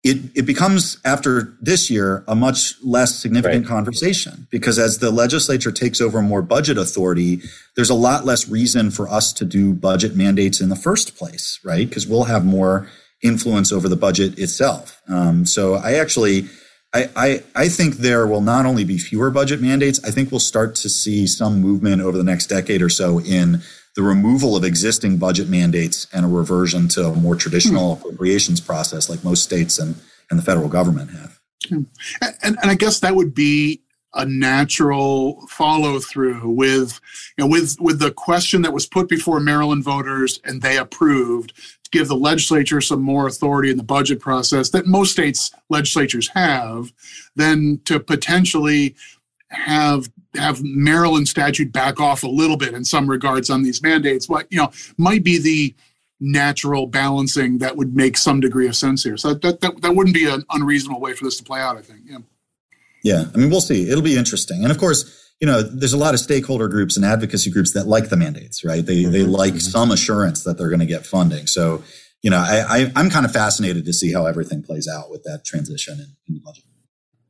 it, 0.03 0.17
it 0.35 0.45
becomes 0.47 0.97
after 1.05 1.53
this 1.61 1.89
year 1.91 2.23
a 2.27 2.35
much 2.35 2.73
less 2.83 3.19
significant 3.19 3.65
right. 3.65 3.69
conversation 3.69 4.47
because 4.49 4.79
as 4.79 4.97
the 4.97 5.11
legislature 5.11 5.71
takes 5.71 6.01
over 6.01 6.21
more 6.23 6.41
budget 6.41 6.77
authority, 6.77 7.41
there's 7.75 7.91
a 7.91 7.95
lot 7.95 8.25
less 8.25 8.49
reason 8.49 8.89
for 8.89 9.07
us 9.07 9.31
to 9.33 9.45
do 9.45 9.73
budget 9.73 10.15
mandates 10.15 10.59
in 10.59 10.69
the 10.69 10.75
first 10.75 11.15
place, 11.15 11.59
right? 11.63 11.87
Because 11.87 12.07
we'll 12.07 12.23
have 12.23 12.43
more 12.43 12.89
influence 13.21 13.71
over 13.71 13.87
the 13.87 13.95
budget 13.95 14.39
itself. 14.39 14.99
Um, 15.07 15.45
so 15.45 15.75
I 15.75 15.93
actually 15.93 16.47
I, 16.93 17.09
I, 17.15 17.43
I 17.55 17.67
think 17.69 17.95
there 17.95 18.27
will 18.27 18.41
not 18.41 18.65
only 18.65 18.83
be 18.83 18.97
fewer 18.97 19.31
budget 19.31 19.61
mandates, 19.61 20.03
I 20.03 20.11
think 20.11 20.29
we'll 20.29 20.39
start 20.39 20.75
to 20.75 20.89
see 20.89 21.25
some 21.25 21.61
movement 21.61 22.01
over 22.01 22.17
the 22.17 22.23
next 22.23 22.47
decade 22.47 22.81
or 22.81 22.89
so 22.89 23.19
in 23.21 23.61
the 23.95 24.01
removal 24.01 24.55
of 24.55 24.63
existing 24.63 25.17
budget 25.17 25.49
mandates 25.49 26.07
and 26.13 26.25
a 26.25 26.27
reversion 26.27 26.87
to 26.89 27.07
a 27.07 27.15
more 27.15 27.35
traditional 27.35 27.95
hmm. 27.95 28.01
appropriations 28.01 28.61
process 28.61 29.09
like 29.09 29.23
most 29.23 29.43
states 29.43 29.79
and, 29.79 29.95
and 30.29 30.39
the 30.39 30.43
federal 30.43 30.69
government 30.69 31.11
have. 31.11 31.39
Hmm. 31.67 31.83
And, 32.21 32.57
and 32.61 32.71
I 32.71 32.75
guess 32.75 32.99
that 32.99 33.15
would 33.15 33.33
be 33.33 33.81
a 34.13 34.25
natural 34.25 35.45
follow 35.47 35.99
through 35.99 36.49
with 36.49 36.99
you 37.37 37.45
know, 37.45 37.49
with 37.49 37.77
with 37.79 37.99
the 37.99 38.11
question 38.11 38.61
that 38.61 38.73
was 38.73 38.85
put 38.85 39.07
before 39.07 39.39
Maryland 39.39 39.85
voters 39.85 40.41
and 40.43 40.61
they 40.61 40.77
approved 40.77 41.53
give 41.91 42.07
the 42.07 42.15
legislature 42.15 42.81
some 42.81 43.01
more 43.01 43.27
authority 43.27 43.69
in 43.69 43.77
the 43.77 43.83
budget 43.83 44.19
process 44.19 44.69
that 44.69 44.87
most 44.87 45.11
states 45.11 45.51
legislatures 45.69 46.29
have, 46.29 46.91
than 47.35 47.79
to 47.85 47.99
potentially 47.99 48.95
have 49.49 50.09
have 50.35 50.63
Maryland 50.63 51.27
statute 51.27 51.73
back 51.73 51.99
off 51.99 52.23
a 52.23 52.27
little 52.27 52.55
bit 52.55 52.73
in 52.73 52.85
some 52.85 53.09
regards 53.09 53.49
on 53.49 53.63
these 53.63 53.81
mandates. 53.81 54.29
What 54.29 54.47
you 54.49 54.57
know 54.57 54.71
might 54.97 55.23
be 55.23 55.37
the 55.37 55.75
natural 56.19 56.87
balancing 56.87 57.57
that 57.57 57.75
would 57.75 57.95
make 57.95 58.15
some 58.15 58.39
degree 58.39 58.67
of 58.67 58.75
sense 58.75 59.03
here. 59.03 59.17
So 59.17 59.33
that 59.33 59.59
that, 59.61 59.81
that 59.81 59.95
wouldn't 59.95 60.15
be 60.15 60.29
an 60.29 60.45
unreasonable 60.51 61.01
way 61.01 61.13
for 61.13 61.25
this 61.25 61.37
to 61.37 61.43
play 61.43 61.59
out. 61.59 61.77
I 61.77 61.81
think. 61.81 62.01
Yeah. 62.05 62.19
Yeah, 63.03 63.25
I 63.33 63.37
mean, 63.37 63.49
we'll 63.49 63.61
see. 63.61 63.89
It'll 63.89 64.03
be 64.03 64.15
interesting, 64.15 64.61
and 64.61 64.71
of 64.71 64.77
course 64.77 65.20
you 65.41 65.47
know, 65.47 65.63
there's 65.63 65.93
a 65.93 65.97
lot 65.97 66.13
of 66.13 66.19
stakeholder 66.19 66.67
groups 66.67 66.95
and 66.95 67.03
advocacy 67.03 67.49
groups 67.49 67.73
that 67.73 67.87
like 67.87 68.09
the 68.09 68.15
mandates, 68.15 68.63
right? 68.63 68.85
They 68.85 69.01
mm-hmm. 69.01 69.11
they 69.11 69.23
like 69.23 69.53
mm-hmm. 69.53 69.59
some 69.59 69.91
assurance 69.91 70.43
that 70.43 70.57
they're 70.57 70.69
going 70.69 70.79
to 70.79 70.85
get 70.85 71.05
funding. 71.05 71.47
So, 71.47 71.83
you 72.21 72.29
know, 72.29 72.37
I, 72.37 72.91
I 72.95 72.99
am 72.99 73.09
kind 73.09 73.25
of 73.25 73.33
fascinated 73.33 73.83
to 73.85 73.93
see 73.93 74.13
how 74.13 74.27
everything 74.27 74.61
plays 74.61 74.87
out 74.87 75.09
with 75.09 75.23
that 75.23 75.43
transition 75.43 75.95
in, 75.95 76.15
in, 76.27 76.35
the 76.35 76.39
budget. 76.41 76.63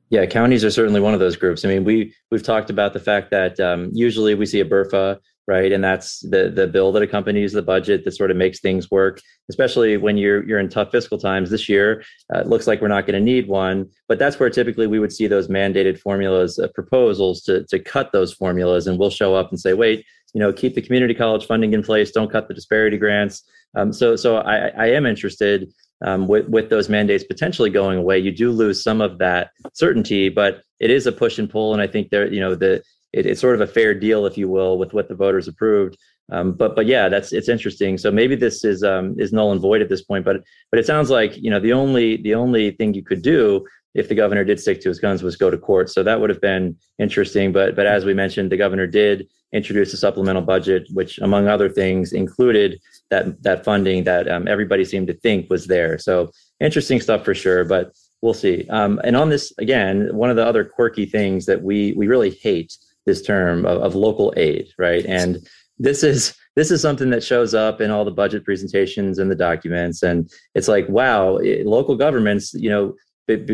Yeah, 0.09 0.25
counties 0.25 0.65
are 0.65 0.71
certainly 0.71 0.99
one 0.99 1.13
of 1.13 1.21
those 1.21 1.37
groups. 1.37 1.63
I 1.63 1.69
mean, 1.69 1.85
we 1.85 2.13
we've 2.29 2.43
talked 2.43 2.69
about 2.69 2.91
the 2.91 2.99
fact 2.99 3.31
that 3.31 3.57
um, 3.61 3.89
usually 3.93 4.35
we 4.35 4.45
see 4.45 4.59
a 4.59 4.65
BRFA 4.65 5.17
right? 5.47 5.71
And 5.71 5.83
that's 5.83 6.19
the 6.19 6.51
the 6.53 6.67
bill 6.67 6.91
that 6.91 7.03
accompanies 7.03 7.53
the 7.53 7.61
budget 7.61 8.05
that 8.05 8.11
sort 8.11 8.31
of 8.31 8.37
makes 8.37 8.59
things 8.59 8.91
work, 8.91 9.21
especially 9.49 9.97
when 9.97 10.17
you're 10.17 10.47
you're 10.47 10.59
in 10.59 10.69
tough 10.69 10.91
fiscal 10.91 11.17
times. 11.17 11.49
This 11.49 11.67
year, 11.67 12.03
uh, 12.33 12.39
it 12.39 12.47
looks 12.47 12.67
like 12.67 12.81
we're 12.81 12.87
not 12.87 13.05
going 13.05 13.19
to 13.19 13.25
need 13.33 13.47
one, 13.47 13.89
but 14.07 14.19
that's 14.19 14.39
where 14.39 14.49
typically 14.49 14.87
we 14.87 14.99
would 14.99 15.11
see 15.11 15.27
those 15.27 15.47
mandated 15.47 15.99
formulas, 15.99 16.59
uh, 16.59 16.67
proposals 16.75 17.41
to 17.43 17.65
to 17.67 17.79
cut 17.79 18.11
those 18.11 18.33
formulas, 18.33 18.87
and 18.87 18.99
we'll 18.99 19.09
show 19.09 19.35
up 19.35 19.49
and 19.49 19.59
say, 19.59 19.73
wait, 19.73 20.05
you 20.33 20.39
know, 20.39 20.53
keep 20.53 20.75
the 20.75 20.81
community 20.81 21.13
college 21.13 21.45
funding 21.45 21.73
in 21.73 21.83
place, 21.83 22.11
don't 22.11 22.31
cut 22.31 22.47
the 22.47 22.53
disparity 22.53 22.97
grants. 22.97 23.43
Um, 23.75 23.91
so 23.91 24.15
so 24.15 24.37
I, 24.37 24.67
I 24.77 24.87
am 24.87 25.05
interested. 25.05 25.71
Um, 26.03 26.27
with, 26.27 26.47
with 26.47 26.71
those 26.71 26.89
mandates 26.89 27.23
potentially 27.23 27.69
going 27.69 27.99
away, 27.99 28.17
you 28.17 28.31
do 28.31 28.49
lose 28.49 28.81
some 28.81 29.01
of 29.01 29.19
that 29.19 29.51
certainty, 29.73 30.29
but 30.29 30.63
it 30.79 30.89
is 30.89 31.05
a 31.05 31.11
push 31.11 31.37
and 31.37 31.47
pull, 31.47 31.73
and 31.73 31.81
I 31.81 31.85
think 31.85 32.09
there, 32.09 32.25
you 32.25 32.39
know, 32.39 32.55
the 32.55 32.81
it, 33.13 33.25
it's 33.25 33.41
sort 33.41 33.55
of 33.55 33.61
a 33.61 33.71
fair 33.71 33.93
deal, 33.93 34.25
if 34.25 34.37
you 34.37 34.47
will, 34.47 34.77
with 34.77 34.93
what 34.93 35.07
the 35.09 35.15
voters 35.15 35.47
approved. 35.47 35.97
Um, 36.31 36.53
but 36.53 36.75
but 36.75 36.85
yeah, 36.85 37.09
that's 37.09 37.33
it's 37.33 37.49
interesting. 37.49 37.97
So 37.97 38.11
maybe 38.11 38.35
this 38.35 38.63
is 38.63 38.83
um, 38.83 39.15
is 39.19 39.33
null 39.33 39.51
and 39.51 39.61
void 39.61 39.81
at 39.81 39.89
this 39.89 40.01
point. 40.01 40.23
But 40.23 40.43
but 40.71 40.79
it 40.79 40.85
sounds 40.85 41.09
like 41.09 41.35
you 41.37 41.49
know 41.49 41.59
the 41.59 41.73
only 41.73 42.17
the 42.17 42.35
only 42.35 42.71
thing 42.71 42.93
you 42.93 43.03
could 43.03 43.21
do 43.21 43.65
if 43.93 44.07
the 44.07 44.15
governor 44.15 44.45
did 44.45 44.59
stick 44.59 44.79
to 44.81 44.89
his 44.89 44.99
guns 44.99 45.21
was 45.21 45.35
go 45.35 45.51
to 45.51 45.57
court. 45.57 45.89
So 45.89 46.03
that 46.03 46.21
would 46.21 46.29
have 46.29 46.39
been 46.39 46.77
interesting. 46.99 47.51
But 47.51 47.75
but 47.75 47.85
as 47.85 48.05
we 48.05 48.13
mentioned, 48.13 48.51
the 48.51 48.57
governor 48.57 48.87
did 48.87 49.27
introduce 49.51 49.93
a 49.93 49.97
supplemental 49.97 50.41
budget, 50.41 50.87
which 50.93 51.17
among 51.19 51.49
other 51.49 51.67
things 51.67 52.13
included 52.13 52.79
that 53.09 53.43
that 53.43 53.65
funding 53.65 54.05
that 54.05 54.29
um, 54.29 54.47
everybody 54.47 54.85
seemed 54.85 55.07
to 55.07 55.13
think 55.13 55.49
was 55.49 55.67
there. 55.67 55.97
So 55.97 56.31
interesting 56.61 57.01
stuff 57.01 57.25
for 57.25 57.35
sure. 57.35 57.65
But 57.65 57.91
we'll 58.21 58.33
see. 58.33 58.65
Um, 58.69 59.01
and 59.03 59.17
on 59.17 59.29
this 59.29 59.51
again, 59.57 60.15
one 60.15 60.29
of 60.29 60.37
the 60.37 60.45
other 60.45 60.63
quirky 60.63 61.05
things 61.05 61.45
that 61.47 61.61
we 61.61 61.93
we 61.97 62.07
really 62.07 62.29
hate 62.29 62.77
this 63.05 63.21
term 63.21 63.65
of, 63.65 63.81
of 63.81 63.95
local 63.95 64.33
aid, 64.37 64.67
right? 64.77 65.05
And 65.05 65.47
this 65.79 66.03
is 66.03 66.35
this 66.55 66.69
is 66.69 66.81
something 66.81 67.09
that 67.11 67.23
shows 67.23 67.53
up 67.53 67.79
in 67.81 67.91
all 67.91 68.05
the 68.05 68.11
budget 68.11 68.43
presentations 68.43 69.17
and 69.19 69.31
the 69.31 69.35
documents. 69.35 70.03
And 70.03 70.29
it's 70.55 70.67
like 70.67 70.87
wow 70.89 71.37
it, 71.37 71.65
local 71.65 71.95
governments 71.95 72.53
you 72.53 72.69
know 72.69 72.95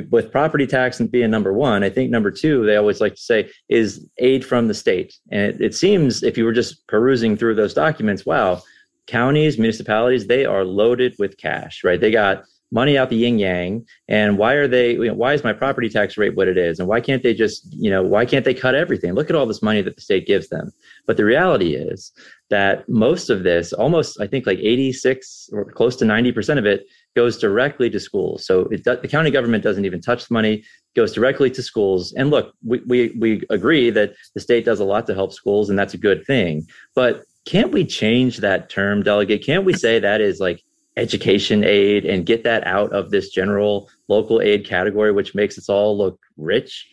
with 0.10 0.32
property 0.32 0.66
tax 0.66 1.00
and 1.00 1.12
being 1.12 1.30
number 1.30 1.54
one 1.54 1.84
i 1.84 1.90
think 1.90 2.10
number 2.10 2.32
two 2.32 2.66
they 2.66 2.78
always 2.78 3.00
like 3.00 3.14
to 3.14 3.22
say 3.22 3.48
is 3.70 4.06
aid 4.18 4.44
from 4.44 4.68
the 4.68 4.74
state. 4.74 5.16
And 5.32 5.42
it, 5.42 5.62
it 5.62 5.76
seems 5.76 6.24
if 6.24 6.38
you 6.38 6.46
were 6.46 6.54
just 6.54 6.86
perusing 6.88 7.38
through 7.38 7.56
those 7.56 7.74
documents 7.74 8.26
wow 8.26 8.62
counties 9.06 9.58
municipalities 9.58 10.28
they 10.28 10.46
are 10.46 10.66
loaded 10.66 11.16
with 11.20 11.38
cash 11.38 11.84
right? 11.84 12.02
They 12.02 12.12
got 12.12 12.44
money 12.72 12.98
out 12.98 13.10
the 13.10 13.16
yin 13.16 13.40
yang 13.40 13.86
and 14.08 14.38
why 14.38 14.54
are 14.54 14.68
they 14.68 14.92
you 14.92 15.08
know, 15.08 15.14
why 15.14 15.34
is 15.34 15.44
my 15.44 15.54
property 15.54 15.90
tax 15.90 16.18
rate 16.18 16.36
what 16.36 16.48
it 16.48 16.58
is? 16.58 16.80
And 16.80 16.88
why 16.88 17.00
can't 17.00 17.24
they 17.24 17.34
just 17.34 17.66
you 17.72 17.90
know 17.90 18.04
why 18.04 18.26
can't 18.26 18.46
they 18.46 18.54
cut 18.54 18.76
everything? 18.76 19.14
Look 19.14 19.30
at 19.30 19.36
all 19.36 19.46
this 19.46 19.62
money 19.62 19.82
that 19.82 19.96
the 19.96 20.02
state 20.02 20.28
gives 20.28 20.50
them. 20.50 20.72
But 21.06 21.18
the 21.18 21.26
reality 21.26 21.76
is 21.76 22.12
that 22.50 22.88
most 22.88 23.30
of 23.30 23.44
this 23.44 23.74
almost 23.74 24.22
i 24.22 24.28
think 24.28 24.46
like 24.46 24.60
86 24.60 25.50
or 25.52 25.66
close 25.66 25.98
to 25.98 26.06
90% 26.06 26.58
of 26.58 26.66
it 26.66 26.86
goes 27.14 27.38
directly 27.38 27.90
to 27.90 28.00
schools. 28.00 28.46
So 28.46 28.68
it, 28.72 28.84
the 28.84 29.08
county 29.08 29.32
government 29.32 29.64
doesn't 29.64 29.86
even 29.86 30.02
touch 30.02 30.28
the 30.28 30.34
money 30.34 30.64
goes 30.96 31.14
directly 31.14 31.50
to 31.52 31.62
schools. 31.62 32.14
And 32.14 32.30
look 32.30 32.54
we, 32.64 32.82
we 32.86 33.16
we 33.20 33.44
agree 33.50 33.90
that 33.92 34.14
the 34.34 34.42
state 34.42 34.66
does 34.66 34.80
a 34.80 34.86
lot 34.86 35.08
to 35.08 35.14
help 35.14 35.32
schools 35.34 35.70
and 35.70 35.80
that's 35.80 35.94
a 35.94 35.98
good 35.98 36.26
thing. 36.26 36.68
But 36.96 37.24
can't 37.46 37.72
we 37.72 37.86
change 37.86 38.38
that 38.38 38.70
term 38.70 39.04
delegate? 39.04 39.44
Can't 39.44 39.64
we 39.64 39.74
say 39.74 40.00
that 40.00 40.20
is 40.20 40.40
like 40.42 40.62
education 40.98 41.64
aid 41.64 42.06
and 42.06 42.26
get 42.26 42.44
that 42.44 42.66
out 42.68 42.92
of 42.92 43.12
this 43.12 43.30
general 43.30 43.90
local 44.08 44.42
aid 44.42 44.66
category, 44.66 45.12
which 45.12 45.36
makes 45.36 45.58
us 45.58 45.70
all 45.70 45.98
look 45.98 46.20
rich? 46.36 46.88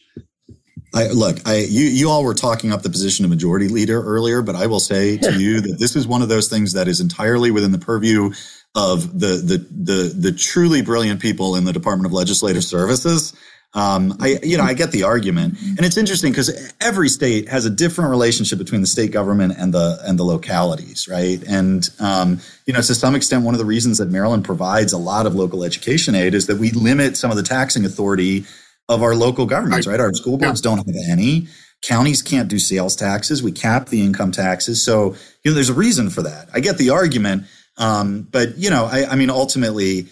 I, 0.95 1.09
look, 1.09 1.39
I 1.47 1.59
you 1.59 1.87
you 1.87 2.09
all 2.09 2.23
were 2.23 2.35
talking 2.35 2.73
up 2.73 2.83
the 2.83 2.91
position 2.91 3.25
of 3.25 3.31
majority 3.31 3.69
leader 3.69 4.01
earlier, 4.01 4.43
but 4.43 4.55
I 4.55 4.67
will 4.67 4.81
say 4.81 5.17
to 5.19 5.33
you 5.41 5.61
that 5.63 5.79
this 5.79 5.97
is 5.97 6.07
one 6.07 6.23
of 6.23 6.29
those 6.29 6.49
things 6.49 6.75
that 6.75 6.87
is 6.87 7.01
entirely 7.01 7.51
within 7.51 7.73
the 7.73 7.79
purview 7.79 8.33
of 8.75 9.19
the 9.19 9.37
the 9.37 9.67
the 9.71 10.15
the 10.17 10.33
truly 10.33 10.83
brilliant 10.83 11.21
people 11.21 11.57
in 11.57 11.65
the 11.65 11.73
Department 11.73 12.07
of 12.07 12.13
Legislative 12.13 12.63
Services. 12.63 13.33
Um, 13.75 14.17
I, 14.21 14.39
you 14.43 14.57
know, 14.57 14.63
I 14.63 14.75
get 14.75 14.93
the 14.93 15.03
argument, 15.03 15.59
and 15.61 15.81
it's 15.81 15.97
interesting 15.97 16.31
because 16.31 16.73
every 16.81 17.09
state 17.09 17.49
has 17.49 17.67
a 17.67 17.71
different 17.71 18.11
relationship 18.11 18.57
between 18.59 18.83
the 18.83 18.87
state 18.87 19.11
government 19.11 19.55
and 19.59 19.75
the 19.75 19.99
and 20.05 20.17
the 20.17 20.23
localities, 20.23 21.09
right? 21.09 21.43
And 21.43 21.89
um, 21.99 22.41
you 22.67 22.73
know, 22.73 22.81
to 22.81 22.95
some 22.95 23.17
extent, 23.17 23.45
one 23.45 23.53
of 23.53 23.59
the 23.59 23.65
reasons 23.65 23.99
that 23.99 24.11
Maryland 24.11 24.45
provides 24.45 24.93
a 24.93 24.99
lot 24.99 25.27
of 25.27 25.35
local 25.35 25.65
education 25.65 26.15
aid 26.15 26.35
is 26.35 26.47
that 26.47 26.59
we 26.59 26.71
limit 26.71 27.17
some 27.17 27.33
of 27.33 27.37
the 27.37 27.43
taxing 27.43 27.85
authority 27.85 28.45
of 28.89 29.03
our 29.03 29.17
local 29.17 29.45
governments, 29.45 29.89
right? 29.89 29.99
Our 29.99 30.13
school 30.13 30.39
boards 30.39 30.61
don't 30.61 30.79
have 30.79 30.87
any. 31.11 31.49
Counties 31.83 32.23
can't 32.23 32.49
do 32.49 32.61
sales 32.61 32.95
taxes. 32.95 33.43
We 33.43 33.51
cap 33.51 33.89
the 33.89 34.03
income 34.03 34.31
taxes, 34.31 34.85
so 34.85 35.17
you 35.43 35.51
know, 35.51 35.55
there's 35.57 35.69
a 35.69 35.75
reason 35.75 36.11
for 36.11 36.23
that. 36.23 36.49
I 36.55 36.61
get 36.61 36.79
the 36.79 36.91
argument, 36.91 37.45
um, 37.77 38.29
but 38.31 38.57
you 38.57 38.71
know, 38.71 38.85
I, 38.85 39.07
I 39.11 39.17
mean, 39.17 39.31
ultimately, 39.31 40.07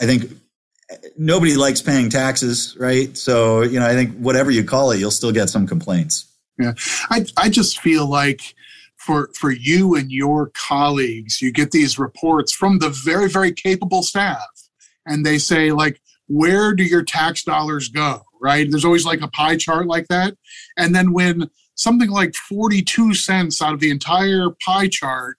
I 0.00 0.06
think 0.06 0.32
nobody 1.16 1.56
likes 1.56 1.82
paying 1.82 2.10
taxes, 2.10 2.76
right? 2.78 3.16
So, 3.16 3.62
you 3.62 3.78
know, 3.78 3.86
I 3.86 3.94
think 3.94 4.16
whatever 4.16 4.50
you 4.50 4.64
call 4.64 4.90
it, 4.90 4.98
you'll 4.98 5.10
still 5.10 5.32
get 5.32 5.50
some 5.50 5.66
complaints. 5.66 6.26
Yeah. 6.58 6.72
I, 7.10 7.24
I 7.36 7.48
just 7.48 7.80
feel 7.80 8.06
like 8.06 8.54
for 8.96 9.30
for 9.34 9.50
you 9.50 9.94
and 9.94 10.10
your 10.10 10.50
colleagues, 10.54 11.40
you 11.40 11.52
get 11.52 11.70
these 11.70 11.98
reports 11.98 12.52
from 12.52 12.78
the 12.78 12.90
very, 12.90 13.28
very 13.28 13.52
capable 13.52 14.02
staff. 14.02 14.48
And 15.06 15.24
they 15.24 15.38
say, 15.38 15.72
like, 15.72 16.00
where 16.26 16.74
do 16.74 16.82
your 16.84 17.02
tax 17.02 17.44
dollars 17.44 17.88
go? 17.88 18.22
Right? 18.40 18.70
There's 18.70 18.84
always 18.84 19.06
like 19.06 19.20
a 19.20 19.28
pie 19.28 19.56
chart 19.56 19.86
like 19.86 20.08
that. 20.08 20.36
And 20.76 20.94
then 20.94 21.12
when 21.12 21.48
something 21.74 22.10
like 22.10 22.34
42 22.34 23.14
cents 23.14 23.62
out 23.62 23.72
of 23.72 23.80
the 23.80 23.90
entire 23.90 24.48
pie 24.64 24.88
chart 24.88 25.36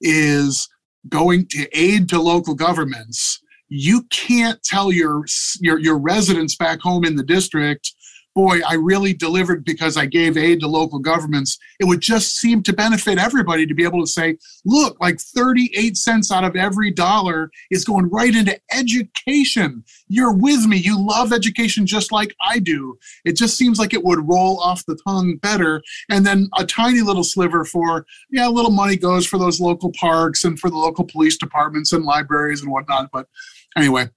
is 0.00 0.68
going 1.08 1.46
to 1.48 1.68
aid 1.72 2.08
to 2.08 2.20
local 2.20 2.54
governments, 2.54 3.40
you 3.68 4.02
can't 4.10 4.62
tell 4.62 4.92
your, 4.92 5.24
your 5.60 5.78
your 5.78 5.98
residents 5.98 6.56
back 6.56 6.80
home 6.80 7.04
in 7.04 7.16
the 7.16 7.22
district 7.22 7.94
boy, 8.34 8.58
I 8.66 8.74
really 8.74 9.14
delivered 9.14 9.64
because 9.64 9.96
I 9.96 10.06
gave 10.06 10.36
aid 10.36 10.60
to 10.60 10.66
local 10.66 10.98
governments. 10.98 11.58
It 11.78 11.84
would 11.84 12.00
just 12.00 12.36
seem 12.36 12.62
to 12.64 12.72
benefit 12.72 13.18
everybody 13.18 13.64
to 13.66 13.74
be 13.74 13.84
able 13.84 14.00
to 14.00 14.10
say, 14.10 14.36
look, 14.64 14.98
like 15.00 15.20
38 15.20 15.96
cents 15.96 16.32
out 16.32 16.44
of 16.44 16.56
every 16.56 16.90
dollar 16.90 17.50
is 17.70 17.84
going 17.84 18.10
right 18.10 18.34
into 18.34 18.58
education. 18.72 19.84
You're 20.08 20.34
with 20.34 20.66
me. 20.66 20.78
You 20.78 20.98
love 20.98 21.32
education 21.32 21.86
just 21.86 22.10
like 22.10 22.34
I 22.40 22.58
do. 22.58 22.98
It 23.24 23.36
just 23.36 23.56
seems 23.56 23.78
like 23.78 23.94
it 23.94 24.04
would 24.04 24.28
roll 24.28 24.58
off 24.58 24.84
the 24.86 24.98
tongue 25.06 25.36
better. 25.36 25.82
And 26.10 26.26
then 26.26 26.48
a 26.58 26.66
tiny 26.66 27.02
little 27.02 27.24
sliver 27.24 27.64
for, 27.64 28.04
yeah, 28.30 28.48
a 28.48 28.50
little 28.50 28.72
money 28.72 28.96
goes 28.96 29.26
for 29.26 29.38
those 29.38 29.60
local 29.60 29.92
parks 29.92 30.44
and 30.44 30.58
for 30.58 30.70
the 30.70 30.76
local 30.76 31.04
police 31.04 31.36
departments 31.36 31.92
and 31.92 32.04
libraries 32.04 32.62
and 32.62 32.70
whatnot. 32.70 33.10
But 33.12 33.28
anyway, 33.76 34.08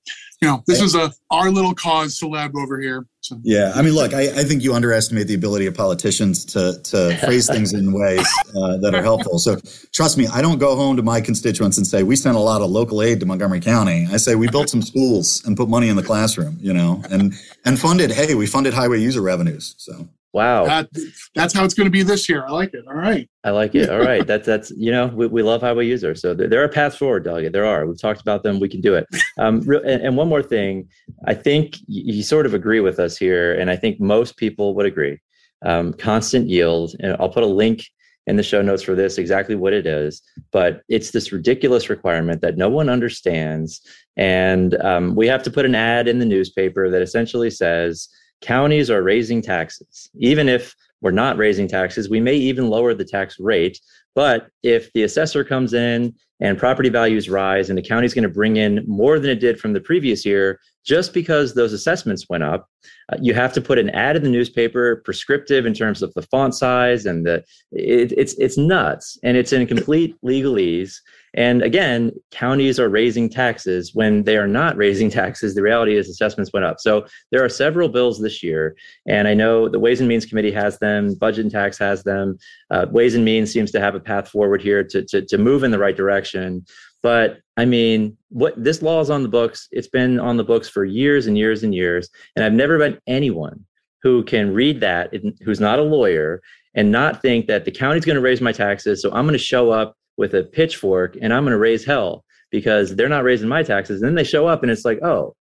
you 0.41 0.47
know, 0.47 0.63
this 0.67 0.81
is 0.81 0.93
a 0.93 1.11
our 1.31 1.49
little 1.49 1.73
cause 1.73 2.19
celeb 2.19 2.53
over 2.55 2.79
here. 2.79 3.07
So. 3.21 3.39
Yeah, 3.43 3.71
I 3.75 3.81
mean, 3.81 3.93
look, 3.93 4.13
I, 4.13 4.21
I, 4.21 4.43
think 4.43 4.63
you 4.63 4.73
underestimate 4.73 5.27
the 5.27 5.33
ability 5.33 5.65
of 5.65 5.75
politicians 5.75 6.45
to 6.45 6.79
to 6.83 7.17
phrase 7.25 7.47
things 7.47 7.73
in 7.73 7.91
ways 7.91 8.27
uh, 8.55 8.77
that 8.77 8.93
are 8.93 9.01
helpful. 9.01 9.39
So 9.39 9.57
trust 9.93 10.17
me, 10.17 10.27
I 10.27 10.41
don't 10.41 10.59
go 10.59 10.75
home 10.75 10.95
to 10.97 11.03
my 11.03 11.21
constituents 11.21 11.77
and 11.77 11.87
say 11.87 12.03
we 12.03 12.15
sent 12.15 12.37
a 12.37 12.39
lot 12.39 12.61
of 12.61 12.69
local 12.69 13.01
aid 13.01 13.19
to 13.21 13.25
Montgomery 13.25 13.59
County. 13.59 14.07
I 14.11 14.17
say 14.17 14.35
we 14.35 14.47
built 14.47 14.69
some 14.69 14.83
schools 14.83 15.43
and 15.45 15.57
put 15.57 15.69
money 15.69 15.89
in 15.89 15.95
the 15.95 16.03
classroom, 16.03 16.57
you 16.61 16.71
know, 16.71 17.01
and 17.09 17.33
and 17.65 17.79
funded. 17.79 18.11
Hey, 18.11 18.35
we 18.35 18.45
funded 18.45 18.75
highway 18.75 18.99
user 18.99 19.21
revenues. 19.21 19.73
So 19.77 20.07
Wow. 20.33 20.65
That, 20.65 20.89
that's 21.35 21.53
how 21.53 21.63
it's 21.63 21.73
going 21.73 21.85
to 21.85 21.91
be 21.91 22.03
this 22.03 22.27
year. 22.29 22.45
I 22.45 22.51
like 22.51 22.73
it. 22.73 22.85
All 22.87 22.93
right. 22.93 23.29
I 23.43 23.51
like 23.51 23.75
it. 23.75 23.89
All 23.89 23.99
right. 23.99 24.25
That's, 24.27 24.45
that's, 24.45 24.71
you 24.71 24.91
know, 24.91 25.07
we, 25.07 25.27
we 25.27 25.41
love 25.41 25.61
highway 25.61 25.87
users. 25.87 26.21
So 26.21 26.33
there, 26.33 26.47
there 26.47 26.63
are 26.63 26.67
paths 26.67 26.97
forward, 26.97 27.23
delegate. 27.23 27.53
There 27.53 27.65
are. 27.65 27.87
We've 27.87 27.99
talked 27.99 28.21
about 28.21 28.43
them. 28.43 28.59
We 28.59 28.69
can 28.69 28.81
do 28.81 28.93
it. 28.93 29.07
Um, 29.39 29.61
and, 29.67 30.01
and 30.01 30.17
one 30.17 30.27
more 30.27 30.43
thing, 30.43 30.89
I 31.25 31.33
think 31.33 31.77
you, 31.87 32.15
you 32.15 32.23
sort 32.23 32.45
of 32.45 32.53
agree 32.53 32.81
with 32.81 32.99
us 32.99 33.17
here. 33.17 33.59
And 33.59 33.69
I 33.69 33.77
think 33.77 33.99
most 33.99 34.37
people 34.37 34.75
would 34.75 34.85
agree. 34.85 35.19
Um, 35.65 35.93
constant 35.93 36.49
yield. 36.49 36.93
And 36.99 37.15
I'll 37.19 37.29
put 37.29 37.43
a 37.43 37.47
link 37.47 37.85
in 38.27 38.35
the 38.35 38.43
show 38.43 38.61
notes 38.61 38.83
for 38.83 38.93
this 38.93 39.17
exactly 39.17 39.55
what 39.55 39.73
it 39.73 39.87
is. 39.87 40.21
But 40.51 40.81
it's 40.89 41.11
this 41.11 41.31
ridiculous 41.31 41.89
requirement 41.89 42.41
that 42.41 42.57
no 42.57 42.69
one 42.69 42.89
understands. 42.89 43.81
And 44.17 44.75
um, 44.81 45.15
we 45.15 45.27
have 45.27 45.41
to 45.43 45.51
put 45.51 45.65
an 45.65 45.73
ad 45.73 46.07
in 46.07 46.19
the 46.19 46.25
newspaper 46.25 46.89
that 46.89 47.01
essentially 47.01 47.49
says, 47.49 48.09
counties 48.41 48.89
are 48.89 49.03
raising 49.03 49.41
taxes. 49.41 50.09
Even 50.17 50.49
if 50.49 50.75
we're 51.01 51.11
not 51.11 51.37
raising 51.37 51.67
taxes, 51.67 52.09
we 52.09 52.19
may 52.19 52.35
even 52.35 52.69
lower 52.69 52.93
the 52.93 53.05
tax 53.05 53.39
rate. 53.39 53.79
But 54.15 54.47
if 54.63 54.91
the 54.93 55.03
assessor 55.03 55.43
comes 55.43 55.73
in 55.73 56.15
and 56.39 56.57
property 56.57 56.89
values 56.89 57.29
rise 57.29 57.69
and 57.69 57.77
the 57.77 57.83
county 57.83 58.05
is 58.05 58.13
going 58.13 58.23
to 58.23 58.29
bring 58.29 58.57
in 58.57 58.83
more 58.87 59.19
than 59.19 59.29
it 59.29 59.39
did 59.39 59.59
from 59.59 59.73
the 59.73 59.81
previous 59.81 60.25
year, 60.25 60.59
just 60.87 61.13
because 61.13 61.53
those 61.53 61.73
assessments 61.73 62.29
went 62.29 62.43
up, 62.43 62.69
uh, 63.11 63.17
you 63.21 63.33
have 63.33 63.51
to 63.51 63.61
put 63.61 63.77
an 63.77 63.89
ad 63.89 64.15
in 64.15 64.23
the 64.23 64.29
newspaper, 64.29 65.01
prescriptive 65.03 65.65
in 65.65 65.73
terms 65.73 66.01
of 66.01 66.13
the 66.13 66.21
font 66.21 66.55
size 66.55 67.05
and 67.05 67.25
the 67.25 67.43
it, 67.73 68.13
it's 68.13 68.33
it's 68.35 68.57
nuts 68.57 69.17
and 69.21 69.35
it's 69.35 69.51
in 69.51 69.67
complete 69.67 70.15
legalese. 70.23 70.95
And 71.33 71.61
again, 71.61 72.13
counties 72.31 72.79
are 72.79 72.87
raising 72.87 73.29
taxes 73.29 73.93
when 73.93 74.23
they 74.23 74.37
are 74.37 74.47
not 74.47 74.77
raising 74.77 75.09
taxes. 75.21 75.55
The 75.55 75.61
reality 75.61 75.97
is 75.97 76.09
assessments 76.09 76.53
went 76.53 76.65
up. 76.65 76.79
So 76.79 77.05
there 77.31 77.43
are 77.43 77.49
several 77.49 77.89
bills 77.89 78.21
this 78.21 78.41
year, 78.41 78.77
and 79.05 79.27
I 79.27 79.33
know 79.33 79.67
the 79.67 79.79
Ways 79.79 79.99
and 79.99 80.07
Means 80.07 80.25
Committee 80.25 80.53
has 80.53 80.79
them, 80.79 81.15
Budget 81.15 81.43
and 81.43 81.51
Tax 81.51 81.77
has 81.79 82.03
them. 82.03 82.37
Uh, 82.71 82.85
Ways 82.89 83.13
and 83.13 83.25
Means 83.25 83.51
seems 83.51 83.71
to 83.71 83.81
have 83.81 83.93
a 83.93 83.99
path 83.99 84.29
forward 84.29 84.61
here 84.61 84.85
to, 84.85 85.03
to, 85.03 85.21
to 85.21 85.37
move 85.37 85.63
in 85.63 85.71
the 85.71 85.79
right 85.79 85.97
direction. 85.97 86.65
But 87.07 87.39
I 87.55 87.63
mean, 87.63 88.17
what 88.27 88.61
this 88.61 88.81
law 88.81 88.99
is 88.99 89.09
on 89.09 89.23
the 89.23 89.29
books. 89.29 89.69
It's 89.71 89.87
been 89.87 90.19
on 90.19 90.35
the 90.35 90.43
books 90.43 90.67
for 90.67 90.83
years 90.83 91.25
and 91.25 91.37
years 91.37 91.63
and 91.63 91.73
years, 91.73 92.09
and 92.35 92.43
I've 92.43 92.51
never 92.51 92.77
met 92.77 92.99
anyone 93.07 93.63
who 94.03 94.25
can 94.25 94.53
read 94.53 94.81
that 94.81 95.13
who's 95.45 95.61
not 95.61 95.79
a 95.79 95.83
lawyer 95.83 96.41
and 96.75 96.91
not 96.91 97.21
think 97.21 97.47
that 97.47 97.63
the 97.63 97.71
county's 97.71 98.03
going 98.03 98.17
to 98.17 98.21
raise 98.21 98.41
my 98.41 98.51
taxes, 98.51 99.01
so 99.01 99.09
I'm 99.13 99.23
going 99.23 99.39
to 99.39 99.51
show 99.53 99.71
up 99.71 99.95
with 100.17 100.33
a 100.33 100.43
pitchfork 100.43 101.15
and 101.21 101.33
I'm 101.33 101.43
going 101.43 101.53
to 101.53 101.57
raise 101.57 101.85
hell 101.85 102.25
because 102.51 102.93
they're 102.93 103.07
not 103.07 103.23
raising 103.23 103.47
my 103.47 103.63
taxes. 103.63 104.01
And 104.01 104.09
then 104.09 104.15
they 104.15 104.25
show 104.25 104.45
up 104.45 104.61
and 104.61 104.69
it's 104.69 104.83
like, 104.83 104.99
oh, 105.01 105.33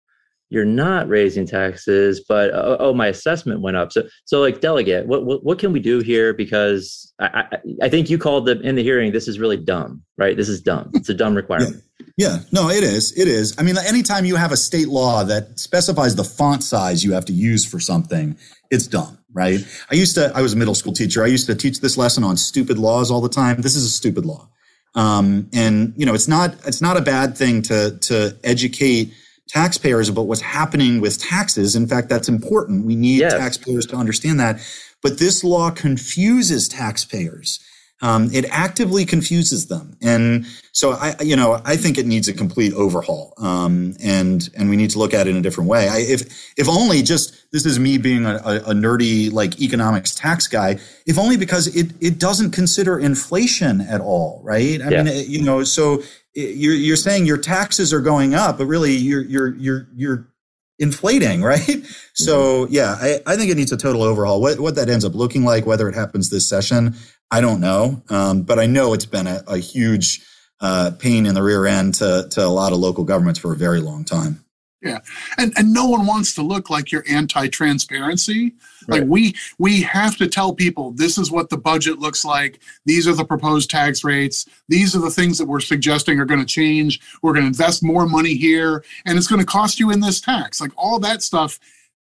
you're 0.48 0.64
not 0.64 1.08
raising 1.08 1.46
taxes, 1.46 2.24
but 2.26 2.50
oh, 2.54 2.76
oh, 2.78 2.94
my 2.94 3.08
assessment 3.08 3.60
went 3.60 3.76
up. 3.76 3.92
So, 3.92 4.02
so 4.24 4.40
like 4.40 4.60
delegate, 4.60 5.06
what 5.06 5.24
what, 5.24 5.44
what 5.44 5.58
can 5.58 5.72
we 5.72 5.80
do 5.80 6.00
here? 6.00 6.32
Because 6.32 7.12
I, 7.18 7.26
I, 7.26 7.58
I 7.82 7.88
think 7.88 8.08
you 8.08 8.18
called 8.18 8.46
the 8.46 8.60
in 8.60 8.76
the 8.76 8.82
hearing. 8.82 9.12
This 9.12 9.26
is 9.26 9.38
really 9.38 9.56
dumb, 9.56 10.02
right? 10.16 10.36
This 10.36 10.48
is 10.48 10.60
dumb. 10.62 10.90
It's 10.94 11.08
a 11.08 11.14
dumb 11.14 11.34
requirement. 11.34 11.82
Yeah. 12.16 12.28
yeah, 12.28 12.38
no, 12.52 12.68
it 12.70 12.84
is. 12.84 13.16
It 13.18 13.26
is. 13.26 13.56
I 13.58 13.62
mean, 13.62 13.76
anytime 13.78 14.24
you 14.24 14.36
have 14.36 14.52
a 14.52 14.56
state 14.56 14.88
law 14.88 15.24
that 15.24 15.58
specifies 15.58 16.14
the 16.14 16.24
font 16.24 16.62
size 16.62 17.02
you 17.02 17.12
have 17.12 17.24
to 17.24 17.32
use 17.32 17.64
for 17.64 17.80
something, 17.80 18.36
it's 18.70 18.86
dumb, 18.86 19.18
right? 19.32 19.60
I 19.90 19.94
used 19.94 20.14
to. 20.14 20.30
I 20.34 20.42
was 20.42 20.52
a 20.52 20.56
middle 20.56 20.76
school 20.76 20.92
teacher. 20.92 21.24
I 21.24 21.26
used 21.26 21.46
to 21.46 21.56
teach 21.56 21.80
this 21.80 21.96
lesson 21.96 22.22
on 22.22 22.36
stupid 22.36 22.78
laws 22.78 23.10
all 23.10 23.20
the 23.20 23.28
time. 23.28 23.62
This 23.62 23.74
is 23.74 23.84
a 23.84 23.90
stupid 23.90 24.24
law, 24.24 24.48
um, 24.94 25.50
and 25.52 25.92
you 25.96 26.06
know, 26.06 26.14
it's 26.14 26.28
not. 26.28 26.54
It's 26.68 26.80
not 26.80 26.96
a 26.96 27.02
bad 27.02 27.36
thing 27.36 27.62
to 27.62 27.98
to 28.02 28.36
educate 28.44 29.12
taxpayers 29.48 30.08
about 30.08 30.26
what's 30.26 30.40
happening 30.40 31.00
with 31.00 31.18
taxes. 31.18 31.76
In 31.76 31.86
fact, 31.86 32.08
that's 32.08 32.28
important. 32.28 32.84
We 32.84 32.96
need 32.96 33.20
yes. 33.20 33.32
taxpayers 33.32 33.86
to 33.86 33.96
understand 33.96 34.40
that. 34.40 34.60
But 35.02 35.18
this 35.18 35.44
law 35.44 35.70
confuses 35.70 36.68
taxpayers. 36.68 37.60
Um, 38.02 38.28
it 38.30 38.44
actively 38.50 39.06
confuses 39.06 39.68
them, 39.68 39.96
and 40.02 40.44
so 40.72 40.92
I, 40.92 41.16
you 41.22 41.34
know, 41.34 41.62
I 41.64 41.76
think 41.76 41.96
it 41.96 42.04
needs 42.04 42.28
a 42.28 42.34
complete 42.34 42.74
overhaul, 42.74 43.32
um, 43.38 43.94
and 44.02 44.46
and 44.54 44.68
we 44.68 44.76
need 44.76 44.90
to 44.90 44.98
look 44.98 45.14
at 45.14 45.26
it 45.26 45.30
in 45.30 45.36
a 45.38 45.40
different 45.40 45.70
way. 45.70 45.88
I, 45.88 46.00
if 46.00 46.52
if 46.58 46.68
only 46.68 47.00
just 47.00 47.50
this 47.52 47.64
is 47.64 47.78
me 47.78 47.96
being 47.96 48.26
a, 48.26 48.36
a, 48.36 48.74
nerdy 48.74 49.32
like 49.32 49.62
economics 49.62 50.14
tax 50.14 50.46
guy, 50.46 50.78
if 51.06 51.18
only 51.18 51.38
because 51.38 51.74
it 51.74 51.92
it 51.98 52.18
doesn't 52.18 52.50
consider 52.50 52.98
inflation 52.98 53.80
at 53.80 54.02
all, 54.02 54.42
right? 54.44 54.82
I 54.82 54.90
yeah. 54.90 55.02
mean, 55.02 55.24
you 55.30 55.42
know, 55.42 55.64
so 55.64 56.02
you're 56.36 56.74
you're 56.74 56.96
saying 56.96 57.26
your 57.26 57.38
taxes 57.38 57.92
are 57.92 58.00
going 58.00 58.34
up, 58.34 58.58
but 58.58 58.66
really 58.66 58.94
you're 58.94 59.22
you're 59.22 59.54
you're 59.56 59.88
you're 59.94 60.28
inflating, 60.78 61.42
right? 61.42 61.60
Mm-hmm. 61.60 61.92
So 62.14 62.66
yeah, 62.68 62.96
I, 63.00 63.20
I 63.26 63.36
think 63.36 63.50
it 63.50 63.56
needs 63.56 63.72
a 63.72 63.76
total 63.76 64.02
overhaul. 64.02 64.40
What 64.40 64.60
what 64.60 64.74
that 64.76 64.88
ends 64.88 65.04
up 65.04 65.14
looking 65.14 65.44
like, 65.44 65.66
whether 65.66 65.88
it 65.88 65.94
happens 65.94 66.30
this 66.30 66.48
session, 66.48 66.94
I 67.30 67.40
don't 67.40 67.60
know. 67.60 68.02
Um, 68.10 68.42
but 68.42 68.58
I 68.58 68.66
know 68.66 68.92
it's 68.92 69.06
been 69.06 69.26
a, 69.26 69.42
a 69.46 69.58
huge 69.58 70.24
uh, 70.60 70.92
pain 70.98 71.26
in 71.26 71.34
the 71.34 71.42
rear 71.42 71.66
end 71.66 71.94
to 71.94 72.28
to 72.30 72.44
a 72.44 72.48
lot 72.48 72.72
of 72.72 72.78
local 72.78 73.04
governments 73.04 73.40
for 73.40 73.52
a 73.52 73.56
very 73.56 73.80
long 73.80 74.04
time. 74.04 74.44
Yeah, 74.82 74.98
and 75.38 75.54
and 75.56 75.72
no 75.72 75.86
one 75.86 76.06
wants 76.06 76.34
to 76.34 76.42
look 76.42 76.68
like 76.68 76.92
you're 76.92 77.04
anti-transparency. 77.08 78.52
Right. 78.86 79.00
Like 79.00 79.08
we 79.08 79.34
we 79.58 79.80
have 79.82 80.16
to 80.18 80.28
tell 80.28 80.54
people 80.54 80.92
this 80.92 81.16
is 81.16 81.30
what 81.30 81.48
the 81.48 81.56
budget 81.56 81.98
looks 81.98 82.26
like. 82.26 82.60
These 82.84 83.08
are 83.08 83.14
the 83.14 83.24
proposed 83.24 83.70
tax 83.70 84.04
rates. 84.04 84.46
These 84.68 84.94
are 84.94 85.00
the 85.00 85.10
things 85.10 85.38
that 85.38 85.46
we're 85.46 85.60
suggesting 85.60 86.20
are 86.20 86.26
going 86.26 86.40
to 86.40 86.46
change. 86.46 87.00
We're 87.22 87.32
going 87.32 87.44
to 87.44 87.48
invest 87.48 87.82
more 87.82 88.06
money 88.06 88.34
here, 88.34 88.84
and 89.06 89.16
it's 89.16 89.26
going 89.26 89.40
to 89.40 89.46
cost 89.46 89.80
you 89.80 89.90
in 89.90 90.00
this 90.00 90.20
tax. 90.20 90.60
Like 90.60 90.72
all 90.76 90.98
that 91.00 91.22
stuff 91.22 91.58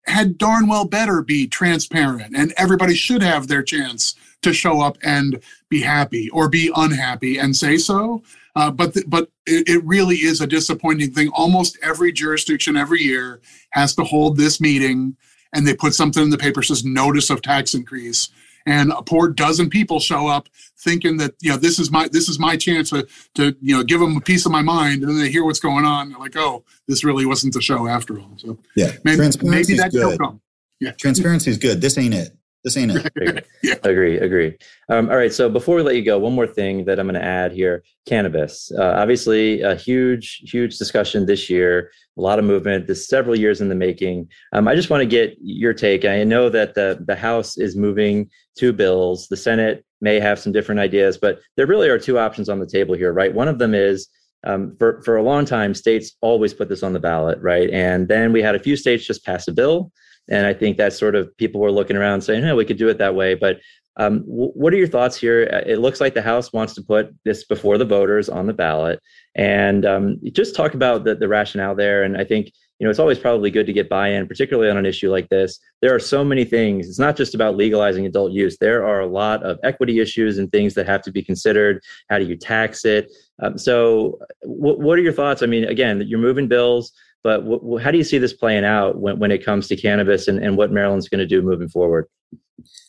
had 0.07 0.39
darn 0.39 0.67
well 0.67 0.87
better 0.87 1.23
be 1.23 1.47
transparent, 1.47 2.35
and 2.35 2.55
everybody 2.57 2.95
should 2.95 3.23
have 3.23 3.47
their 3.47 3.63
chance 3.63 4.15
to 4.41 4.55
show 4.55 4.81
up 4.81 4.97
and 5.03 5.41
be 5.69 5.81
happy 5.81 6.31
or 6.31 6.49
be 6.49 6.71
unhappy 6.77 7.39
and 7.39 7.55
say 7.55 7.77
so. 7.77 8.23
Uh, 8.57 8.71
but 8.71 8.97
but 9.09 9.29
it, 9.47 9.69
it, 9.69 9.85
really 9.85 10.17
is 10.17 10.41
a 10.41 10.47
disappointing 10.47 11.11
thing. 11.11 11.29
Almost 11.35 11.77
every 11.83 12.13
jurisdiction 12.13 12.77
every 12.77 13.01
year 13.01 13.41
has 13.71 13.95
to 13.97 14.05
hold 14.05 14.37
this 14.37 14.61
meeting, 14.61 15.17
and 15.53 15.67
they 15.67 15.75
put 15.75 15.93
something 15.95 16.23
in 16.23 16.31
the 16.31 16.39
paper 16.39 16.63
says 16.63 16.85
notice 16.85 17.31
of 17.31 17.43
tax 17.43 17.75
increase, 17.75 18.29
and 18.65 18.93
a 18.93 19.03
poor 19.03 19.29
dozen 19.29 19.69
people 19.71 19.99
show 19.99 20.29
up 20.29 20.49
thinking 20.79 21.17
that 21.17 21.35
you 21.41 21.51
know 21.51 21.57
this 21.57 21.81
is 21.81 21.91
my 21.91 22.07
this 22.13 22.29
is 22.29 22.39
my 22.39 22.57
chance 22.57 22.91
to 22.91 23.07
to 23.35 23.57
you 23.61 23.77
know 23.77 23.83
give 23.83 23.99
them 23.99 24.17
a 24.17 24.21
piece 24.21 24.47
of 24.47 24.53
my 24.53 24.63
mind, 24.63 25.03
and 25.03 25.11
then 25.11 25.19
they 25.19 25.31
hear 25.31 25.45
what's 25.45 25.61
going 25.61 25.85
on, 25.85 26.11
they're 26.11 26.19
like, 26.19 26.37
oh, 26.37 26.65
this 26.87 27.03
really 27.03 27.27
wasn't 27.27 27.53
the 27.55 27.61
show 27.61 27.89
after 27.89 28.21
all. 28.21 28.35
So 28.37 28.57
yeah, 28.77 28.93
maybe, 29.03 29.29
maybe 29.43 29.75
that 29.79 29.91
good. 29.91 30.19
come. 30.19 30.41
Yeah, 30.81 30.93
transparency 30.93 31.51
is 31.51 31.59
good. 31.59 31.81
This 31.81 31.99
ain't 31.99 32.15
it. 32.15 32.37
This 32.65 32.79
ain't 32.79 32.93
it. 32.93 33.47
yeah. 33.63 33.75
Agree, 33.83 34.17
agree. 34.17 34.57
Um, 34.89 35.11
all 35.11 35.17
right. 35.17 35.33
So 35.33 35.51
before 35.51 35.77
we 35.77 35.83
let 35.83 35.97
you 35.97 36.05
go, 36.05 36.19
one 36.19 36.33
more 36.33 36.47
thing 36.47 36.87
that 36.87 36.99
I'm 36.99 37.07
going 37.07 37.21
to 37.21 37.25
add 37.25 37.53
here: 37.53 37.85
cannabis. 38.07 38.73
Uh, 38.77 38.95
obviously, 38.97 39.61
a 39.61 39.75
huge, 39.75 40.41
huge 40.51 40.79
discussion 40.79 41.27
this 41.27 41.51
year. 41.51 41.91
A 42.17 42.23
lot 42.23 42.39
of 42.39 42.47
movement. 42.47 42.87
This 42.87 43.07
several 43.07 43.39
years 43.39 43.61
in 43.61 43.69
the 43.69 43.75
making. 43.75 44.29
Um, 44.55 44.67
I 44.67 44.75
just 44.75 44.89
want 44.89 45.03
to 45.03 45.07
get 45.07 45.37
your 45.43 45.75
take. 45.75 46.07
I 46.07 46.25
know 46.25 46.49
that 46.49 46.75
the 46.75 47.05
the 47.07 47.17
House 47.17 47.59
is 47.59 47.77
moving 47.77 48.31
two 48.57 48.73
bills. 48.73 49.29
The 49.29 49.37
Senate 49.37 49.85
may 50.01 50.19
have 50.19 50.39
some 50.39 50.53
different 50.53 50.81
ideas, 50.81 51.19
but 51.19 51.41
there 51.57 51.67
really 51.67 51.89
are 51.91 51.99
two 51.99 52.19
options 52.19 52.49
on 52.49 52.61
the 52.61 52.67
table 52.67 52.95
here, 52.95 53.13
right? 53.13 53.35
One 53.35 53.49
of 53.49 53.59
them 53.59 53.75
is 53.75 54.09
um, 54.47 54.75
for 54.79 55.03
for 55.03 55.17
a 55.17 55.23
long 55.23 55.45
time, 55.45 55.75
states 55.75 56.17
always 56.23 56.55
put 56.55 56.71
this 56.71 56.83
on 56.83 56.95
the 56.95 57.01
ballot, 57.01 57.39
right? 57.43 57.69
And 57.71 58.09
then 58.09 58.33
we 58.33 58.41
had 58.41 58.55
a 58.55 58.59
few 58.63 58.77
states 58.77 59.05
just 59.07 59.25
pass 59.25 59.49
a 59.49 59.53
bill 59.53 59.93
and 60.29 60.47
I 60.47 60.55
think 60.55 60.77
that 60.77 60.93
sort 60.93 61.15
of 61.15 61.37
people 61.37 61.61
were 61.61 61.73
looking 61.73 61.97
around 61.97 62.23
saying, 62.23 62.43
"Hey, 62.43 62.53
we 62.53 62.65
could 62.65 62.79
do 62.79 62.89
it 62.89 62.99
that 62.99 63.15
way." 63.15 63.35
But 63.35 63.61
um, 63.97 64.21
w- 64.21 64.53
what 64.53 64.73
are 64.73 64.77
your 64.77 64.89
thoughts 64.89 65.17
here? 65.17 65.49
Uh, 65.53 65.71
it 65.71 65.79
looks 65.79 66.01
like 66.01 66.15
the 66.15 66.23
House 66.23 66.53
wants 66.53 66.75
to 66.75 66.83
put 66.83 67.15
this 67.25 67.45
before 67.45 67.79
the 67.79 67.85
voters 67.85 68.29
on 68.29 68.47
the 68.47 68.53
ballot, 68.53 69.01
and 69.35 69.85
um, 69.85 70.21
just 70.33 70.57
talk 70.57 70.75
about 70.75 71.05
the, 71.05 71.15
the 71.15 71.29
rationale 71.29 71.75
there. 71.75 72.03
And 72.03 72.17
I 72.17 72.25
think 72.25 72.51
you 72.79 72.85
know 72.85 72.91
it's 72.91 72.99
always 72.99 73.19
probably 73.19 73.51
good 73.51 73.67
to 73.67 73.73
get 73.73 73.89
buy-in, 73.89 74.27
particularly 74.27 74.71
on 74.71 74.77
an 74.77 74.87
issue 74.87 75.11
like 75.11 75.29
this. 75.29 75.59
There 75.83 75.95
are 75.95 76.01
so 76.01 76.25
many 76.25 76.45
things. 76.45 76.89
It's 76.89 76.99
not 76.99 77.17
just 77.17 77.35
about 77.35 77.57
legalizing 77.57 78.07
adult 78.07 78.33
use. 78.33 78.57
There 78.59 78.85
are 78.85 79.01
a 79.01 79.07
lot 79.07 79.43
of 79.43 79.59
equity 79.63 80.01
issues 80.01 80.39
and 80.39 80.51
things 80.51 80.75
that 80.75 80.87
have 80.87 81.03
to 81.03 81.13
be 81.13 81.23
considered. 81.23 81.83
How 82.09 82.19
do 82.19 82.25
you 82.25 82.37
tax 82.37 82.85
it? 82.85 83.13
Um, 83.43 83.59
so, 83.59 84.19
w- 84.43 84.79
what 84.79 84.99
are 84.99 85.03
your 85.03 85.13
thoughts? 85.13 85.43
I 85.43 85.47
mean, 85.47 85.65
again, 85.65 86.03
you're 86.07 86.19
moving 86.19 86.49
bills. 86.49 86.93
But 87.25 87.39
w- 87.39 87.59
w- 87.59 87.79
how 87.79 87.91
do 87.91 87.99
you 87.99 88.05
see 88.05 88.19
this 88.19 88.35
playing 88.35 88.65
out 88.65 88.99
when, 88.99 89.19
when 89.19 89.33
it 89.33 89.45
comes 89.45 89.67
to 89.69 89.77
cannabis 89.77 90.29
and, 90.29 90.39
and 90.39 90.57
what 90.59 90.71
Maryland's 90.71 91.09
going 91.09 91.21
to 91.21 91.27
do 91.27 91.43
moving 91.43 91.69
forward? 91.69 92.07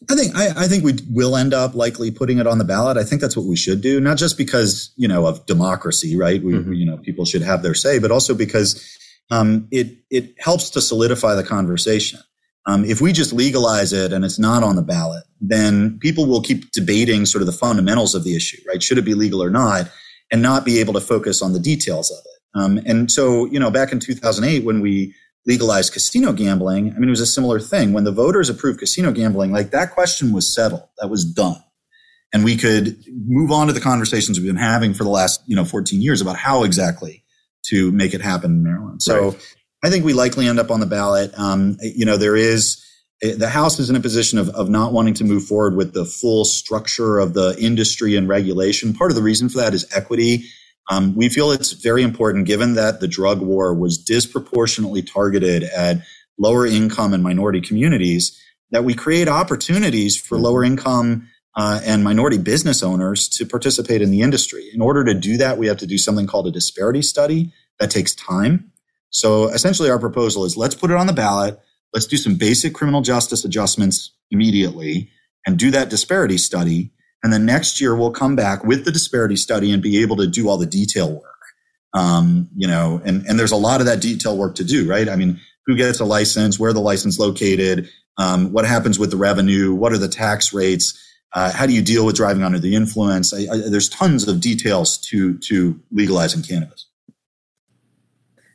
I 0.10 0.16
think 0.16 0.36
I, 0.36 0.50
I, 0.56 0.68
think 0.68 0.84
we 0.84 0.94
will 1.10 1.36
end 1.36 1.54
up 1.54 1.74
likely 1.74 2.12
putting 2.12 2.38
it 2.38 2.46
on 2.46 2.60
the 2.60 2.64
ballot. 2.64 2.98
I 2.98 3.04
think 3.04 3.22
that's 3.22 3.36
what 3.36 3.48
we 3.48 3.56
should 3.56 3.82
do, 3.82 4.00
not 4.00 4.18
just 4.18 4.38
because 4.38 4.94
you 4.96 5.08
know 5.08 5.26
of 5.26 5.46
democracy, 5.48 6.16
right? 6.16 6.44
We, 6.44 6.54
mm-hmm. 6.54 6.74
you 6.74 6.86
know 6.86 6.98
people 6.98 7.26
should 7.26 7.42
have 7.42 7.64
their 7.64 7.74
say, 7.74 7.98
but 7.98 8.12
also 8.12 8.36
because 8.36 8.98
um, 9.32 9.68
it 9.72 9.98
it 10.12 10.36
helps 10.40 10.70
to 10.72 10.82
solidify 10.82 11.36
the 11.36 11.44
conversation. 11.44 12.20
Um, 12.68 12.86
if 12.86 13.02
we 13.02 13.12
just 13.12 13.34
legalize 13.34 13.94
it 13.94 14.12
and 14.12 14.24
it's 14.24 14.40
not 14.40 14.64
on 14.64 14.76
the 14.76 14.82
ballot, 14.82 15.24
then 15.42 16.00
people 16.00 16.26
will 16.26 16.42
keep 16.42 16.72
debating 16.72 17.26
sort 17.26 17.42
of 17.42 17.46
the 17.48 17.52
fundamentals 17.52 18.16
of 18.16 18.24
the 18.24 18.36
issue, 18.36 18.62
right? 18.68 18.82
Should 18.82 18.98
it 18.98 19.06
be 19.06 19.14
legal 19.14 19.42
or 19.42 19.50
not, 19.50 19.90
and 20.32 20.42
not 20.42 20.66
be 20.66 20.80
able 20.80 20.94
to 20.94 21.02
focus 21.02 21.42
on 21.42 21.54
the 21.54 21.60
details 21.60 22.12
of 22.12 22.20
it. 22.20 22.35
Um, 22.56 22.80
and 22.86 23.12
so, 23.12 23.46
you 23.46 23.60
know, 23.60 23.70
back 23.70 23.92
in 23.92 24.00
2008, 24.00 24.64
when 24.66 24.82
we 24.82 25.14
legalized 25.46 25.94
casino 25.94 26.34
gambling, 26.34 26.94
I 26.94 27.00
mean, 27.00 27.10
it 27.10 27.12
was 27.12 27.22
a 27.22 27.26
similar 27.26 27.60
thing. 27.60 27.94
When 27.94 28.06
the 28.06 28.12
voters 28.12 28.50
approved 28.50 28.80
casino 28.80 29.12
gambling, 29.12 29.52
like 29.52 29.72
that 29.72 29.92
question 29.92 30.34
was 30.34 30.52
settled, 30.52 30.88
that 30.98 31.10
was 31.10 31.26
done. 31.26 31.62
And 32.34 32.44
we 32.44 32.58
could 32.58 32.98
move 33.08 33.52
on 33.52 33.68
to 33.68 33.74
the 33.74 33.80
conversations 33.80 34.40
we've 34.40 34.48
been 34.48 34.56
having 34.56 34.94
for 34.94 35.04
the 35.04 35.10
last, 35.10 35.42
you 35.46 35.56
know, 35.56 35.66
14 35.66 36.02
years 36.02 36.22
about 36.22 36.38
how 36.38 36.64
exactly 36.64 37.24
to 37.68 37.92
make 37.92 38.14
it 38.14 38.22
happen 38.22 38.52
in 38.52 38.64
Maryland. 38.64 39.02
So 39.02 39.30
right. 39.30 39.56
I 39.84 39.90
think 39.90 40.06
we 40.06 40.14
likely 40.14 40.48
end 40.48 40.60
up 40.60 40.72
on 40.72 40.80
the 40.80 40.86
ballot. 40.86 41.38
Um, 41.38 41.78
you 41.82 42.06
know, 42.06 42.18
there 42.18 42.36
is, 42.36 42.84
eh, 43.22 43.36
the 43.38 43.50
House 43.50 43.80
is 43.80 43.90
in 43.90 43.96
a 43.96 44.02
position 44.02 44.40
of, 44.40 44.50
of 44.50 44.70
not 44.70 44.92
wanting 44.92 45.14
to 45.16 45.24
move 45.24 45.46
forward 45.46 45.76
with 45.76 45.94
the 45.94 46.06
full 46.06 46.46
structure 46.46 47.20
of 47.20 47.34
the 47.34 47.56
industry 47.60 48.16
and 48.16 48.28
regulation. 48.28 48.94
Part 48.94 49.12
of 49.12 49.16
the 49.16 49.24
reason 49.24 49.48
for 49.50 49.60
that 49.60 49.74
is 49.74 49.86
equity 49.96 50.46
um, 50.90 51.16
we 51.16 51.30
feel 51.30 51.52
it's 51.52 51.72
very 51.72 52.04
important, 52.04 52.46
given 52.46 52.76
that 52.76 53.00
the 53.00 53.08
drug 53.08 53.42
war 53.42 53.74
was 53.74 53.98
disproportionately 53.98 55.02
targeted 55.02 55.64
at 55.64 55.98
lower 56.38 56.66
income 56.66 57.14
and 57.14 57.24
minority 57.24 57.62
communities, 57.62 58.40
that 58.72 58.84
we 58.84 58.94
create 58.94 59.28
opportunities 59.28 60.20
for 60.20 60.38
lower 60.38 60.64
income 60.64 61.28
uh, 61.56 61.80
and 61.86 62.04
minority 62.04 62.38
business 62.38 62.84
owners 62.84 63.30
to 63.30 63.46
participate 63.46 64.02
in 64.02 64.12
the 64.12 64.22
industry. 64.22 64.70
In 64.74 64.82
order 64.82 65.04
to 65.06 65.14
do 65.14 65.38
that, 65.38 65.58
we 65.58 65.68
have 65.68 65.78
to 65.78 65.88
do 65.88 65.98
something 65.98 66.28
called 66.28 66.48
a 66.48 66.52
disparity 66.52 67.02
study 67.02 67.54
that 67.80 67.90
takes 67.90 68.14
time. 68.14 68.72
So 69.10 69.48
essentially, 69.48 69.90
our 69.90 70.00
proposal 70.00 70.44
is 70.44 70.58
let's 70.58 70.76
put 70.76 70.92
it 70.92 70.98
on 70.98 71.08
the 71.08 71.14
ballot. 71.14 71.60
Let's 71.94 72.08
do 72.08 72.18
some 72.18 72.36
basic 72.36 72.74
criminal 72.74 73.02
justice 73.02 73.46
adjustments 73.46 74.12
immediately 74.30 75.10
and 75.46 75.58
do 75.58 75.72
that 75.72 75.90
disparity 75.90 76.38
study 76.38 76.92
and 77.26 77.34
then 77.34 77.44
next 77.44 77.82
year 77.82 77.96
we'll 77.96 78.12
come 78.12 78.36
back 78.36 78.64
with 78.64 78.86
the 78.86 78.92
disparity 78.92 79.36
study 79.36 79.72
and 79.72 79.82
be 79.82 80.00
able 80.04 80.16
to 80.18 80.28
do 80.28 80.48
all 80.48 80.60
the 80.60 80.68
detail 80.68 81.12
work. 81.12 81.24
Um, 81.96 82.48
you 82.56 82.68
know, 82.68 83.02
and, 83.04 83.26
and 83.26 83.40
there's 83.40 83.52
a 83.52 83.56
lot 83.56 83.80
of 83.80 83.88
that 83.88 84.00
detail 84.00 84.38
work 84.38 84.54
to 84.58 84.64
do, 84.64 84.88
right? 84.88 85.10
I 85.10 85.16
mean, 85.16 85.40
who 85.66 85.76
gets 85.76 86.00
a 86.00 86.06
license, 86.06 86.60
where 86.60 86.72
the 86.72 86.82
license 86.82 87.18
located, 87.18 87.90
um, 88.20 88.52
what 88.52 88.64
happens 88.64 89.00
with 89.00 89.10
the 89.10 89.18
revenue, 89.18 89.74
what 89.74 89.92
are 89.92 89.98
the 89.98 90.08
tax 90.08 90.54
rates, 90.54 91.02
uh, 91.34 91.52
how 91.52 91.66
do 91.66 91.74
you 91.74 91.82
deal 91.82 92.06
with 92.06 92.16
driving 92.16 92.44
under 92.44 92.60
the 92.60 92.76
influence? 92.76 93.34
I, 93.34 93.52
I, 93.52 93.70
there's 93.70 93.90
tons 93.90 94.28
of 94.28 94.40
details 94.40 95.00
to 95.10 95.40
to 95.40 95.82
legalizing 95.92 96.44
cannabis. 96.44 96.86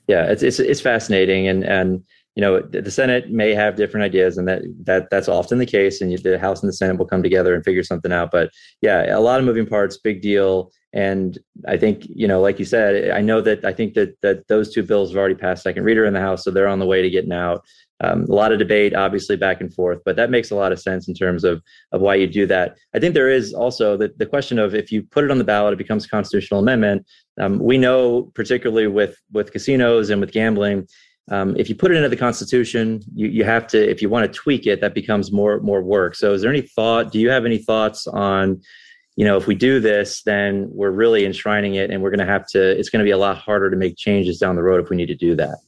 Yeah, 0.07 0.31
it's 0.31 0.45
it's, 0.45 0.61
it's 0.61 0.81
fascinating, 0.81 1.49
and 1.49 1.65
and 1.65 2.05
you 2.37 2.41
know, 2.41 2.61
the 2.61 2.91
Senate 2.91 3.31
may 3.31 3.55
have 3.55 3.77
different 3.77 4.05
ideas, 4.05 4.39
and 4.39 4.47
that 4.47 4.63
that 4.85 5.09
that's 5.11 5.29
often 5.29 5.59
the 5.59 5.67
case. 5.67 6.01
And 6.01 6.17
the 6.19 6.39
House 6.39 6.63
and 6.63 6.69
the 6.69 6.73
Senate 6.73 6.97
will 6.97 7.07
come 7.07 7.23
together 7.23 7.55
and 7.55 7.65
figure 7.65 7.83
something 7.83 8.13
out. 8.13 8.31
But 8.31 8.51
yeah, 8.83 9.17
a 9.17 9.19
lot 9.19 9.41
of 9.41 9.47
moving 9.47 9.67
parts, 9.67 9.97
big 9.97 10.23
deal. 10.23 10.71
And 10.93 11.39
I 11.67 11.77
think 11.77 12.07
you 12.09 12.29
know, 12.29 12.41
like 12.41 12.59
you 12.59 12.65
said, 12.65 13.11
I 13.11 13.21
know 13.21 13.41
that 13.41 13.65
I 13.65 13.73
think 13.73 13.95
that 13.95 14.15
that 14.23 14.47
those 14.49 14.73
two 14.73 14.85
bills 14.85 15.11
have 15.11 15.19
already 15.19 15.35
passed 15.35 15.65
second 15.65 15.85
reader 15.85 16.05
in 16.05 16.15
the 16.15 16.21
House, 16.21 16.45
so 16.45 16.51
they're 16.51 16.69
on 16.69 16.79
the 16.79 16.87
way 16.87 17.03
to 17.03 17.11
getting 17.11 17.33
out. 17.33 17.65
Um, 18.03 18.25
a 18.25 18.33
lot 18.33 18.51
of 18.51 18.59
debate, 18.59 18.95
obviously, 18.95 19.37
back 19.37 19.61
and 19.61 19.75
forth, 19.75 20.01
but 20.07 20.17
that 20.17 20.31
makes 20.31 20.51
a 20.51 20.55
lot 20.55 20.73
of 20.73 20.81
sense 20.81 21.09
in 21.09 21.15
terms 21.15 21.45
of 21.45 21.63
of 21.93 22.01
why 22.01 22.15
you 22.15 22.27
do 22.27 22.47
that. 22.47 22.77
I 22.95 22.99
think 23.01 23.15
there 23.15 23.29
is 23.29 23.53
also 23.53 23.97
the, 23.97 24.13
the 24.17 24.25
question 24.25 24.59
of 24.59 24.75
if 24.75 24.91
you 24.91 25.03
put 25.03 25.25
it 25.25 25.31
on 25.31 25.39
the 25.39 25.45
ballot, 25.45 25.75
it 25.75 25.79
becomes 25.79 26.07
a 26.07 26.09
constitutional 26.09 26.61
amendment. 26.61 27.07
Um, 27.41 27.59
we 27.59 27.77
know, 27.77 28.31
particularly 28.35 28.87
with 28.87 29.17
with 29.33 29.53
casinos 29.53 30.11
and 30.11 30.21
with 30.21 30.33
gambling, 30.33 30.87
um, 31.31 31.57
if 31.57 31.69
you 31.69 31.77
put 31.77 31.93
it 31.93 31.97
into 31.97 32.09
the 32.09 32.17
Constitution, 32.17 33.03
you 33.15 33.29
you 33.29 33.45
have 33.45 33.67
to 33.69 33.91
if 33.91 34.03
you 34.03 34.09
want 34.09 34.31
to 34.31 34.39
tweak 34.39 34.67
it, 34.67 34.81
that 34.81 34.95
becomes 34.95 35.31
more 35.31 35.61
more 35.61 35.81
work. 35.81 36.17
So, 36.17 36.33
is 36.33 36.43
there 36.43 36.51
any 36.51 36.63
thought? 36.63 37.13
Do 37.13 37.21
you 37.21 37.31
have 37.31 37.47
any 37.47 37.59
thoughts 37.59 38.07
on? 38.07 38.61
You 39.17 39.27
know, 39.27 39.37
if 39.37 39.47
we 39.47 39.55
do 39.55 39.81
this, 39.81 40.23
then 40.23 40.69
we're 40.73 40.91
really 40.91 41.27
enshrining 41.27 41.75
it, 41.75 41.91
and 41.91 42.03
we're 42.03 42.11
going 42.11 42.27
to 42.27 42.33
have 42.33 42.47
to. 42.49 42.79
It's 42.79 42.89
going 42.89 43.01
to 43.01 43.05
be 43.05 43.11
a 43.13 43.19
lot 43.19 43.39
harder 43.39 43.71
to 43.71 43.77
make 43.77 43.97
changes 43.97 44.39
down 44.39 44.57
the 44.57 44.63
road 44.63 44.83
if 44.83 44.91
we 44.91 44.97
need 44.97 45.07
to 45.07 45.15
do 45.15 45.37
that. 45.37 45.59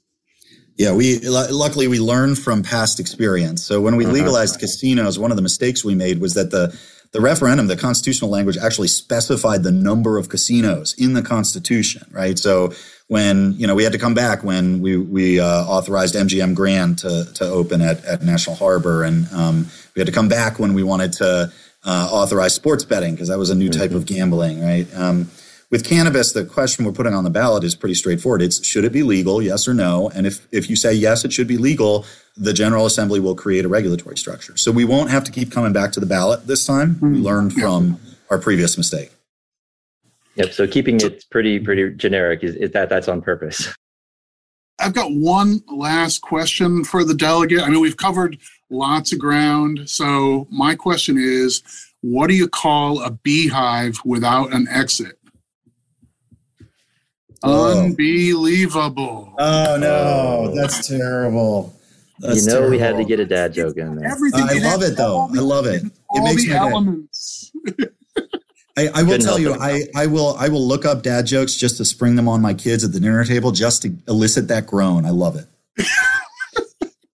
Yeah, 0.76 0.94
we 0.94 1.20
luckily 1.20 1.86
we 1.86 2.00
learned 2.00 2.38
from 2.38 2.62
past 2.62 2.98
experience. 2.98 3.64
So 3.64 3.80
when 3.80 3.96
we 3.96 4.04
uh-huh. 4.04 4.14
legalized 4.14 4.58
casinos, 4.58 5.18
one 5.18 5.30
of 5.30 5.36
the 5.36 5.42
mistakes 5.42 5.84
we 5.84 5.94
made 5.94 6.20
was 6.20 6.34
that 6.34 6.50
the 6.50 6.76
the 7.12 7.20
referendum, 7.20 7.66
the 7.66 7.76
constitutional 7.76 8.30
language 8.30 8.56
actually 8.56 8.88
specified 8.88 9.62
the 9.62 9.70
number 9.70 10.16
of 10.16 10.30
casinos 10.30 10.94
in 10.96 11.12
the 11.12 11.22
Constitution, 11.22 12.08
right? 12.10 12.38
So 12.38 12.72
when 13.12 13.52
you 13.58 13.66
know 13.66 13.74
we 13.74 13.84
had 13.84 13.92
to 13.92 13.98
come 13.98 14.14
back 14.14 14.42
when 14.42 14.80
we 14.80 14.96
we 14.96 15.38
uh, 15.38 15.44
authorized 15.66 16.14
MGM 16.14 16.54
Grand 16.54 16.96
to 17.00 17.26
to 17.34 17.44
open 17.44 17.82
at 17.82 18.02
at 18.06 18.22
National 18.22 18.56
Harbor, 18.56 19.04
and 19.04 19.30
um, 19.34 19.68
we 19.94 20.00
had 20.00 20.06
to 20.06 20.12
come 20.12 20.28
back 20.28 20.58
when 20.58 20.72
we 20.72 20.82
wanted 20.82 21.12
to 21.20 21.52
uh, 21.84 22.08
authorize 22.10 22.54
sports 22.54 22.84
betting 22.84 23.14
because 23.14 23.28
that 23.28 23.36
was 23.36 23.50
a 23.50 23.54
new 23.54 23.68
type 23.68 23.90
mm-hmm. 23.90 23.98
of 23.98 24.06
gambling, 24.06 24.62
right? 24.62 24.86
Um, 24.94 25.30
with 25.70 25.84
cannabis, 25.84 26.32
the 26.32 26.46
question 26.46 26.86
we're 26.86 26.92
putting 26.92 27.12
on 27.12 27.24
the 27.24 27.30
ballot 27.30 27.64
is 27.64 27.74
pretty 27.74 27.94
straightforward. 27.94 28.40
It's 28.40 28.64
should 28.64 28.84
it 28.84 28.92
be 28.92 29.02
legal, 29.02 29.42
yes 29.42 29.68
or 29.68 29.74
no? 29.74 30.10
And 30.14 30.26
if, 30.26 30.46
if 30.50 30.70
you 30.70 30.76
say 30.76 30.94
yes, 30.94 31.24
it 31.24 31.32
should 31.34 31.48
be 31.48 31.56
legal, 31.56 32.06
the 32.36 32.52
General 32.52 32.86
Assembly 32.86 33.20
will 33.20 33.34
create 33.34 33.64
a 33.64 33.68
regulatory 33.68 34.16
structure. 34.16 34.56
So 34.56 34.70
we 34.70 34.84
won't 34.84 35.10
have 35.10 35.24
to 35.24 35.32
keep 35.32 35.50
coming 35.50 35.72
back 35.72 35.92
to 35.92 36.00
the 36.00 36.06
ballot 36.06 36.46
this 36.46 36.66
time. 36.66 36.98
We 37.00 37.08
hmm. 37.08 37.22
learned 37.22 37.52
from 37.54 37.98
our 38.30 38.38
previous 38.38 38.76
mistake. 38.76 39.12
Yep. 40.36 40.52
So 40.52 40.66
keeping 40.66 41.00
it 41.00 41.24
pretty 41.30 41.58
pretty 41.58 41.90
generic 41.90 42.42
is, 42.42 42.56
is 42.56 42.70
that 42.72 42.88
that's 42.88 43.08
on 43.08 43.20
purpose. 43.22 43.74
I've 44.78 44.94
got 44.94 45.12
one 45.12 45.62
last 45.68 46.22
question 46.22 46.84
for 46.84 47.04
the 47.04 47.14
delegate. 47.14 47.60
I 47.60 47.68
mean, 47.68 47.80
we've 47.80 47.96
covered 47.96 48.38
lots 48.70 49.12
of 49.12 49.18
ground. 49.18 49.88
So 49.88 50.48
my 50.50 50.74
question 50.74 51.16
is, 51.18 51.62
what 52.00 52.26
do 52.28 52.34
you 52.34 52.48
call 52.48 53.02
a 53.02 53.10
beehive 53.10 54.00
without 54.04 54.52
an 54.52 54.66
exit? 54.68 55.18
Oh. 57.44 57.84
Unbelievable. 57.84 59.34
Oh 59.38 59.76
no, 59.76 60.54
that's 60.54 60.86
terrible. 60.86 61.74
That's 62.20 62.40
you 62.40 62.46
know 62.46 62.52
terrible. 62.58 62.70
we 62.70 62.78
had 62.78 62.96
to 62.96 63.04
get 63.04 63.18
a 63.20 63.26
dad 63.26 63.52
joke 63.52 63.76
in 63.76 63.96
there. 63.96 64.08
Everything 64.08 64.44
I 64.48 64.58
love 64.58 64.82
it 64.82 64.96
though. 64.96 65.28
I 65.34 65.40
love 65.40 65.66
it. 65.66 65.82
It 65.84 66.22
makes 66.22 66.46
me 66.46 66.54
elements. 66.54 67.52
I, 68.76 68.88
I, 68.94 69.02
will 69.02 69.18
tell 69.18 69.38
you, 69.38 69.54
I, 69.54 69.84
I 69.94 70.06
will 70.06 70.34
I 70.38 70.48
will 70.48 70.66
look 70.66 70.84
up 70.86 71.02
dad 71.02 71.26
jokes 71.26 71.54
just 71.54 71.76
to 71.76 71.84
spring 71.84 72.16
them 72.16 72.28
on 72.28 72.40
my 72.40 72.54
kids 72.54 72.84
at 72.84 72.92
the 72.92 73.00
dinner 73.00 73.24
table 73.24 73.52
just 73.52 73.82
to 73.82 73.94
elicit 74.08 74.48
that 74.48 74.66
groan. 74.66 75.04
I 75.04 75.10
love 75.10 75.36
it. 75.36 75.46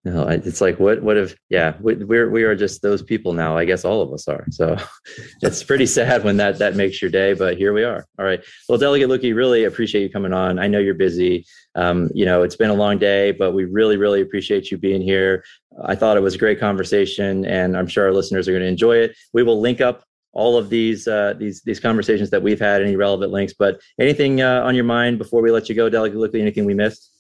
No, 0.07 0.28
it's 0.28 0.61
like 0.61 0.78
what 0.78 1.02
what 1.02 1.16
if 1.16 1.34
yeah 1.50 1.74
we, 1.80 1.96
we're 1.96 2.30
we 2.30 2.44
are 2.44 2.54
just 2.54 2.80
those 2.80 3.02
people 3.02 3.32
now. 3.32 3.57
I 3.57 3.64
guess 3.64 3.84
all 3.84 4.02
of 4.02 4.12
us 4.12 4.28
are. 4.28 4.46
So 4.52 4.76
it's 5.42 5.64
pretty 5.64 5.86
sad 5.86 6.22
when 6.22 6.36
that 6.36 6.61
that 6.61 6.76
makes 6.76 7.02
your 7.02 7.11
day. 7.11 7.32
But 7.32 7.59
here 7.59 7.72
we 7.72 7.82
are. 7.82 8.07
All 8.16 8.24
right. 8.24 8.40
Well, 8.68 8.78
Delegate 8.78 9.09
Luedtke, 9.09 9.34
really 9.34 9.64
appreciate 9.64 10.02
you 10.02 10.09
coming 10.09 10.32
on. 10.32 10.61
I 10.61 10.68
know 10.68 10.78
you're 10.78 10.94
busy. 10.94 11.44
Um, 11.74 12.09
you 12.14 12.24
know, 12.24 12.44
it's 12.44 12.54
been 12.54 12.70
a 12.70 12.74
long 12.74 12.98
day, 12.98 13.32
but 13.32 13.50
we 13.50 13.64
really 13.64 13.96
really 13.96 14.20
appreciate 14.20 14.70
you 14.70 14.78
being 14.78 15.02
here. 15.02 15.42
I 15.84 15.96
thought 15.96 16.16
it 16.16 16.22
was 16.22 16.36
a 16.36 16.38
great 16.38 16.61
conversation, 16.61 17.44
and 17.44 17.76
I'm 17.76 17.88
sure 17.88 18.04
our 18.04 18.12
listeners 18.12 18.46
are 18.46 18.52
going 18.52 18.62
to 18.62 18.68
enjoy 18.68 18.98
it. 18.98 19.16
We 19.32 19.42
will 19.42 19.61
link 19.61 19.80
up 19.80 20.04
all 20.37 20.59
of 20.59 20.68
these 20.68 21.09
uh, 21.09 21.34
these 21.39 21.62
these 21.62 21.80
conversations 21.80 22.30
that 22.30 22.43
we've 22.43 22.61
had, 22.61 22.82
any 22.82 22.95
relevant 22.95 23.32
links. 23.32 23.55
But 23.59 23.80
anything 23.99 24.43
uh, 24.43 24.62
on 24.62 24.74
your 24.74 24.84
mind 24.84 25.18
before 25.18 25.41
we 25.43 25.51
let 25.51 25.68
you 25.68 25.74
go, 25.74 25.89
Delegate 25.89 26.18
Luedtke? 26.18 26.41
Anything 26.41 26.66
we 26.66 26.74
missed? 26.74 27.11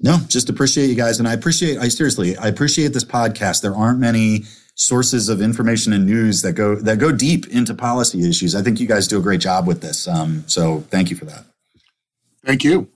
No, 0.00 0.18
just 0.28 0.48
appreciate 0.48 0.86
you 0.86 0.94
guys. 0.94 1.18
And 1.18 1.28
I 1.28 1.34
appreciate, 1.34 1.78
I 1.78 1.88
seriously, 1.88 2.36
I 2.36 2.48
appreciate 2.48 2.88
this 2.94 3.04
podcast. 3.04 3.62
There 3.62 3.74
aren't 3.74 3.98
many 3.98 4.44
sources 4.74 5.28
of 5.28 5.42
information 5.42 5.92
and 5.92 6.06
news 6.06 6.40
that 6.42 6.54
go, 6.54 6.76
that 6.76 6.98
go 6.98 7.12
deep 7.12 7.46
into 7.48 7.74
policy 7.74 8.26
issues. 8.28 8.54
I 8.54 8.62
think 8.62 8.80
you 8.80 8.86
guys 8.86 9.06
do 9.06 9.18
a 9.18 9.22
great 9.22 9.40
job 9.40 9.66
with 9.66 9.82
this. 9.82 10.08
Um, 10.08 10.44
so 10.46 10.80
thank 10.88 11.10
you 11.10 11.16
for 11.16 11.26
that. 11.26 11.44
Thank 12.44 12.64
you. 12.64 12.88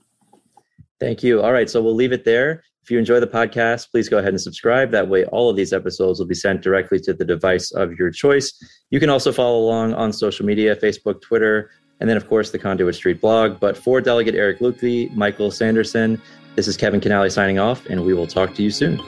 Thank 0.99 1.21
you. 1.21 1.43
All 1.43 1.51
right. 1.51 1.69
So 1.69 1.81
we'll 1.83 1.95
leave 1.95 2.11
it 2.11 2.25
there. 2.25 2.63
If 2.85 2.91
you 2.91 2.99
enjoy 2.99 3.19
the 3.19 3.25
podcast, 3.25 3.89
please 3.89 4.07
go 4.09 4.19
ahead 4.19 4.29
and 4.29 4.39
subscribe. 4.39 4.91
That 4.91 5.07
way, 5.07 5.25
all 5.25 5.49
of 5.49 5.55
these 5.55 5.73
episodes 5.73 6.19
will 6.19 6.27
be 6.27 6.35
sent 6.35 6.61
directly 6.61 6.99
to 6.99 7.15
the 7.15 7.25
device 7.25 7.71
of 7.71 7.93
your 7.93 8.11
choice. 8.11 8.53
You 8.91 8.99
can 8.99 9.09
also 9.09 9.31
follow 9.31 9.57
along 9.57 9.95
on 9.95 10.13
social 10.13 10.45
media 10.45 10.75
Facebook, 10.75 11.19
Twitter, 11.19 11.71
and 11.99 12.07
then, 12.07 12.15
of 12.15 12.29
course, 12.29 12.51
the 12.51 12.59
Conduit 12.59 12.93
Street 12.93 13.19
blog. 13.19 13.59
But 13.59 13.75
for 13.75 14.01
Delegate 14.01 14.35
Eric 14.35 14.59
Luedtke, 14.59 15.11
Michael 15.15 15.49
Sanderson, 15.49 16.21
this 16.55 16.67
is 16.67 16.77
Kevin 16.77 17.01
Kinnally 17.01 17.31
signing 17.31 17.57
off, 17.57 17.83
and 17.87 18.05
we 18.05 18.13
will 18.13 18.27
talk 18.27 18.53
to 18.53 18.61
you 18.61 18.69
soon. 18.69 19.01